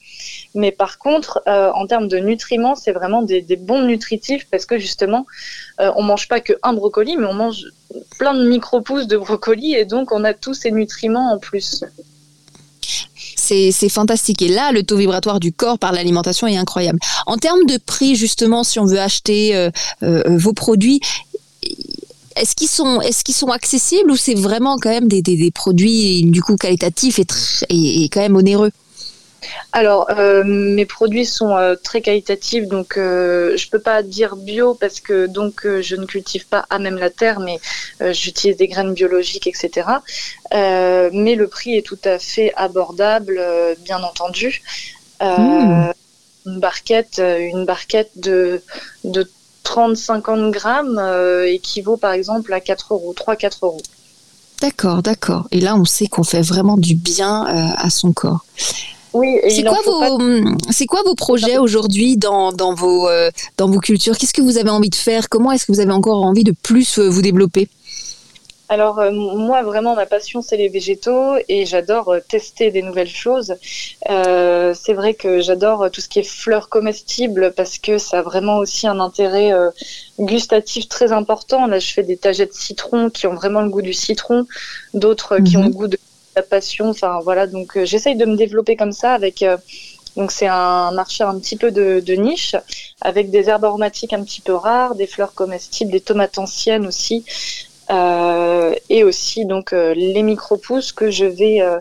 Mais 0.58 0.72
par 0.72 0.98
contre, 0.98 1.40
euh, 1.48 1.70
en 1.74 1.86
termes 1.86 2.08
de 2.08 2.18
nutriments, 2.18 2.76
c'est 2.76 2.92
vraiment 2.92 3.22
des, 3.22 3.44
bons 3.56 3.84
nutritifs 3.84 4.48
parce 4.50 4.66
que 4.66 4.80
justement, 4.80 5.26
euh, 5.80 5.92
on 5.96 6.02
mange 6.02 6.28
pas 6.28 6.42
que 6.42 6.54
un 6.64 6.74
brocoli, 6.74 7.16
mais 7.16 7.28
on 7.28 7.34
mange 7.34 7.64
plein 8.18 8.34
de 8.34 8.44
micro-pousses 8.48 9.08
de 9.08 9.18
brocoli 9.18 9.76
et 9.76 9.86
donc 9.86 10.12
on 10.12 10.24
a 10.24 10.34
tous 10.34 10.56
ces 10.56 10.72
nutriments 10.72 11.32
en 11.32 11.38
plus. 11.38 11.84
C'est 13.36 13.90
fantastique. 13.90 14.42
Et 14.42 14.50
là, 14.50 14.74
le 14.74 14.84
taux 14.84 14.98
vibratoire 14.98 15.40
du 15.40 15.54
corps 15.54 15.80
par 15.80 15.94
l'alimentation 15.94 16.48
est 16.48 16.58
incroyable. 16.58 17.00
En 17.28 17.38
termes 17.38 17.66
de 17.66 17.78
prix, 17.78 18.16
justement, 18.16 18.66
si 18.66 18.78
on 18.78 18.86
veut 18.86 19.00
acheter 19.00 19.56
euh, 19.56 20.22
vos 20.26 20.52
produits, 20.52 21.00
est-ce 22.36 22.56
qu'ils 22.56 23.34
sont, 23.34 23.50
accessibles 23.52 24.12
ou 24.12 24.18
c'est 24.18 24.34
vraiment 24.34 24.78
quand 24.78 24.90
même 24.90 25.08
des, 25.08 25.52
produits 25.52 26.24
du 26.26 26.42
coup 26.42 26.56
qualitatifs 26.56 27.20
et, 27.70 28.10
quand 28.10 28.22
même 28.22 28.36
onéreux? 28.36 28.72
Alors, 29.72 30.08
euh, 30.12 30.44
mes 30.46 30.86
produits 30.86 31.26
sont 31.26 31.56
euh, 31.56 31.76
très 31.76 32.02
qualitatifs, 32.02 32.68
donc 32.68 32.98
euh, 32.98 33.56
je 33.58 33.70
peux 33.70 33.80
pas 33.80 34.04
dire 34.04 34.36
bio 34.36 34.74
parce 34.74 35.00
que 35.00 35.28
donc 35.28 35.66
je 35.66 35.96
ne 35.96 36.06
cultive 36.06 36.48
pas 36.48 36.66
à 36.70 36.80
même 36.80 36.98
la 36.98 37.10
terre, 37.10 37.40
mais 37.40 37.60
j'utilise 38.12 38.58
des 38.58 38.68
graines 38.68 38.94
biologiques, 38.94 39.48
etc. 39.48 39.88
mais 40.52 41.36
le 41.36 41.48
prix 41.48 41.78
est 41.78 41.86
tout 41.86 42.00
à 42.04 42.20
fait 42.20 42.54
abordable, 42.56 43.42
bien 43.84 44.02
entendu. 44.04 44.62
Mmh. 45.22 45.92
Une 46.46 46.60
barquette, 46.62 47.20
une 47.20 47.66
barquette 47.66 48.12
de, 48.16 48.62
de 49.04 49.28
30-50 49.68 50.52
grammes 50.52 50.98
euh, 50.98 51.46
équivaut 51.46 51.98
par 51.98 52.14
exemple 52.14 52.54
à 52.54 52.62
4 52.62 52.94
euros, 52.94 53.14
3-4 53.14 53.58
euros. 53.64 53.82
D'accord, 54.62 55.04
d'accord. 55.04 55.48
Et 55.52 55.60
là, 55.60 55.76
on 55.76 55.86
sait 55.86 56.08
qu'on 56.08 56.24
fait 56.24 56.42
vraiment 56.42 56.78
du 56.78 56.96
bien 56.96 57.46
euh, 57.46 57.74
à 57.76 57.90
son 57.90 58.12
corps. 58.12 58.44
Oui, 59.18 59.40
c'est 59.50 59.64
quoi, 59.64 59.80
vos, 59.84 60.20
c'est 60.70 60.86
quoi 60.86 61.02
vos 61.04 61.16
projets 61.16 61.58
aujourd'hui 61.58 62.18
dans, 62.18 62.52
dans, 62.52 62.74
vos, 62.74 63.08
euh, 63.10 63.30
dans 63.58 63.68
vos 63.68 63.80
cultures? 63.80 64.18
Qu'est-ce 64.18 64.34
que 64.34 64.42
vous 64.42 64.58
avez 64.58 64.70
envie 64.70 64.90
de 64.90 64.96
faire? 64.96 65.28
Comment 65.30 65.52
est-ce 65.52 65.66
que 65.66 65.72
vous 65.72 65.80
avez 65.80 65.92
encore 65.92 66.24
envie 66.24 66.44
de 66.44 66.54
plus 66.64 67.00
vous 67.00 67.22
développer? 67.22 67.68
Alors 68.70 69.00
euh, 69.00 69.12
moi 69.12 69.64
vraiment 69.64 69.96
ma 69.96 70.06
passion 70.06 70.42
c'est 70.42 70.58
les 70.58 70.68
végétaux 70.68 71.36
et 71.48 71.66
j'adore 71.66 72.10
euh, 72.10 72.20
tester 72.20 72.70
des 72.70 72.82
nouvelles 72.82 73.08
choses. 73.08 73.56
Euh, 74.10 74.74
c'est 74.74 74.94
vrai 74.94 75.14
que 75.14 75.40
j'adore 75.40 75.90
tout 75.90 76.02
ce 76.02 76.10
qui 76.10 76.20
est 76.20 76.28
fleurs 76.28 76.68
comestibles 76.68 77.54
parce 77.56 77.80
que 77.80 77.98
ça 77.98 78.20
a 78.20 78.22
vraiment 78.22 78.58
aussi 78.58 78.86
un 78.86 79.00
intérêt 79.00 79.54
gustatif 80.20 80.90
très 80.90 81.14
important. 81.14 81.66
Là 81.68 81.80
je 81.80 81.94
fais 81.94 82.04
des 82.04 82.18
tagettes 82.18 82.54
citron 82.54 83.10
qui 83.10 83.26
ont 83.26 83.36
vraiment 83.36 83.62
le 83.62 83.70
goût 83.70 83.82
du 83.82 83.94
citron, 83.94 84.46
d'autres 84.94 85.38
qui 85.40 85.56
ont 85.56 85.62
mhm. 85.62 85.68
le 85.68 85.74
goût 85.74 85.88
de 85.88 85.98
la 86.38 86.44
passion. 86.44 86.90
Enfin 86.90 87.20
voilà 87.24 87.48
donc 87.48 87.78
j'essaye 87.84 88.16
de 88.16 88.26
me 88.26 88.36
développer 88.36 88.76
comme 88.76 88.92
ça 88.92 89.14
avec 89.14 89.44
donc 90.16 90.32
c'est 90.32 90.48
un 90.48 90.92
marché 90.92 91.24
un 91.24 91.38
petit 91.40 91.58
peu 91.58 91.70
de, 91.72 92.00
de, 92.00 92.14
niche 92.14 92.56
avec 93.02 93.30
des 93.30 93.50
herbes 93.50 93.66
aromatiques 93.66 94.14
un 94.14 94.24
petit 94.24 94.42
peu 94.42 94.54
rares, 94.54 94.96
des 94.96 95.06
fleurs 95.06 95.34
comestibles, 95.34 95.92
des 95.92 96.02
tomates 96.02 96.38
anciennes 96.40 96.88
aussi. 96.88 97.24
Euh, 97.90 98.74
et 98.90 99.06
aussi 99.06 99.46
donc 99.46 99.72
euh, 99.72 99.94
les 99.94 100.22
micro-pousses 100.22 100.92
que 100.92 101.10
je 101.10 101.24
vais 101.24 101.62
euh, 101.62 101.80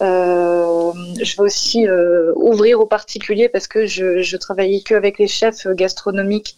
je 0.00 1.36
vais 1.36 1.42
aussi 1.42 1.86
ouvrir 2.34 2.80
aux 2.80 2.86
particuliers 2.86 3.48
parce 3.48 3.68
que 3.68 3.86
je, 3.86 4.22
je 4.22 4.36
travaillais 4.36 4.80
que 4.80 4.94
avec 4.94 5.18
les 5.18 5.28
chefs 5.28 5.66
gastronomiques 5.68 6.56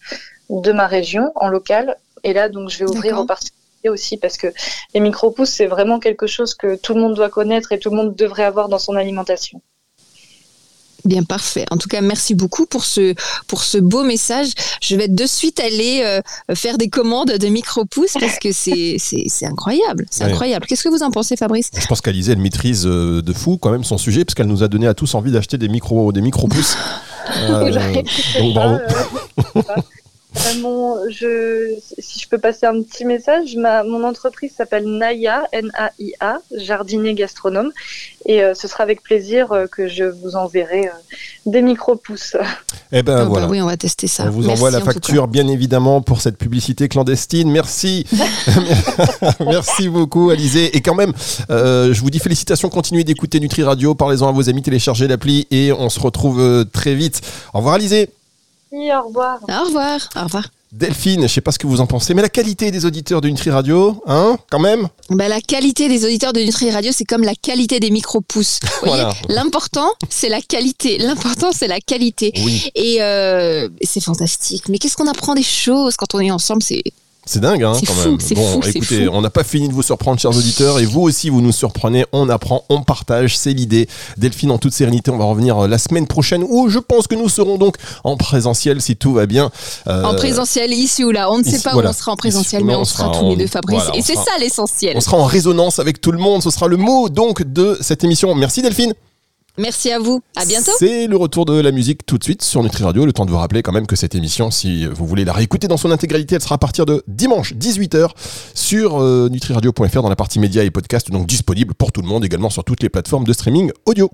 de 0.49 0.71
ma 0.71 0.87
région 0.87 1.31
en 1.35 1.47
local. 1.47 1.95
Et 2.23 2.33
là, 2.33 2.49
donc, 2.49 2.69
je 2.69 2.79
vais 2.79 2.89
ouvrir 2.89 3.19
aux 3.19 3.25
particuliers 3.25 3.58
aussi 3.87 4.17
parce 4.17 4.37
que 4.37 4.47
les 4.93 4.99
micro-pousses, 4.99 5.51
c'est 5.51 5.67
vraiment 5.67 5.99
quelque 5.99 6.27
chose 6.27 6.53
que 6.53 6.75
tout 6.75 6.93
le 6.93 6.99
monde 6.99 7.15
doit 7.15 7.29
connaître 7.29 7.71
et 7.71 7.79
tout 7.79 7.89
le 7.89 7.95
monde 7.95 8.15
devrait 8.15 8.43
avoir 8.43 8.67
dans 8.67 8.79
son 8.79 8.95
alimentation. 8.95 9.61
Bien 11.05 11.23
parfait. 11.23 11.65
En 11.71 11.77
tout 11.77 11.87
cas, 11.87 12.01
merci 12.01 12.35
beaucoup 12.35 12.65
pour 12.65 12.83
ce 12.83 13.13
pour 13.47 13.63
ce 13.63 13.77
beau 13.77 14.03
message. 14.03 14.47
Je 14.81 14.95
vais 14.95 15.07
de 15.07 15.25
suite 15.25 15.59
aller 15.59 16.01
euh, 16.03 16.21
faire 16.55 16.77
des 16.77 16.89
commandes 16.89 17.31
de 17.31 17.47
micro 17.47 17.85
pouces 17.85 18.17
parce 18.19 18.37
que 18.37 18.51
c'est 18.53 18.97
c'est 18.99 19.45
incroyable, 19.45 20.05
c'est 20.11 20.25
incroyable. 20.25 20.65
Qu'est-ce 20.67 20.83
que 20.83 20.89
vous 20.89 21.03
en 21.03 21.11
pensez, 21.11 21.37
Fabrice? 21.37 21.71
Je 21.79 21.87
pense 21.87 22.01
qu'Alizée 22.01 22.33
elle 22.33 22.39
maîtrise 22.39 22.85
euh, 22.85 23.21
de 23.21 23.33
fou 23.33 23.57
quand 23.57 23.71
même 23.71 23.83
son 23.83 23.97
sujet 23.97 24.25
parce 24.25 24.35
qu'elle 24.35 24.47
nous 24.47 24.63
a 24.63 24.67
donné 24.67 24.87
à 24.87 24.93
tous 24.93 25.15
envie 25.15 25.31
d'acheter 25.31 25.57
des 25.57 25.69
micro 25.69 26.11
des 26.11 26.21
micro. 26.21 26.49
Euh, 27.41 28.01
donc 28.39 28.53
bravo. 28.55 28.79
je, 31.09 31.75
si 31.97 32.19
je 32.19 32.27
peux 32.29 32.37
passer 32.37 32.65
un 32.65 32.81
petit 32.81 33.05
message, 33.05 33.55
ma, 33.55 33.83
mon 33.83 34.03
entreprise 34.03 34.51
s'appelle 34.55 34.85
Naya, 34.85 35.43
N-A-I-A, 35.51 36.39
jardinier 36.55 37.13
gastronome, 37.13 37.71
et 38.25 38.43
euh, 38.43 38.53
ce 38.53 38.67
sera 38.67 38.83
avec 38.83 39.01
plaisir 39.01 39.51
euh, 39.51 39.65
que 39.67 39.87
je 39.87 40.03
vous 40.03 40.35
enverrai 40.35 40.87
euh, 40.87 40.91
des 41.45 41.61
micro-pousses. 41.61 42.37
Eh 42.91 43.01
ben 43.01 43.15
ah 43.15 43.19
bah 43.21 43.25
voilà. 43.25 43.47
oui, 43.47 43.61
on 43.61 43.65
va 43.65 43.77
tester 43.77 44.07
ça. 44.07 44.25
On 44.27 44.31
vous 44.31 44.49
envoie 44.49 44.71
la 44.71 44.81
facture, 44.81 45.27
bien 45.27 45.47
évidemment, 45.47 46.01
pour 46.01 46.21
cette 46.21 46.37
publicité 46.37 46.87
clandestine. 46.87 47.49
Merci. 47.51 48.05
Merci 49.39 49.89
beaucoup, 49.89 50.29
Alizé. 50.29 50.75
Et 50.75 50.81
quand 50.81 50.95
même, 50.95 51.13
je 51.49 51.99
vous 51.99 52.09
dis 52.09 52.19
félicitations, 52.19 52.69
continuez 52.69 53.03
d'écouter 53.03 53.39
Nutri 53.39 53.63
Radio, 53.63 53.95
parlez-en 53.95 54.29
à 54.29 54.31
vos 54.31 54.49
amis, 54.49 54.61
téléchargez 54.61 55.07
l'appli, 55.07 55.47
et 55.51 55.71
on 55.71 55.89
se 55.89 55.99
retrouve 55.99 56.65
très 56.71 56.93
vite. 56.93 57.21
Au 57.53 57.59
revoir, 57.59 57.75
Alizé 57.75 58.09
au 58.71 59.07
revoir. 59.07 59.39
Au 59.47 59.65
revoir. 59.65 60.09
Au 60.15 60.23
revoir. 60.23 60.49
Delphine, 60.71 61.23
je 61.23 61.27
sais 61.27 61.41
pas 61.41 61.51
ce 61.51 61.57
que 61.57 61.65
vous 61.65 61.81
en 61.81 61.87
pensez, 61.87 62.13
mais 62.13 62.21
la 62.21 62.29
qualité 62.29 62.69
des 62.69 62.85
auditeurs 62.85 63.21
de 63.21 63.27
Nutri 63.27 63.49
Radio, 63.49 64.03
hein, 64.05 64.37
quand 64.51 64.59
même 64.59 64.87
bah, 65.09 65.27
La 65.27 65.41
qualité 65.41 65.89
des 65.89 66.05
auditeurs 66.05 66.31
de 66.31 66.41
Nutri 66.41 66.69
Radio, 66.69 66.91
c'est 66.93 67.05
comme 67.05 67.23
la 67.23 67.33
qualité 67.33 67.79
des 67.79 67.89
micro-pousses. 67.89 68.59
L'important, 69.29 69.89
c'est 70.09 70.29
la 70.29 70.41
qualité. 70.41 70.99
L'important, 70.99 71.51
c'est 71.51 71.67
la 71.67 71.79
qualité. 71.79 72.31
Et 72.75 73.01
euh, 73.01 73.67
c'est 73.81 74.03
fantastique. 74.03 74.69
Mais 74.69 74.77
qu'est-ce 74.77 74.95
qu'on 74.95 75.07
apprend 75.07 75.33
des 75.33 75.43
choses 75.43 75.95
quand 75.95 76.13
on 76.13 76.19
est 76.19 76.29
ensemble? 76.29 76.61
C'est 76.61 76.83
C'est 77.31 77.41
dingue, 77.41 77.61
hein, 77.63 77.73
quand 77.85 77.93
fou, 77.93 78.09
même. 78.09 78.17
Bon, 78.31 78.59
fou, 78.59 78.67
écoutez, 78.67 79.07
on 79.07 79.21
n'a 79.21 79.29
pas 79.29 79.43
fini 79.43 79.67
de 79.67 79.73
vous 79.73 79.83
surprendre, 79.83 80.19
chers 80.19 80.35
auditeurs, 80.35 80.79
et 80.79 80.85
vous 80.85 81.01
aussi, 81.01 81.29
vous 81.29 81.41
nous 81.41 81.51
surprenez. 81.51 82.03
On 82.11 82.27
apprend, 82.27 82.63
on 82.69 82.81
partage, 82.81 83.37
c'est 83.37 83.53
l'idée. 83.53 83.87
Delphine, 84.17 84.49
en 84.49 84.57
toute 84.57 84.73
sérénité, 84.73 85.11
on 85.11 85.17
va 85.19 85.25
revenir 85.25 85.55
euh, 85.59 85.67
la 85.67 85.77
semaine 85.77 86.07
prochaine, 86.07 86.43
où 86.49 86.69
je 86.69 86.79
pense 86.79 87.05
que 87.05 87.13
nous 87.13 87.29
serons 87.29 87.59
donc 87.59 87.75
en 88.03 88.17
présentiel, 88.17 88.81
si 88.81 88.95
tout 88.95 89.13
va 89.13 89.27
bien. 89.27 89.51
Euh, 89.87 90.03
En 90.05 90.15
présentiel, 90.15 90.73
ici 90.73 91.03
ou 91.03 91.11
là. 91.11 91.31
On 91.31 91.37
ne 91.37 91.43
sait 91.43 91.51
ici, 91.51 91.61
pas 91.63 91.73
voilà. 91.73 91.89
où 91.89 91.91
on 91.91 91.95
sera 91.95 92.13
en 92.13 92.15
présentiel, 92.15 92.61
Ici, 92.61 92.65
mais 92.67 92.73
on 92.73 92.81
on 92.81 92.85
sera, 92.85 93.03
sera 93.03 93.19
tous 93.19 93.25
en- 93.25 93.29
les 93.29 93.35
deux, 93.35 93.45
Fabrice. 93.47 93.79
voilà, 93.83 93.95
et 93.95 94.01
c'est 94.01 94.13
sera- 94.13 94.25
ça 94.25 94.31
l'essentiel. 94.39 94.93
On 94.97 95.01
sera 95.01 95.17
en 95.17 95.25
résonance 95.25 95.77
avec 95.77 96.01
tout 96.01 96.11
le 96.11 96.17
monde, 96.17 96.41
ce 96.41 96.49
sera 96.49 96.67
le 96.67 96.77
mot 96.77 97.09
donc 97.09 97.43
de 97.43 97.77
cette 97.79 98.03
émission. 98.03 98.33
Merci 98.33 98.63
Delphine. 98.63 98.95
Merci 99.59 99.91
à 99.91 99.99
vous. 99.99 100.21
À 100.37 100.45
bientôt. 100.45 100.71
C'est 100.79 101.05
le 101.05 101.17
retour 101.17 101.43
de 101.43 101.59
la 101.59 101.71
musique 101.71 102.05
tout 102.05 102.17
de 102.17 102.23
suite 102.23 102.41
sur 102.41 102.63
Nutri 102.63 102.85
Radio. 102.85 103.05
Le 103.05 103.11
temps 103.11 103.25
de 103.25 103.31
vous 103.31 103.37
rappeler 103.37 103.61
quand 103.61 103.73
même 103.73 103.87
que 103.87 103.97
cette 103.97 104.15
émission, 104.15 104.51
si 104.51 104.85
vous 104.85 105.05
voulez 105.05 105.25
la 105.25 105.33
réécouter 105.33 105.67
dans 105.67 105.75
son 105.75 105.91
intégralité, 105.91 106.35
elle 106.35 106.41
sera 106.41 106.55
à 106.55 106.57
partir 106.57 106.85
de 106.85 107.03
dimanche 107.09 107.53
18h 107.53 108.11
sur 108.53 109.01
euh, 109.01 109.27
nutriradio.fr 109.29 110.01
dans 110.01 110.07
la 110.07 110.15
partie 110.15 110.39
médias 110.39 110.63
et 110.63 110.71
podcasts, 110.71 111.11
donc 111.11 111.27
disponible 111.27 111.73
pour 111.73 111.91
tout 111.91 112.01
le 112.01 112.07
monde, 112.07 112.23
également 112.23 112.49
sur 112.49 112.63
toutes 112.63 112.81
les 112.81 112.89
plateformes 112.89 113.25
de 113.25 113.33
streaming 113.33 113.71
audio. 113.85 114.09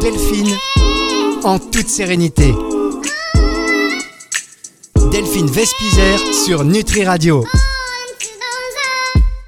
Delphine, 0.00 0.56
en 1.44 1.58
toute 1.58 1.88
sérénité. 1.88 2.54
Delphine 5.10 5.50
Vespizer 5.50 6.18
sur 6.32 6.64
Nutri 6.64 7.04
Radio. 7.04 7.44